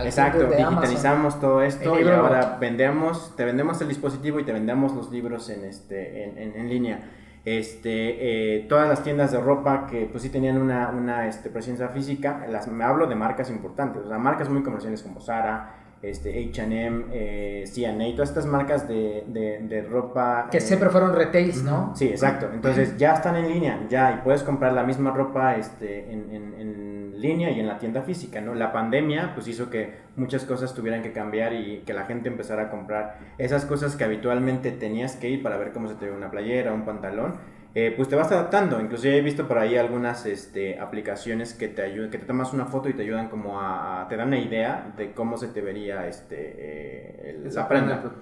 Exacto, 0.05 0.47
digitalizamos 0.47 1.41
todo 1.41 1.63
esto 1.63 1.99
y 1.99 2.09
ahora 2.09 2.59
vendemos, 2.61 3.35
te 3.37 3.45
vendemos 3.45 3.81
el 3.81 3.89
dispositivo 3.89 4.39
y 4.41 4.45
te 4.45 4.53
vendemos 4.53 4.95
los 4.95 5.11
libros 5.11 5.49
en, 5.49 5.65
este, 5.65 6.25
en, 6.25 6.55
en, 6.55 6.69
línea. 6.69 7.01
Este, 7.45 8.57
eh, 8.57 8.67
todas 8.69 8.89
las 8.89 9.03
tiendas 9.03 9.33
de 9.33 9.41
ropa 9.41 9.87
que 9.87 10.07
pues 10.11 10.23
sí 10.23 10.31
tenían 10.31 10.61
una, 10.61 10.91
una 10.91 11.29
este, 11.29 11.49
presencia 11.49 11.89
física, 11.89 12.45
las, 12.49 12.69
me 12.69 12.85
hablo 12.85 13.07
de 13.07 13.15
marcas 13.15 13.51
importantes, 13.51 14.03
o 14.03 14.09
sea, 14.09 14.19
marcas 14.19 14.49
muy 14.49 14.63
comerciales 14.63 15.03
como 15.03 15.21
Zara, 15.21 15.86
este, 16.03 16.49
H&M, 16.51 17.07
eh, 17.13 17.65
CNA, 17.67 18.13
todas 18.13 18.29
estas 18.29 18.47
marcas 18.47 18.87
de, 18.87 19.25
de, 19.27 19.83
ropa. 19.83 20.49
Que 20.51 20.61
siempre 20.61 20.91
fueron 20.91 21.15
retails, 21.15 21.63
¿no? 21.63 21.95
Sí, 21.97 22.09
exacto. 22.09 22.51
Entonces 22.53 22.97
ya 22.97 23.15
están 23.15 23.37
en 23.37 23.49
línea, 23.49 23.87
ya, 23.89 24.13
y 24.13 24.25
puedes 24.25 24.43
comprar 24.43 24.73
la 24.73 24.83
misma 24.83 25.11
ropa 25.11 25.57
este, 25.57 26.13
en, 26.13 26.33
en, 26.33 26.87
línea 27.17 27.51
y 27.51 27.59
en 27.59 27.67
la 27.67 27.79
tienda 27.79 28.03
física, 28.03 28.43
¿no? 28.43 28.55
La 28.55 28.73
pandemia 28.73 29.33
pues 29.35 29.49
hizo 29.49 29.71
que 29.71 29.95
muchas 30.17 30.45
cosas 30.45 30.75
tuvieran 30.75 31.03
que 31.03 31.13
cambiar 31.13 31.55
y 31.55 31.79
que 31.87 31.95
la 31.95 32.05
gente 32.05 32.29
empezara 32.29 32.65
a 32.65 32.71
comprar 32.71 33.19
esas 33.39 33.65
cosas 33.65 33.97
que 33.97 34.05
habitualmente 34.05 34.71
tenías 34.71 35.17
que 35.17 35.31
ir 35.31 35.43
para 35.43 35.57
ver 35.57 35.73
cómo 35.73 35.89
se 35.89 35.95
te 35.95 36.05
ve 36.05 36.13
una 36.13 36.31
playera, 36.31 36.75
un 36.75 36.85
pantalón 36.85 37.37
eh, 37.79 37.93
pues 37.95 38.09
te 38.09 38.17
vas 38.17 38.33
adaptando. 38.33 38.81
Inclusive 38.81 39.19
he 39.19 39.21
visto 39.21 39.47
por 39.47 39.59
ahí 39.59 39.77
algunas 39.77 40.25
este, 40.25 40.81
aplicaciones 40.81 41.53
que 41.53 41.69
te 41.69 41.83
ayudan, 41.83 42.09
que 42.11 42.17
te 42.17 42.25
tomas 42.25 42.55
una 42.55 42.65
foto 42.65 42.89
y 42.89 42.95
te 42.95 43.03
ayudan 43.03 43.29
como 43.29 43.61
a, 43.61 44.07
te 44.09 44.17
dan 44.17 44.29
una 44.29 44.39
idea 44.39 44.95
de 44.97 45.13
cómo 45.13 45.37
se 45.37 45.49
te 45.49 45.61
vería 45.61 46.09
este, 46.09 46.55
eh, 46.57 47.51
la 47.53 47.69
prenda. 47.69 48.15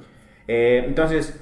Eh, 0.48 0.82
entonces, 0.88 1.40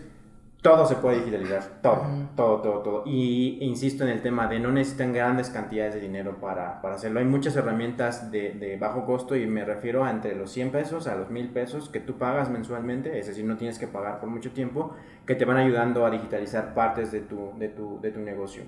todo 0.62 0.86
se 0.86 0.94
puede 0.94 1.18
digitalizar, 1.18 1.60
todo, 1.82 2.06
todo, 2.36 2.62
todo, 2.62 2.78
todo. 2.82 3.02
Y 3.04 3.58
insisto 3.62 4.04
en 4.04 4.10
el 4.10 4.22
tema 4.22 4.46
de 4.46 4.60
no 4.60 4.70
necesitan 4.70 5.12
grandes 5.12 5.50
cantidades 5.50 5.94
de 5.94 6.00
dinero 6.00 6.36
para, 6.40 6.80
para 6.80 6.94
hacerlo. 6.94 7.18
Hay 7.18 7.26
muchas 7.26 7.56
herramientas 7.56 8.30
de, 8.30 8.52
de, 8.52 8.76
bajo 8.76 9.04
costo 9.04 9.34
y 9.34 9.44
me 9.48 9.64
refiero 9.64 10.04
a 10.04 10.10
entre 10.10 10.36
los 10.36 10.52
100 10.52 10.70
pesos 10.70 11.08
a 11.08 11.16
los 11.16 11.30
1000 11.30 11.48
pesos 11.48 11.88
que 11.88 11.98
tú 11.98 12.16
pagas 12.16 12.48
mensualmente, 12.48 13.18
es 13.18 13.26
decir, 13.26 13.44
no 13.44 13.56
tienes 13.56 13.80
que 13.80 13.88
pagar 13.88 14.20
por 14.20 14.30
mucho 14.30 14.52
tiempo, 14.52 14.94
que 15.26 15.34
te 15.34 15.44
van 15.44 15.56
ayudando 15.56 16.06
a 16.06 16.10
digitalizar 16.10 16.74
partes 16.74 17.10
de 17.10 17.22
tu, 17.22 17.58
de 17.58 17.68
tu, 17.68 18.00
de 18.00 18.12
tu 18.12 18.20
negocio. 18.20 18.62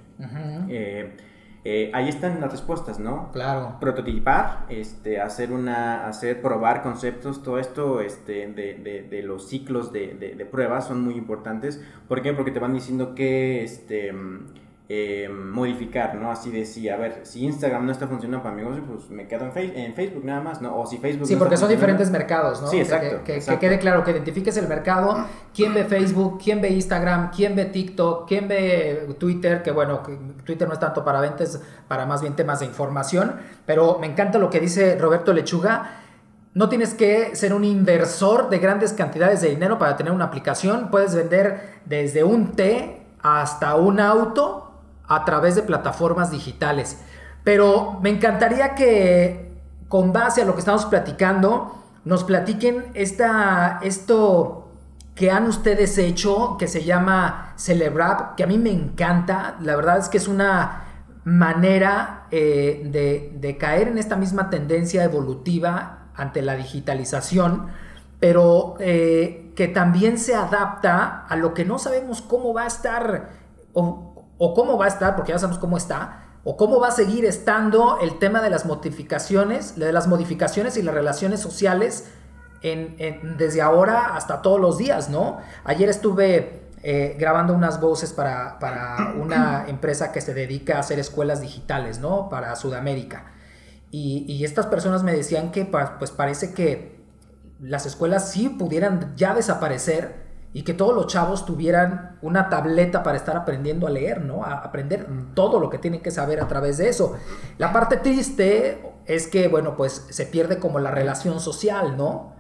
Eh, 0.69 1.15
eh, 1.67 1.91
ahí 1.95 2.11
están 2.11 2.43
las 2.43 2.51
respuestas, 2.51 2.99
¿no? 2.99 3.33
Claro. 3.33 3.79
Prototipar, 3.81 4.67
este, 4.69 5.19
hacer 5.21 5.51
una, 5.51 6.07
hacer, 6.07 6.43
probar 6.43 6.83
conceptos, 6.83 7.43
todo 7.43 7.59
esto 7.59 8.03
este, 8.03 8.47
de, 8.49 8.75
de, 8.75 9.03
de 9.03 9.23
los 9.23 9.49
ciclos 9.49 9.91
de, 9.91 10.09
de, 10.15 10.45
pruebas 10.45 10.87
son 10.87 11.01
muy 11.01 11.15
importantes. 11.15 11.83
¿Por 12.07 12.21
qué? 12.21 12.35
Porque 12.35 12.51
te 12.51 12.59
van 12.59 12.75
diciendo 12.75 13.15
que, 13.15 13.65
este, 13.65 14.13
eh, 14.87 15.31
modificar, 15.31 16.15
¿no? 16.17 16.31
Así 16.31 16.51
decía, 16.51 16.95
a 16.95 16.99
ver, 16.99 17.21
si 17.23 17.43
Instagram 17.47 17.87
no 17.87 17.93
está 17.93 18.07
funcionando 18.07 18.43
para 18.43 18.55
mi 18.55 18.61
negocio, 18.61 18.85
pues 18.85 19.09
me 19.09 19.27
quedo 19.27 19.51
en, 19.55 19.79
en 19.79 19.95
Facebook 19.95 20.27
nada 20.27 20.43
más, 20.43 20.61
¿no? 20.61 20.79
O 20.79 20.85
si 20.85 20.99
Facebook... 20.99 21.27
Sí, 21.27 21.37
porque 21.37 21.57
son 21.57 21.71
diferentes 21.71 22.11
mercados, 22.11 22.61
¿no? 22.61 22.69
Sí, 22.69 22.81
exacto 22.81 23.25
que, 23.25 23.41
quede 23.59 23.79
claro, 23.79 24.05
que 24.05 24.11
identifiques 24.11 24.59
el 24.59 24.69
mercado, 24.69 25.25
quién 25.55 25.73
ve 25.73 25.85
Facebook, 25.85 26.39
quién 26.43 26.61
ve 26.61 26.69
Instagram, 26.69 27.31
quién 27.31 27.57
ve 27.57 27.65
TikTok, 27.65 28.29
quién 28.29 28.47
ve 28.47 29.17
Twitter, 29.19 29.63
que 29.63 29.71
bueno, 29.71 30.03
Twitter 30.45 30.69
no 30.69 30.75
es 30.75 30.81
tanto 30.81 31.03
para 31.03 31.19
ventas, 31.21 31.63
para 31.89 32.05
más 32.05 32.21
bien 32.21 32.37
temas 32.37 32.61
de 32.61 32.67
información, 32.67 33.37
pero 33.65 33.99
me 33.99 34.07
encanta 34.07 34.39
lo 34.39 34.51
que 34.51 34.61
dice 34.61 34.99
Roberto 34.99 35.33
Lechuga. 35.33 36.01
No 36.53 36.69
tienes 36.69 36.93
que 36.93 37.35
ser 37.35 37.55
un 37.55 37.65
inversor 37.65 38.51
de 38.51 38.59
grandes 38.59 38.93
cantidades 38.93 39.41
de 39.41 39.49
dinero 39.49 39.79
para 39.79 39.97
tener 39.97 40.13
una 40.13 40.27
aplicación. 40.27 40.89
Puedes 40.91 41.15
vender 41.15 41.81
desde 41.87 42.23
un 42.23 42.53
té 42.53 43.01
hasta 43.23 43.75
un 43.75 43.99
auto 43.99 44.64
a 45.09 45.25
través 45.25 45.55
de 45.55 45.63
plataformas 45.63 46.31
digitales. 46.31 46.99
Pero 47.43 47.99
me 48.03 48.11
encantaría 48.11 48.75
que 48.75 49.53
con 49.89 50.13
base 50.13 50.43
a 50.43 50.45
lo 50.45 50.55
que 50.55 50.61
estamos 50.61 50.87
platicando, 50.87 51.85
nos 52.05 52.25
platiquen 52.25 52.87
esta, 52.95 53.79
esto 53.83 54.65
que 55.15 55.31
han 55.31 55.47
ustedes 55.47 55.97
hecho, 55.99 56.57
que 56.59 56.67
se 56.67 56.85
llama 56.85 57.53
Celebrab, 57.57 58.35
que 58.35 58.43
a 58.43 58.47
mí 58.47 58.59
me 58.59 58.71
encanta. 58.73 59.57
La 59.61 59.77
verdad 59.77 59.99
es 59.99 60.09
que 60.09 60.19
es 60.19 60.27
una 60.27 60.85
manera 61.25 62.27
eh, 62.31 63.31
de, 63.41 63.57
caer 63.57 63.89
en 63.89 63.99
esta 63.99 64.17
misma 64.17 64.51
tendencia 64.51 65.05
evolutiva 65.05 66.09
ante 66.15 66.43
la 66.43 66.57
digitalización, 66.57 67.69
pero 68.21 68.75
eh, 68.81 69.53
que 69.55 69.69
también 69.69 70.19
se 70.19 70.35
adapta 70.35 71.25
a 71.27 71.37
lo 71.37 71.55
que 71.55 71.65
no 71.65 71.79
sabemos 71.79 72.21
cómo 72.21 72.53
va 72.53 72.65
a 72.65 72.67
estar 72.67 73.31
o 74.45 74.53
cómo 74.53 74.77
va 74.77 74.85
a 74.85 74.89
estar, 74.89 75.17
porque 75.17 75.33
ya 75.33 75.39
sabemos 75.39 75.59
cómo 75.59 75.79
está, 75.79 76.25
o 76.45 76.59
cómo 76.59 76.79
va 76.79 76.89
a 76.89 76.91
seguir 76.91 77.25
estando 77.25 77.99
el 78.03 78.19
tema 78.19 78.43
de 78.43 78.51
las 78.51 78.67
modificaciones, 78.67 79.77
de 79.77 79.91
las 79.91 80.07
modificaciones 80.07 80.77
y 80.77 80.83
las 80.83 80.95
relaciones 80.95 81.41
sociales 81.41 82.05
en, 82.61 83.39
desde 83.39 83.63
ahora 83.63 84.15
hasta 84.15 84.43
todos 84.43 84.61
los 84.61 84.77
días, 84.77 85.09
¿no? 85.09 85.39
Ayer 85.65 85.89
estuve 85.89 86.69
eh, 86.83 87.17
grabando 87.19 87.55
unas 87.55 87.81
voces 87.81 88.13
para, 88.13 88.59
una 89.19 89.65
empresa 89.69 90.13
que 90.13 90.21
se 90.21 90.35
dedica 90.35 90.77
a 90.77 90.81
hacer 90.81 90.99
escuelas 90.99 91.41
digitales, 91.41 91.99
¿no? 91.99 92.29
Para 92.29 92.55
Sudamérica. 92.55 93.33
Y, 93.91 94.27
y 94.29 94.45
estas 94.45 94.67
personas 94.67 95.03
me 95.03 95.13
decían 95.13 95.53
que 95.53 95.65
pues 95.65 96.11
parece 96.11 96.53
que 96.53 97.03
las 97.61 97.87
escuelas 97.87 98.31
sí 98.31 98.51
pudieran 98.51 99.15
ya 99.17 99.35
desaparecer 99.35 100.24
y 100.55 100.63
que 100.63 100.73
todos 100.73 100.95
los 100.95 101.09
chavos 101.09 101.45
tuvieran 101.45 102.17
una 102.23 102.49
tableta 102.49 103.03
para 103.03 103.17
estar 103.17 103.37
aprendiendo 103.37 103.89
a 103.89 103.91
leer, 103.91 104.23
¿no? 104.23 104.45
A 104.45 104.53
aprender 104.61 105.05
todo 105.35 105.59
lo 105.59 105.69
que 105.69 105.79
tienen 105.79 106.01
que 106.01 106.13
saber 106.13 106.41
a 106.41 106.47
través 106.47 106.79
de 106.79 106.89
eso. 106.89 107.17
La 107.59 107.73
parte 107.73 107.97
triste 107.97 108.81
es 109.05 109.27
que, 109.27 109.49
bueno, 109.49 109.77
pues 109.77 110.07
se 110.11 110.27
pierde 110.27 110.61
como 110.61 110.79
la 110.79 110.93
relación 110.93 111.41
social, 111.41 111.97
¿no? 111.97 112.35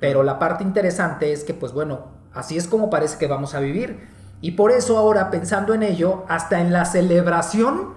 Pero 0.00 0.22
la 0.22 0.38
parte 0.38 0.64
interesante 0.64 1.30
es 1.30 1.44
que, 1.44 1.52
pues 1.52 1.74
bueno, 1.74 2.06
así 2.32 2.56
es 2.56 2.66
como 2.66 2.88
parece 2.88 3.18
que 3.18 3.26
vamos 3.26 3.54
a 3.54 3.60
vivir. 3.60 4.08
Y 4.40 4.52
por 4.52 4.70
eso 4.70 4.96
ahora, 4.96 5.30
pensando 5.30 5.74
en 5.74 5.82
ello, 5.82 6.24
hasta 6.26 6.62
en 6.62 6.72
la 6.72 6.86
celebración, 6.86 7.92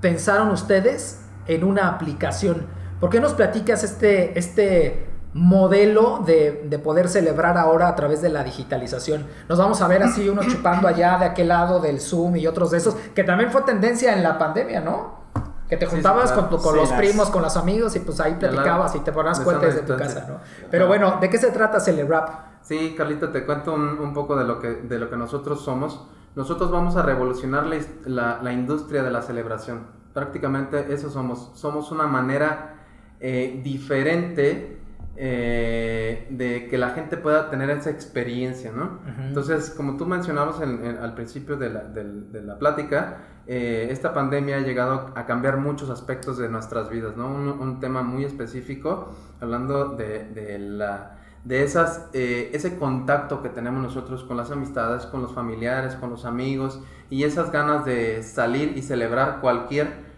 pensaron 0.00 0.48
ustedes 0.48 1.20
en 1.46 1.64
una 1.64 1.88
aplicación. 1.88 2.66
¿Por 2.98 3.10
qué 3.10 3.20
nos 3.20 3.34
platicas 3.34 3.84
este, 3.84 4.38
este 4.38 5.09
modelo 5.32 6.22
de, 6.26 6.80
poder 6.82 7.08
celebrar 7.08 7.56
ahora 7.56 7.88
a 7.88 7.94
través 7.94 8.20
de 8.20 8.30
la 8.30 8.42
digitalización. 8.42 9.26
Nos 9.48 9.58
vamos 9.58 9.80
a 9.80 9.88
ver 9.88 10.02
así 10.02 10.28
uno 10.28 10.42
chupando 10.42 10.88
allá 10.88 11.18
de 11.18 11.26
aquel 11.26 11.48
lado 11.48 11.80
del 11.80 12.00
Zoom 12.00 12.36
y 12.36 12.46
otros 12.46 12.70
de 12.72 12.78
esos, 12.78 12.94
que 13.14 13.22
también 13.22 13.50
fue 13.50 13.62
tendencia 13.62 14.14
en 14.14 14.22
la 14.22 14.38
pandemia, 14.38 14.80
¿no? 14.80 15.20
Que 15.68 15.76
te 15.76 15.86
juntabas 15.86 16.32
con, 16.32 16.48
con 16.58 16.76
los 16.76 16.90
primos, 16.92 17.30
con 17.30 17.42
los 17.42 17.56
amigos 17.56 17.94
y 17.94 18.00
pues 18.00 18.18
ahí 18.18 18.34
platicabas 18.34 18.96
y 18.96 19.00
te 19.00 19.12
ponías 19.12 19.38
cuenta 19.40 19.66
desde 19.66 19.82
tu 19.82 19.96
casa, 19.96 20.26
¿no? 20.28 20.40
Pero 20.68 20.88
bueno, 20.88 21.18
¿de 21.20 21.30
qué 21.30 21.38
se 21.38 21.52
trata 21.52 21.78
Celebrap? 21.78 22.50
Sí, 22.62 22.94
Carlita, 22.96 23.30
te 23.30 23.46
cuento 23.46 23.72
un, 23.72 24.12
poco 24.12 24.36
de 24.36 24.44
lo, 24.44 24.58
que, 24.58 24.68
de 24.68 24.98
lo 24.98 25.08
que 25.08 25.16
nosotros 25.16 25.62
somos. 25.62 26.06
Nosotros 26.34 26.70
vamos 26.70 26.96
a 26.96 27.02
revolucionar 27.02 27.66
la, 28.04 28.40
la 28.42 28.52
industria 28.52 29.02
de 29.02 29.10
la 29.10 29.22
celebración. 29.22 29.86
Prácticamente 30.12 30.92
eso 30.92 31.08
somos. 31.08 31.52
Somos 31.54 31.92
una 31.92 32.06
manera 32.06 32.74
eh, 33.20 33.60
diferente 33.62 34.79
eh, 35.22 36.26
de 36.30 36.66
que 36.66 36.78
la 36.78 36.90
gente 36.90 37.18
pueda 37.18 37.50
tener 37.50 37.68
esa 37.68 37.90
experiencia, 37.90 38.72
¿no? 38.72 39.00
Entonces, 39.18 39.68
como 39.68 39.98
tú 39.98 40.06
mencionabas 40.06 40.62
al 40.62 41.14
principio 41.14 41.58
de 41.58 41.68
la, 41.68 41.84
de, 41.84 42.42
la 42.42 42.58
plática, 42.58 43.18
eh, 43.46 43.88
esta 43.90 44.14
pandemia 44.14 44.56
ha 44.56 44.60
llegado 44.60 45.12
a 45.14 45.26
cambiar 45.26 45.58
muchos 45.58 45.90
aspectos 45.90 46.38
de 46.38 46.48
nuestras 46.48 46.88
vidas, 46.88 47.18
¿no? 47.18 47.28
Un, 47.28 47.80
tema 47.80 48.02
muy 48.02 48.24
específico, 48.24 49.14
hablando 49.42 49.90
de, 49.90 50.24
de 50.24 50.58
la 50.58 51.18
de 51.44 51.64
esas, 51.64 52.08
eh, 52.14 52.50
ese 52.54 52.78
contacto 52.78 53.42
que 53.42 53.50
tenemos 53.50 53.82
nosotros 53.82 54.24
con 54.24 54.38
las 54.38 54.50
amistades, 54.50 55.04
con 55.04 55.20
los 55.20 55.34
familiares, 55.34 55.96
con 55.96 56.08
los 56.08 56.24
amigos 56.24 56.80
y 57.10 57.24
esas 57.24 57.52
ganas 57.52 57.84
de 57.84 58.22
salir 58.22 58.74
y 58.74 58.80
celebrar 58.80 59.40
cualquier 59.42 60.08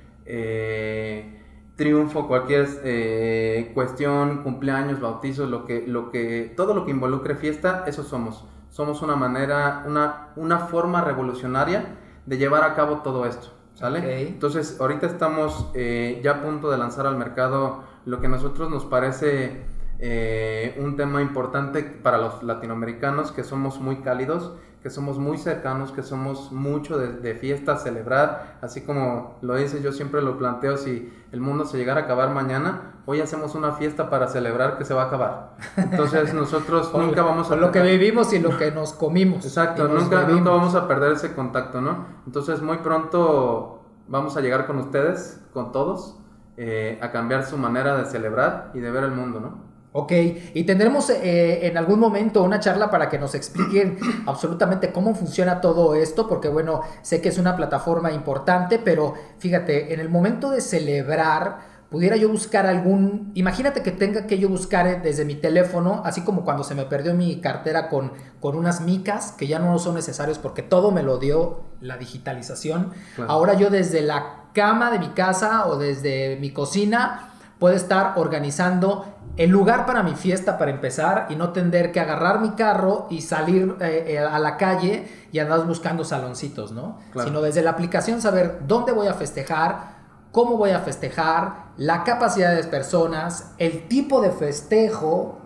triunfo, 1.77 2.29
cualquier 2.29 2.69
eh, 2.85 3.71
cuestión, 3.75 4.43
cumpleaños, 4.43 5.01
bautizos, 5.01 5.49
lo 5.49 5.65
que, 5.65 5.87
lo 5.87 6.11
que, 6.11 6.53
todo 6.57 6.75
lo 6.75 6.85
que 6.85 6.91
involucre 6.91 7.35
fiesta, 7.35 7.85
eso 7.87 8.03
somos. 8.03 8.45
Somos 8.71 9.03
una 9.03 9.17
manera, 9.17 9.85
una, 9.87 10.29
una 10.37 10.59
forma 10.61 11.03
revolucionaria 11.03 11.99
de 12.25 12.39
llevar 12.39 12.65
a 12.65 12.75
cabo 12.75 12.99
todo 12.99 13.27
esto, 13.27 13.49
¿sale? 13.75 14.29
Entonces, 14.29 14.81
ahorita 14.81 15.07
estamos 15.07 15.71
eh, 15.75 16.21
ya 16.23 16.33
a 16.33 16.43
punto 16.43 16.71
de 16.71 16.79
lanzar 16.79 17.07
al 17.07 17.17
mercado 17.17 17.85
lo 18.07 18.21
que 18.21 18.27
a 18.27 18.31
nosotros 18.31 18.71
nos 18.71 18.85
parece 18.87 19.65
eh, 19.99 20.75
un 20.79 20.97
tema 20.97 21.23
importante 21.23 21.83
para 21.83 22.19
los 22.19 22.43
latinoamericanos, 22.43 23.31
que 23.31 23.45
somos 23.45 23.81
muy 23.81 23.97
cálidos, 23.97 24.53
que 24.83 24.91
somos 24.91 25.19
muy 25.19 25.39
cercanos, 25.39 25.93
que 25.93 26.03
somos 26.03 26.51
mucho 26.51 26.99
de, 26.99 27.13
de 27.13 27.35
fiesta, 27.35 27.77
celebrar, 27.77 28.59
así 28.63 28.81
como 28.81 29.39
lo 29.41 29.55
dice, 29.55 29.81
yo 29.81 29.93
siempre 29.93 30.23
lo 30.23 30.37
planteo, 30.39 30.77
si 30.77 31.13
el 31.31 31.41
mundo 31.41 31.65
se 31.65 31.79
llegara 31.79 32.01
a 32.01 32.05
acabar 32.05 32.31
mañana, 32.31 32.93
hoy 33.07 33.21
hacemos 33.21 33.55
una 33.55 33.73
fiesta 33.73 34.11
para 34.11 34.29
celebrar 34.29 34.79
que 34.79 34.85
se 34.85 34.93
va 34.95 35.05
a 35.05 35.07
acabar. 35.07 35.57
Entonces 35.77 36.35
nosotros 36.35 36.93
nunca 36.95 37.23
vamos 37.23 37.51
a... 37.51 37.57
lo 37.57 37.71
que 37.71 37.81
vivimos 37.81 38.33
y 38.33 38.41
lo 38.41 38.57
que 38.59 38.73
nos 38.73 38.93
comimos. 38.93 39.45
Exacto, 39.45 39.87
nunca, 39.87 40.25
nunca 40.27 40.51
vamos 40.51 40.75
a 40.75 40.89
perder 40.89 41.13
ese 41.13 41.35
contacto, 41.35 41.81
¿no? 41.81 42.07
Entonces 42.27 42.61
muy 42.61 42.79
pronto 42.79 43.83
vamos 44.09 44.37
a 44.37 44.41
llegar 44.41 44.67
con 44.67 44.79
ustedes, 44.79 45.41
con 45.53 45.73
todos, 45.73 46.19
eh, 46.57 46.99
a 47.01 47.11
cambiar 47.11 47.45
su 47.45 47.57
manera 47.57 47.97
de 47.97 48.05
celebrar 48.05 48.71
y 48.75 48.81
de 48.81 48.91
ver 48.91 49.05
el 49.05 49.13
mundo, 49.13 49.41
¿no? 49.41 49.72
Ok, 49.95 50.13
y 50.55 50.65
tendremos 50.65 51.11
eh, 51.11 51.67
en 51.67 51.77
algún 51.77 52.01
momento 52.01 52.43
una 52.43 52.61
charla 52.61 52.91
para 52.91 53.11
que 53.11 53.19
nos 53.19 53.35
expliquen 53.35 53.99
absolutamente 54.27 54.91
cómo 54.91 55.15
funciona 55.15 55.61
todo 55.61 55.95
esto, 55.95 56.27
porque 56.29 56.49
bueno, 56.49 56.81
sé 57.03 57.21
que 57.21 57.29
es 57.29 57.37
una 57.37 57.57
plataforma 57.57 58.11
importante, 58.11 58.79
pero 58.79 59.13
fíjate, 59.39 59.93
en 59.93 60.01
el 60.01 60.09
momento 60.09 60.51
de 60.51 60.63
celebrar, 60.63 61.73
pudiera 61.91 62.17
yo 62.17 62.31
buscar 62.31 62.65
algún, 62.65 63.33
imagínate 63.35 63.83
que 63.83 63.91
tenga 63.91 64.27
que 64.27 64.39
yo 64.39 64.49
buscar 64.49 65.03
desde 65.03 65.27
mi 65.27 65.35
teléfono, 65.35 66.01
así 66.07 66.23
como 66.23 66.43
cuando 66.43 66.65
se 66.65 66.75
me 66.75 66.87
perdió 66.87 67.13
mi 67.13 67.43
cartera 67.43 67.91
con, 67.91 68.13
con 68.41 68.57
unas 68.57 68.81
micas, 68.81 69.33
que 69.33 69.47
ya 69.47 69.59
no 69.59 69.79
son 69.79 69.95
necesarios 69.95 70.39
porque 70.39 70.63
todo 70.63 70.91
me 70.91 71.03
lo 71.03 71.19
dio 71.19 71.65
la 71.83 71.99
digitalización. 71.99 72.93
Ahora 73.29 73.53
yo 73.53 73.69
desde 73.69 74.01
la 74.01 74.47
cama 74.55 74.91
de 74.91 75.01
mi 75.01 75.09
casa 75.09 75.67
o 75.67 75.77
desde 75.77 76.39
mi 76.41 76.51
cocina 76.51 77.29
puedo 77.59 77.77
estar 77.77 78.15
organizando 78.17 79.12
el 79.37 79.51
lugar 79.51 79.87
para 79.87 80.03
mi 80.03 80.15
fiesta 80.15 80.59
para 80.59 80.71
empezar 80.71 81.27
y 81.31 81.37
no 81.37 81.53
tener 81.53 81.91
que 81.91 82.01
agarrar 82.01 82.41
mi 82.41 82.51
carro 82.51 83.07
y 83.09 83.23
salir 83.23 83.77
eh, 83.81 84.05
eh, 84.09 84.19
a 84.19 84.39
la 84.39 84.57
calle 84.57 85.09
y 85.33 85.39
andar 85.39 85.67
buscando 85.67 86.05
saloncitos, 86.05 86.73
¿no? 86.73 86.99
Sino 87.25 87.41
desde 87.41 87.63
la 87.63 87.71
aplicación 87.71 88.21
saber 88.21 88.61
dónde 88.67 88.93
voy 88.93 89.07
a 89.07 89.15
festejar, 89.15 90.03
cómo 90.33 90.59
voy 90.59 90.71
a 90.71 90.81
festejar, 90.81 91.73
la 91.79 92.05
capacidad 92.05 92.55
de 92.55 92.65
personas, 92.65 93.55
el 93.57 93.89
tipo 93.89 94.21
de 94.21 94.33
festejo, 94.33 95.39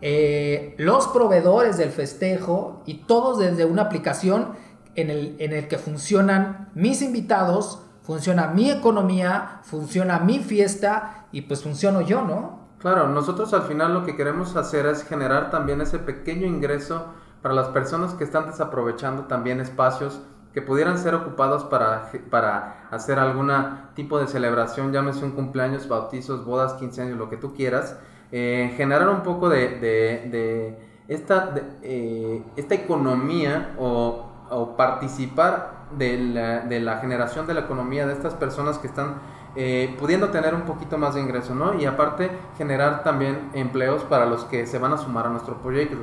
eh, 0.00 0.76
los 0.78 1.08
proveedores 1.08 1.76
del 1.76 1.90
festejo 1.90 2.82
y 2.86 3.04
todos 3.04 3.38
desde 3.38 3.64
una 3.64 3.82
aplicación 3.82 4.52
en 4.94 5.10
el, 5.10 5.36
en 5.40 5.52
el 5.52 5.66
que 5.66 5.78
funcionan 5.78 6.70
mis 6.74 7.02
invitados, 7.02 7.80
funciona 8.02 8.48
mi 8.48 8.70
economía, 8.70 9.60
funciona 9.62 10.20
mi 10.20 10.38
fiesta 10.38 11.26
y 11.32 11.42
pues 11.42 11.62
funciono 11.62 12.02
yo, 12.02 12.22
¿no? 12.22 12.61
Claro, 12.82 13.06
nosotros 13.06 13.54
al 13.54 13.62
final 13.62 13.94
lo 13.94 14.04
que 14.04 14.16
queremos 14.16 14.56
hacer 14.56 14.86
es 14.86 15.04
generar 15.04 15.50
también 15.50 15.80
ese 15.80 16.00
pequeño 16.00 16.48
ingreso 16.48 17.06
para 17.40 17.54
las 17.54 17.68
personas 17.68 18.14
que 18.14 18.24
están 18.24 18.46
desaprovechando 18.46 19.26
también 19.26 19.60
espacios 19.60 20.20
que 20.52 20.62
pudieran 20.62 20.98
ser 20.98 21.14
ocupados 21.14 21.62
para, 21.62 22.10
para 22.28 22.88
hacer 22.90 23.20
algún 23.20 23.52
tipo 23.94 24.18
de 24.18 24.26
celebración, 24.26 24.92
llámese 24.92 25.24
un 25.24 25.30
cumpleaños, 25.30 25.86
bautizos, 25.86 26.44
bodas, 26.44 26.72
15 26.74 27.02
años, 27.02 27.18
lo 27.18 27.30
que 27.30 27.36
tú 27.36 27.54
quieras, 27.54 27.96
eh, 28.32 28.74
generar 28.76 29.08
un 29.08 29.22
poco 29.22 29.48
de, 29.48 29.78
de, 29.78 30.76
esta, 31.06 31.54
eh, 31.82 32.42
esta 32.56 32.74
economía 32.74 33.76
o, 33.78 34.26
o 34.50 34.76
participar 34.76 35.86
de 35.96 36.18
la, 36.18 36.60
de 36.60 36.80
la, 36.80 36.98
generación 36.98 37.46
de 37.46 37.54
la 37.54 37.60
economía 37.60 38.06
de 38.08 38.12
estas 38.12 38.34
personas 38.34 38.78
que 38.78 38.88
están 38.88 39.20
eh, 39.54 39.94
pudiendo 39.98 40.30
tener 40.30 40.54
un 40.54 40.62
poquito 40.62 40.96
más 40.96 41.14
de 41.14 41.20
ingreso, 41.20 41.54
¿no? 41.54 41.74
Y 41.74 41.84
aparte 41.84 42.30
generar 42.56 43.02
también 43.02 43.50
empleos 43.52 44.02
para 44.04 44.24
los 44.24 44.44
que 44.44 44.66
se 44.66 44.78
van 44.78 44.92
a 44.94 44.98
sumar 44.98 45.26
a 45.26 45.28
nuestro 45.28 45.56
proyecto. 45.56 45.98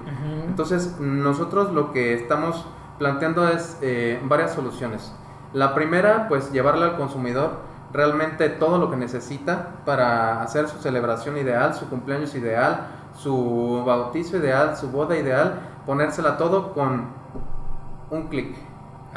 Entonces, 0.47 0.99
nosotros 0.99 1.71
lo 1.71 1.91
que 1.91 2.13
estamos 2.13 2.65
planteando 2.99 3.47
es 3.47 3.77
eh, 3.81 4.19
varias 4.23 4.53
soluciones. 4.53 5.11
La 5.53 5.73
primera, 5.73 6.27
pues 6.27 6.51
llevarle 6.51 6.85
al 6.85 6.97
consumidor 6.97 7.57
realmente 7.91 8.49
todo 8.49 8.77
lo 8.77 8.91
que 8.91 8.97
necesita 8.97 9.77
para 9.83 10.43
hacer 10.43 10.67
su 10.67 10.77
celebración 10.77 11.37
ideal, 11.37 11.73
su 11.73 11.89
cumpleaños 11.89 12.35
ideal, 12.35 12.87
su 13.15 13.83
bautizo 13.83 14.37
ideal, 14.37 14.77
su 14.77 14.91
boda 14.91 15.17
ideal, 15.17 15.59
ponérsela 15.87 16.37
todo 16.37 16.71
con 16.73 17.07
un 18.11 18.27
clic 18.27 18.55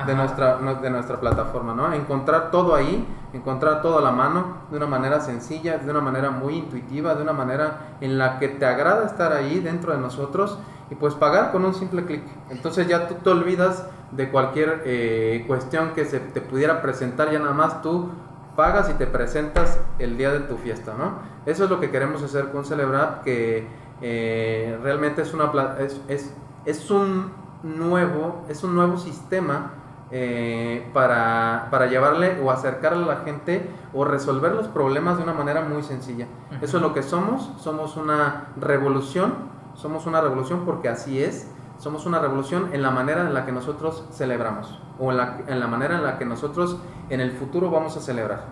de 0.06 0.14
nuestra, 0.14 0.56
de 0.56 0.90
nuestra 0.90 1.20
plataforma, 1.20 1.74
¿no? 1.74 1.92
Encontrar 1.92 2.50
todo 2.50 2.74
ahí, 2.74 3.06
encontrar 3.34 3.82
todo 3.82 3.98
a 3.98 4.02
la 4.02 4.10
mano, 4.10 4.56
de 4.70 4.78
una 4.78 4.86
manera 4.86 5.20
sencilla, 5.20 5.78
de 5.78 5.90
una 5.90 6.00
manera 6.00 6.30
muy 6.30 6.54
intuitiva, 6.56 7.14
de 7.14 7.22
una 7.22 7.34
manera 7.34 7.96
en 8.00 8.18
la 8.18 8.38
que 8.38 8.48
te 8.48 8.64
agrada 8.64 9.04
estar 9.04 9.32
ahí 9.32 9.60
dentro 9.60 9.92
de 9.92 9.98
nosotros 9.98 10.58
y 10.90 10.94
pues 10.94 11.14
pagar 11.14 11.52
con 11.52 11.64
un 11.64 11.74
simple 11.74 12.04
clic. 12.06 12.22
Entonces 12.48 12.88
ya 12.88 13.06
tú 13.06 13.14
te 13.22 13.30
olvidas 13.30 13.86
de 14.12 14.30
cualquier 14.30 14.82
eh, 14.86 15.44
cuestión 15.46 15.92
que 15.94 16.06
se 16.06 16.20
te 16.20 16.40
pudiera 16.40 16.80
presentar, 16.80 17.30
ya 17.30 17.38
nada 17.38 17.52
más 17.52 17.82
tú 17.82 18.08
pagas 18.56 18.88
y 18.90 18.94
te 18.94 19.06
presentas 19.06 19.78
el 19.98 20.16
día 20.16 20.32
de 20.32 20.40
tu 20.40 20.56
fiesta, 20.56 20.94
¿no? 20.98 21.14
Eso 21.44 21.64
es 21.64 21.70
lo 21.70 21.80
que 21.80 21.90
queremos 21.90 22.22
hacer 22.22 22.50
con 22.50 22.64
Celebrar, 22.64 23.22
que 23.24 23.66
eh, 24.00 24.78
realmente 24.82 25.22
es, 25.22 25.34
una, 25.34 25.50
es, 25.78 26.00
es, 26.08 26.34
es 26.64 26.90
un 26.90 27.30
nuevo, 27.62 28.44
es 28.48 28.64
un 28.64 28.74
nuevo 28.74 28.96
sistema 28.96 29.81
eh, 30.14 30.86
para, 30.92 31.68
para, 31.70 31.86
llevarle 31.86 32.38
o 32.42 32.50
acercarle 32.50 33.04
a 33.04 33.06
la 33.06 33.16
gente 33.24 33.70
o 33.94 34.04
resolver 34.04 34.52
los 34.52 34.68
problemas 34.68 35.16
de 35.16 35.22
una 35.22 35.32
manera 35.32 35.62
muy 35.62 35.82
sencilla. 35.82 36.26
Eso 36.60 36.76
es 36.76 36.82
lo 36.82 36.92
que 36.92 37.02
somos, 37.02 37.50
somos 37.58 37.96
una 37.96 38.48
revolución, 38.60 39.32
somos 39.74 40.04
una 40.04 40.20
revolución 40.20 40.66
porque 40.66 40.90
así 40.90 41.22
es, 41.22 41.48
somos 41.78 42.04
una 42.04 42.18
revolución 42.18 42.68
en 42.74 42.82
la 42.82 42.90
manera 42.90 43.22
en 43.22 43.32
la 43.32 43.46
que 43.46 43.52
nosotros 43.52 44.04
celebramos 44.12 44.78
o 44.98 45.10
en 45.10 45.16
la, 45.16 45.38
en 45.46 45.58
la 45.58 45.66
manera 45.66 45.96
en 45.96 46.04
la 46.04 46.18
que 46.18 46.26
nosotros 46.26 46.76
en 47.08 47.20
el 47.20 47.32
futuro 47.32 47.70
vamos 47.70 47.96
a 47.96 48.00
celebrar. 48.00 48.44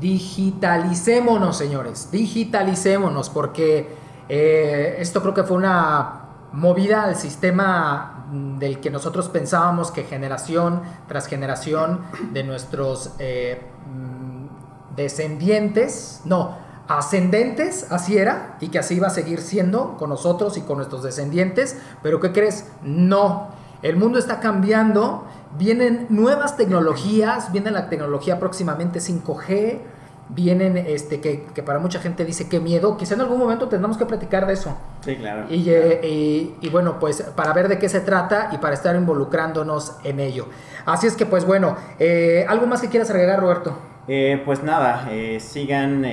Digitalicémonos, 0.00 1.56
señores, 1.56 2.10
digitalicémonos, 2.10 3.30
porque 3.30 3.96
eh, 4.28 4.96
esto 4.98 5.22
creo 5.22 5.32
que 5.32 5.44
fue 5.44 5.56
una 5.56 6.22
movida 6.52 7.04
al 7.04 7.16
sistema 7.16 8.15
del 8.32 8.80
que 8.80 8.90
nosotros 8.90 9.28
pensábamos 9.28 9.90
que 9.90 10.02
generación 10.02 10.82
tras 11.06 11.26
generación 11.26 12.00
de 12.32 12.42
nuestros 12.44 13.12
eh, 13.18 13.62
mm, 13.86 14.96
descendientes, 14.96 16.22
no, 16.24 16.56
ascendentes, 16.88 17.90
así 17.90 18.16
era, 18.16 18.56
y 18.60 18.68
que 18.68 18.78
así 18.78 18.94
iba 18.94 19.08
a 19.08 19.10
seguir 19.10 19.40
siendo 19.40 19.96
con 19.96 20.10
nosotros 20.10 20.56
y 20.56 20.62
con 20.62 20.78
nuestros 20.78 21.02
descendientes, 21.02 21.78
pero 22.02 22.20
¿qué 22.20 22.32
crees? 22.32 22.66
No, 22.82 23.48
el 23.82 23.96
mundo 23.96 24.18
está 24.18 24.40
cambiando, 24.40 25.24
vienen 25.58 26.06
nuevas 26.08 26.56
tecnologías, 26.56 27.52
viene 27.52 27.70
la 27.70 27.88
tecnología 27.88 28.38
próximamente 28.38 29.00
5G, 29.00 29.80
vienen, 30.28 30.76
este, 30.76 31.20
que, 31.20 31.44
que, 31.54 31.62
para 31.62 31.78
mucha 31.78 32.00
gente 32.00 32.24
dice 32.24 32.48
que 32.48 32.60
miedo, 32.60 32.96
quizá 32.96 33.14
en 33.14 33.20
algún 33.20 33.38
momento 33.38 33.68
tendremos 33.68 33.96
que 33.96 34.06
platicar 34.06 34.46
de 34.46 34.54
eso. 34.54 34.76
Sí, 35.04 35.16
claro. 35.16 35.46
Y, 35.48 35.64
eh, 35.68 36.56
y, 36.60 36.68
bueno, 36.70 36.98
pues 36.98 37.22
para 37.22 37.52
ver 37.52 37.68
de 37.68 37.78
qué 37.78 37.88
se 37.88 38.00
trata 38.00 38.50
y 38.52 38.58
para 38.58 38.74
estar 38.74 38.96
involucrándonos 38.96 39.98
en 40.04 40.20
ello. 40.20 40.46
Así 40.84 41.06
es 41.06 41.16
que 41.16 41.26
pues 41.26 41.44
bueno, 41.44 41.76
eh, 41.98 42.44
¿algo 42.48 42.66
más 42.66 42.80
que 42.80 42.88
quieras 42.88 43.10
agregar, 43.10 43.40
Roberto? 43.40 43.76
Eh, 44.08 44.40
pues 44.44 44.62
nada, 44.62 45.08
sigan 45.40 46.06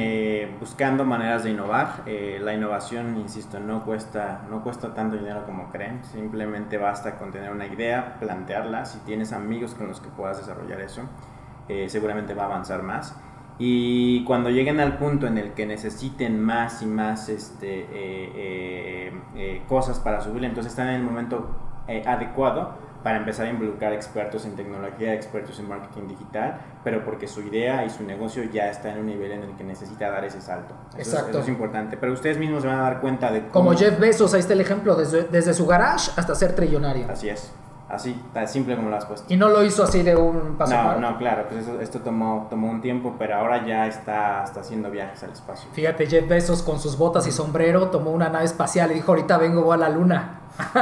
buscando 0.60 1.06
maneras 1.06 1.44
de 1.44 1.52
innovar. 1.52 2.04
la 2.08 2.54
innovación, 2.54 3.18
insisto, 3.18 3.60
no 3.60 3.86
cuesta, 3.86 4.42
no 4.50 4.64
cuesta 4.64 4.96
tanto 4.96 5.16
dinero 5.16 5.46
como 5.46 5.70
creen. 5.70 6.04
Simplemente 6.04 6.80
basta 6.80 7.18
con 7.18 7.32
tener 7.32 7.52
una 7.52 7.68
idea, 7.68 8.18
plantearla. 8.20 8.86
Si 8.86 8.98
tienes 9.00 9.32
amigos 9.32 9.76
con 9.76 9.88
los 9.88 10.00
que 10.00 10.10
puedas 10.10 10.38
desarrollar 10.38 10.82
eso, 10.82 11.04
seguramente 11.88 12.34
va 12.34 12.44
a 12.44 12.46
avanzar 12.48 12.82
más. 12.82 13.16
Y 13.60 14.24
cuando 14.26 14.50
lleguen 14.50 14.80
al 14.80 14.98
punto 14.98 15.28
en 15.28 15.38
el 15.38 15.54
que 15.54 15.66
necesiten 15.66 16.42
más 16.42 16.82
y 16.82 16.86
más 16.86 17.30
este, 17.30 17.82
eh, 17.82 17.88
eh, 17.94 19.22
eh, 19.36 19.62
cosas 19.68 20.00
para 20.00 20.22
subir, 20.22 20.44
entonces 20.44 20.72
están 20.72 20.90
en 20.90 20.96
el 20.96 21.04
momento 21.04 21.48
adecuado 22.06 22.74
para 23.04 23.18
empezar 23.18 23.46
a 23.46 23.50
involucrar 23.50 23.92
expertos 23.92 24.46
en 24.46 24.56
tecnología, 24.56 25.14
expertos 25.14 25.60
en 25.60 25.68
marketing 25.68 26.08
digital, 26.08 26.62
pero 26.86 27.04
porque 27.04 27.28
su 27.28 27.42
idea 27.42 27.86
y 27.86 27.90
su 27.90 28.04
negocio 28.04 28.44
ya 28.46 28.70
está 28.70 28.94
en 28.94 29.00
un 29.00 29.08
nivel 29.08 29.34
en 29.34 29.44
el 29.44 29.56
que 29.58 29.66
necesita 29.66 30.10
dar 30.10 30.24
ese 30.24 30.40
salto. 30.40 30.74
Exacto. 30.98 31.32
eso 31.32 31.40
es 31.42 31.48
importante. 31.50 31.98
Pero 31.98 32.14
ustedes 32.14 32.38
mismos 32.38 32.62
se 32.62 32.70
van 32.70 32.80
a 32.80 32.84
dar 32.84 33.02
cuenta 33.02 33.30
de 33.30 33.42
cómo... 33.50 33.66
Como 33.66 33.78
Jeff 33.78 34.00
Bezos, 34.00 34.34
ahí 34.34 34.40
está 34.40 34.54
el 34.54 34.62
ejemplo, 34.62 34.96
desde, 34.96 35.24
desde 35.24 35.54
su 35.54 35.68
garage 35.68 36.12
hasta 36.16 36.34
ser 36.34 36.56
trillonario. 36.56 37.06
Así 37.10 37.28
es. 37.28 37.52
Así, 37.94 38.20
tan 38.34 38.48
simple 38.48 38.76
como 38.76 38.90
lo 38.90 38.96
has 38.96 39.06
puesto. 39.06 39.32
Y 39.32 39.38
no 39.38 39.50
lo 39.50 39.64
hizo 39.64 39.84
así 39.84 40.02
de 40.02 40.16
un 40.16 40.56
paso 40.56 40.74
No, 40.74 41.00
no, 41.00 41.18
claro, 41.20 41.46
pues 41.48 41.68
esto 41.80 42.00
tomó, 42.00 42.48
tomó 42.50 42.72
un 42.72 42.82
tiempo, 42.82 43.16
pero 43.20 43.36
ahora 43.36 43.66
ya 43.68 43.86
está, 43.86 44.44
está 44.44 44.62
haciendo 44.62 44.90
viajes 44.90 45.22
al 45.24 45.30
espacio. 45.32 45.70
Fíjate, 45.74 46.08
Jeff 46.08 46.28
Bezos 46.28 46.64
con 46.64 46.80
sus 46.80 46.98
botas 46.98 47.28
y 47.28 47.32
sombrero 47.32 47.90
tomó 47.90 48.10
una 48.10 48.30
nave 48.30 48.46
espacial 48.46 48.90
y 48.92 48.96
dijo, 48.96 49.12
ahorita 49.12 49.38
vengo, 49.38 49.62
voy 49.62 49.76
a 49.76 49.78
la 49.78 49.90
luna. 49.90 50.40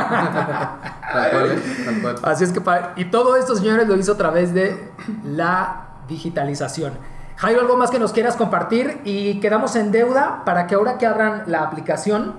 Así 2.24 2.46
es 2.46 2.54
que, 2.54 2.62
y 2.96 3.06
todo 3.06 3.36
esto, 3.36 3.56
señores, 3.56 3.88
lo 3.88 3.98
hizo 3.98 4.14
a 4.14 4.18
través 4.18 4.54
de 4.54 4.92
la 5.26 5.88
digitalización. 6.08 6.94
Jairo, 7.36 7.60
¿algo 7.60 7.76
más 7.76 7.92
que 7.92 8.00
nos 8.00 8.14
quieras 8.14 8.38
compartir? 8.38 9.02
Y 9.04 9.40
quedamos 9.42 9.76
en 9.76 9.92
deuda 9.92 10.44
para 10.46 10.68
que 10.68 10.76
ahora 10.76 10.98
que 10.98 11.08
abran 11.08 11.44
la 11.48 11.64
aplicación, 11.64 12.36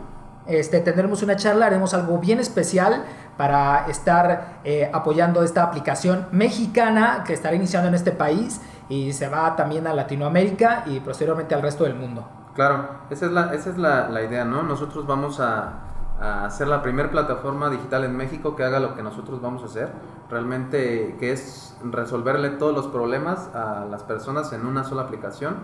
este, 0.46 0.80
tendremos 0.80 1.22
una 1.22 1.36
charla, 1.36 1.66
haremos 1.66 1.94
algo 1.94 2.18
bien 2.18 2.40
especial 2.40 3.04
para 3.36 3.86
estar 3.86 4.60
eh, 4.64 4.90
apoyando 4.92 5.42
esta 5.42 5.62
aplicación 5.62 6.26
mexicana 6.32 7.24
que 7.26 7.32
estará 7.32 7.54
iniciando 7.54 7.88
en 7.88 7.94
este 7.94 8.12
país 8.12 8.60
y 8.88 9.12
se 9.12 9.28
va 9.28 9.56
también 9.56 9.86
a 9.86 9.94
Latinoamérica 9.94 10.84
y 10.86 11.00
posteriormente 11.00 11.54
al 11.54 11.62
resto 11.62 11.84
del 11.84 11.94
mundo. 11.94 12.28
Claro, 12.54 12.88
esa 13.10 13.26
es 13.26 13.32
la, 13.32 13.54
esa 13.54 13.70
es 13.70 13.78
la, 13.78 14.08
la 14.08 14.22
idea, 14.22 14.44
¿no? 14.44 14.62
Nosotros 14.62 15.06
vamos 15.06 15.40
a, 15.40 15.72
a 16.20 16.50
ser 16.50 16.68
la 16.68 16.82
primera 16.82 17.10
plataforma 17.10 17.70
digital 17.70 18.04
en 18.04 18.16
México 18.16 18.54
que 18.54 18.64
haga 18.64 18.78
lo 18.78 18.94
que 18.94 19.02
nosotros 19.02 19.40
vamos 19.40 19.62
a 19.62 19.66
hacer, 19.66 19.90
realmente 20.30 21.16
que 21.18 21.32
es 21.32 21.76
resolverle 21.82 22.50
todos 22.50 22.74
los 22.74 22.86
problemas 22.88 23.48
a 23.54 23.86
las 23.90 24.02
personas 24.02 24.52
en 24.52 24.66
una 24.66 24.84
sola 24.84 25.02
aplicación. 25.02 25.56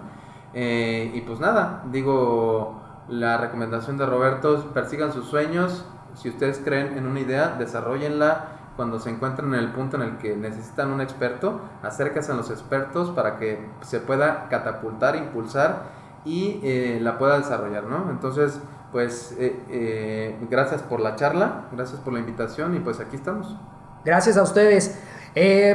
Eh, 0.54 1.12
y 1.14 1.20
pues 1.20 1.40
nada, 1.40 1.82
digo, 1.92 2.80
la 3.08 3.36
recomendación 3.36 3.98
de 3.98 4.06
Roberto, 4.06 4.64
persigan 4.74 5.12
sus 5.12 5.26
sueños, 5.26 5.84
si 6.20 6.28
ustedes 6.28 6.60
creen 6.64 6.98
en 6.98 7.06
una 7.06 7.20
idea, 7.20 7.56
desarrollenla. 7.58 8.56
Cuando 8.76 9.00
se 9.00 9.10
encuentren 9.10 9.54
en 9.54 9.58
el 9.58 9.72
punto 9.72 9.96
en 9.96 10.02
el 10.02 10.18
que 10.18 10.36
necesitan 10.36 10.92
un 10.92 11.00
experto, 11.00 11.60
acérquense 11.82 12.30
a 12.30 12.36
los 12.36 12.48
expertos 12.50 13.10
para 13.10 13.36
que 13.36 13.58
se 13.80 13.98
pueda 13.98 14.48
catapultar, 14.48 15.16
impulsar 15.16 15.82
y 16.24 16.60
eh, 16.62 16.98
la 17.02 17.18
pueda 17.18 17.38
desarrollar, 17.38 17.84
¿no? 17.84 18.08
Entonces, 18.10 18.60
pues 18.92 19.34
eh, 19.38 19.58
eh, 19.70 20.36
gracias 20.48 20.82
por 20.82 21.00
la 21.00 21.16
charla, 21.16 21.64
gracias 21.72 22.00
por 22.00 22.12
la 22.12 22.20
invitación 22.20 22.76
y 22.76 22.78
pues 22.78 23.00
aquí 23.00 23.16
estamos. 23.16 23.56
Gracias 24.04 24.36
a 24.36 24.42
ustedes. 24.42 24.96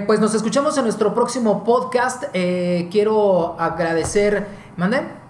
pues 0.07 0.21
nos 0.21 0.33
escuchamos 0.33 0.77
en 0.77 0.85
nuestro 0.85 1.13
próximo 1.13 1.63
podcast. 1.65 2.23
quiero 2.31 3.59
agradecer. 3.59 4.47
¿Mande? 4.77 5.22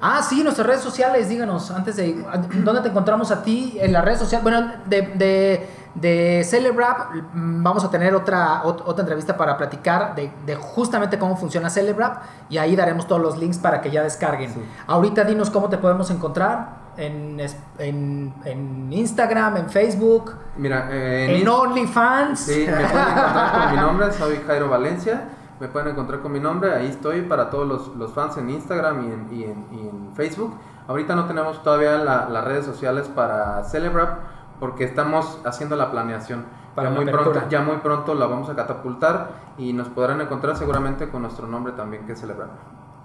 Ah, 0.00 0.22
sí, 0.22 0.42
nuestras 0.42 0.66
redes 0.66 0.82
sociales, 0.82 1.28
díganos, 1.28 1.70
antes 1.70 1.96
de... 1.96 2.24
¿Dónde 2.64 2.82
te 2.82 2.88
encontramos 2.88 3.30
a 3.30 3.42
ti 3.42 3.76
en 3.80 3.92
las 3.92 4.04
redes 4.04 4.20
sociales? 4.20 4.42
Bueno, 4.44 4.72
de, 4.86 5.02
de, 5.02 5.68
de 5.94 6.44
Celebrap 6.44 7.14
mm, 7.32 7.62
vamos 7.62 7.84
a 7.84 7.90
tener 7.90 8.14
otra, 8.14 8.62
otra 8.64 9.02
entrevista 9.02 9.36
para 9.36 9.56
platicar 9.56 10.14
de, 10.14 10.30
de, 10.46 10.54
justamente 10.54 11.18
cómo 11.18 11.36
funciona 11.36 11.68
Celebrap 11.68 12.22
y 12.48 12.58
ahí 12.58 12.76
daremos 12.76 13.08
todos 13.08 13.20
los 13.20 13.38
links 13.38 13.58
para 13.58 13.80
que 13.80 13.90
ya 13.90 14.02
descarguen. 14.02 14.54
Ahorita 14.86 15.24
dinos 15.24 15.50
cómo 15.50 15.68
te 15.68 15.78
podemos 15.78 16.10
encontrar. 16.10 16.88
En, 16.98 17.38
en, 17.78 18.34
en 18.44 18.92
Instagram, 18.92 19.56
en 19.56 19.70
Facebook, 19.70 20.34
Mira, 20.56 20.88
eh, 20.90 21.38
en, 21.40 21.46
OnlyFans. 21.46 22.40
Sí, 22.40 22.66
me 22.66 22.72
pueden 22.72 23.08
encontrar 23.08 23.52
con 23.52 23.70
mi 23.70 23.80
nombre, 23.80 24.12
soy 24.12 24.40
Jairo 24.44 24.68
Valencia 24.68 25.22
me 25.60 25.68
pueden 25.68 25.88
encontrar 25.88 26.20
con 26.20 26.32
mi 26.32 26.40
nombre, 26.40 26.74
ahí 26.74 26.86
estoy 26.86 27.22
para 27.22 27.50
todos 27.50 27.66
los, 27.66 27.96
los 27.96 28.12
fans 28.12 28.36
en 28.36 28.50
Instagram 28.50 29.04
y 29.04 29.12
en, 29.12 29.68
y, 29.72 29.88
en, 29.88 30.12
Facebook. 30.14 30.54
Ahorita 30.86 31.14
no 31.14 31.26
tenemos 31.26 31.62
todavía 31.62 31.98
las 31.98 32.44
redes 32.44 32.64
sociales 32.64 33.08
para 33.08 33.62
Celebrap 33.64 34.18
porque 34.58 34.84
estamos 34.84 35.40
haciendo 35.44 35.76
la 35.76 35.90
planeación. 35.90 36.44
Para 36.74 36.90
ya, 36.90 36.96
muy 36.96 37.06
pronto, 37.06 37.42
ya 37.48 37.60
muy 37.60 37.76
pronto 37.78 38.14
la 38.14 38.26
vamos 38.26 38.48
a 38.48 38.54
catapultar 38.54 39.30
y 39.58 39.72
nos 39.72 39.88
podrán 39.88 40.20
encontrar 40.20 40.56
seguramente 40.56 41.08
con 41.08 41.22
nuestro 41.22 41.46
nombre 41.46 41.72
también 41.72 42.06
que 42.06 42.16
celebrar. 42.16 42.48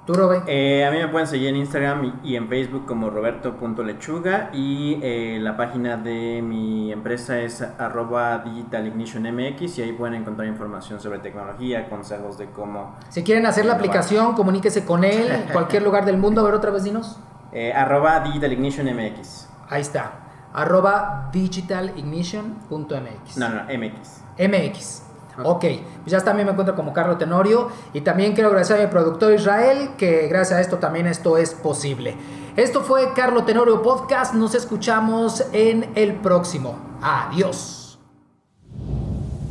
¿Tú, 0.06 0.14
Robert? 0.14 0.44
Eh, 0.48 0.86
a 0.86 0.92
mí 0.92 0.98
me 0.98 1.08
pueden 1.08 1.28
seguir 1.28 1.48
en 1.48 1.56
Instagram 1.56 2.20
y, 2.24 2.36
en 2.36 2.50
Facebook 2.50 2.86
como 2.86 3.10
roberto.lechuga 3.10 4.50
y 4.52 5.00
eh, 5.02 5.40
la 5.42 5.56
página 5.56 5.96
de 5.96 6.42
mi 6.42 6.92
empresa 6.92 7.40
es 7.40 7.62
arroba 7.62 8.40
digitalignitionmx 8.40 9.78
y 9.78 9.82
ahí 9.82 9.94
pueden 9.94 10.16
encontrar 10.16 10.50
información 10.50 11.00
sobre 11.00 11.20
tecnología, 11.20 11.88
consejos 11.88 12.38
de 12.38 12.48
cómo... 12.48 12.98
Si 13.08 13.24
quieren 13.24 13.46
hacer 13.46 13.66
la 13.66 13.76
aplicación, 13.76 14.34
comuníquese 14.34 14.84
con 14.84 15.06
él 15.06 15.32
en 15.32 15.44
cualquier 15.54 15.84
lugar 15.84 16.04
del 16.04 16.18
mundo. 16.18 16.42
A 16.42 16.44
ver, 16.44 16.56
otra 16.56 16.72
vez, 16.72 16.84
dinos. 16.84 17.18
Eh, 17.54 17.72
arroba 17.72 18.20
digitalignitionmx. 18.20 19.48
Ahí 19.70 19.82
está. 19.82 20.12
Arroba 20.54 21.30
digitalignition.mx. 21.32 23.38
No, 23.38 23.48
no, 23.48 23.64
MX. 23.64 24.22
MX. 24.38 25.13
Ok, 25.42 25.62
pues 25.62 26.12
ya 26.12 26.22
también 26.22 26.46
me 26.46 26.52
encuentro 26.52 26.76
como 26.76 26.94
Carlos 26.94 27.18
Tenorio 27.18 27.70
y 27.94 28.02
también 28.02 28.34
quiero 28.34 28.50
agradecer 28.50 28.80
a 28.80 28.84
mi 28.84 28.92
productor 28.92 29.34
Israel 29.34 29.92
que 29.98 30.28
gracias 30.28 30.60
a 30.60 30.62
esto 30.62 30.78
también 30.78 31.08
esto 31.08 31.38
es 31.38 31.54
posible. 31.54 32.16
Esto 32.56 32.82
fue 32.82 33.14
Carlos 33.16 33.46
Tenorio 33.46 33.82
Podcast, 33.82 34.36
nos 34.36 34.54
escuchamos 34.54 35.44
en 35.54 35.90
el 35.96 36.16
próximo. 36.16 36.78
Adiós. 37.02 37.98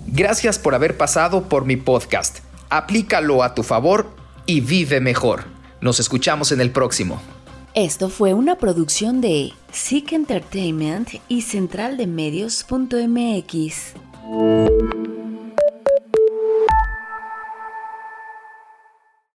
Gracias 0.07 0.59
por 0.59 0.75
haber 0.75 0.97
pasado 0.97 1.45
por 1.45 1.65
mi 1.65 1.77
podcast. 1.77 2.41
Aplícalo 2.71 3.43
a 3.43 3.55
tu 3.55 3.63
favor 3.63 4.07
y 4.47 4.61
vive 4.61 5.01
mejor. 5.01 5.45
Nos 5.81 6.01
escuchamos 6.01 6.53
en 6.53 6.61
el 6.61 6.71
próximo. 6.71 7.21
Esto 7.75 8.11
fue 8.11 8.35
una 8.35 8.57
producción 8.57 9.23
de 9.23 9.55
Seek 9.73 10.13
Entertainment 10.13 11.09
y 11.29 11.41
centraldemedios.mx. 11.41 13.95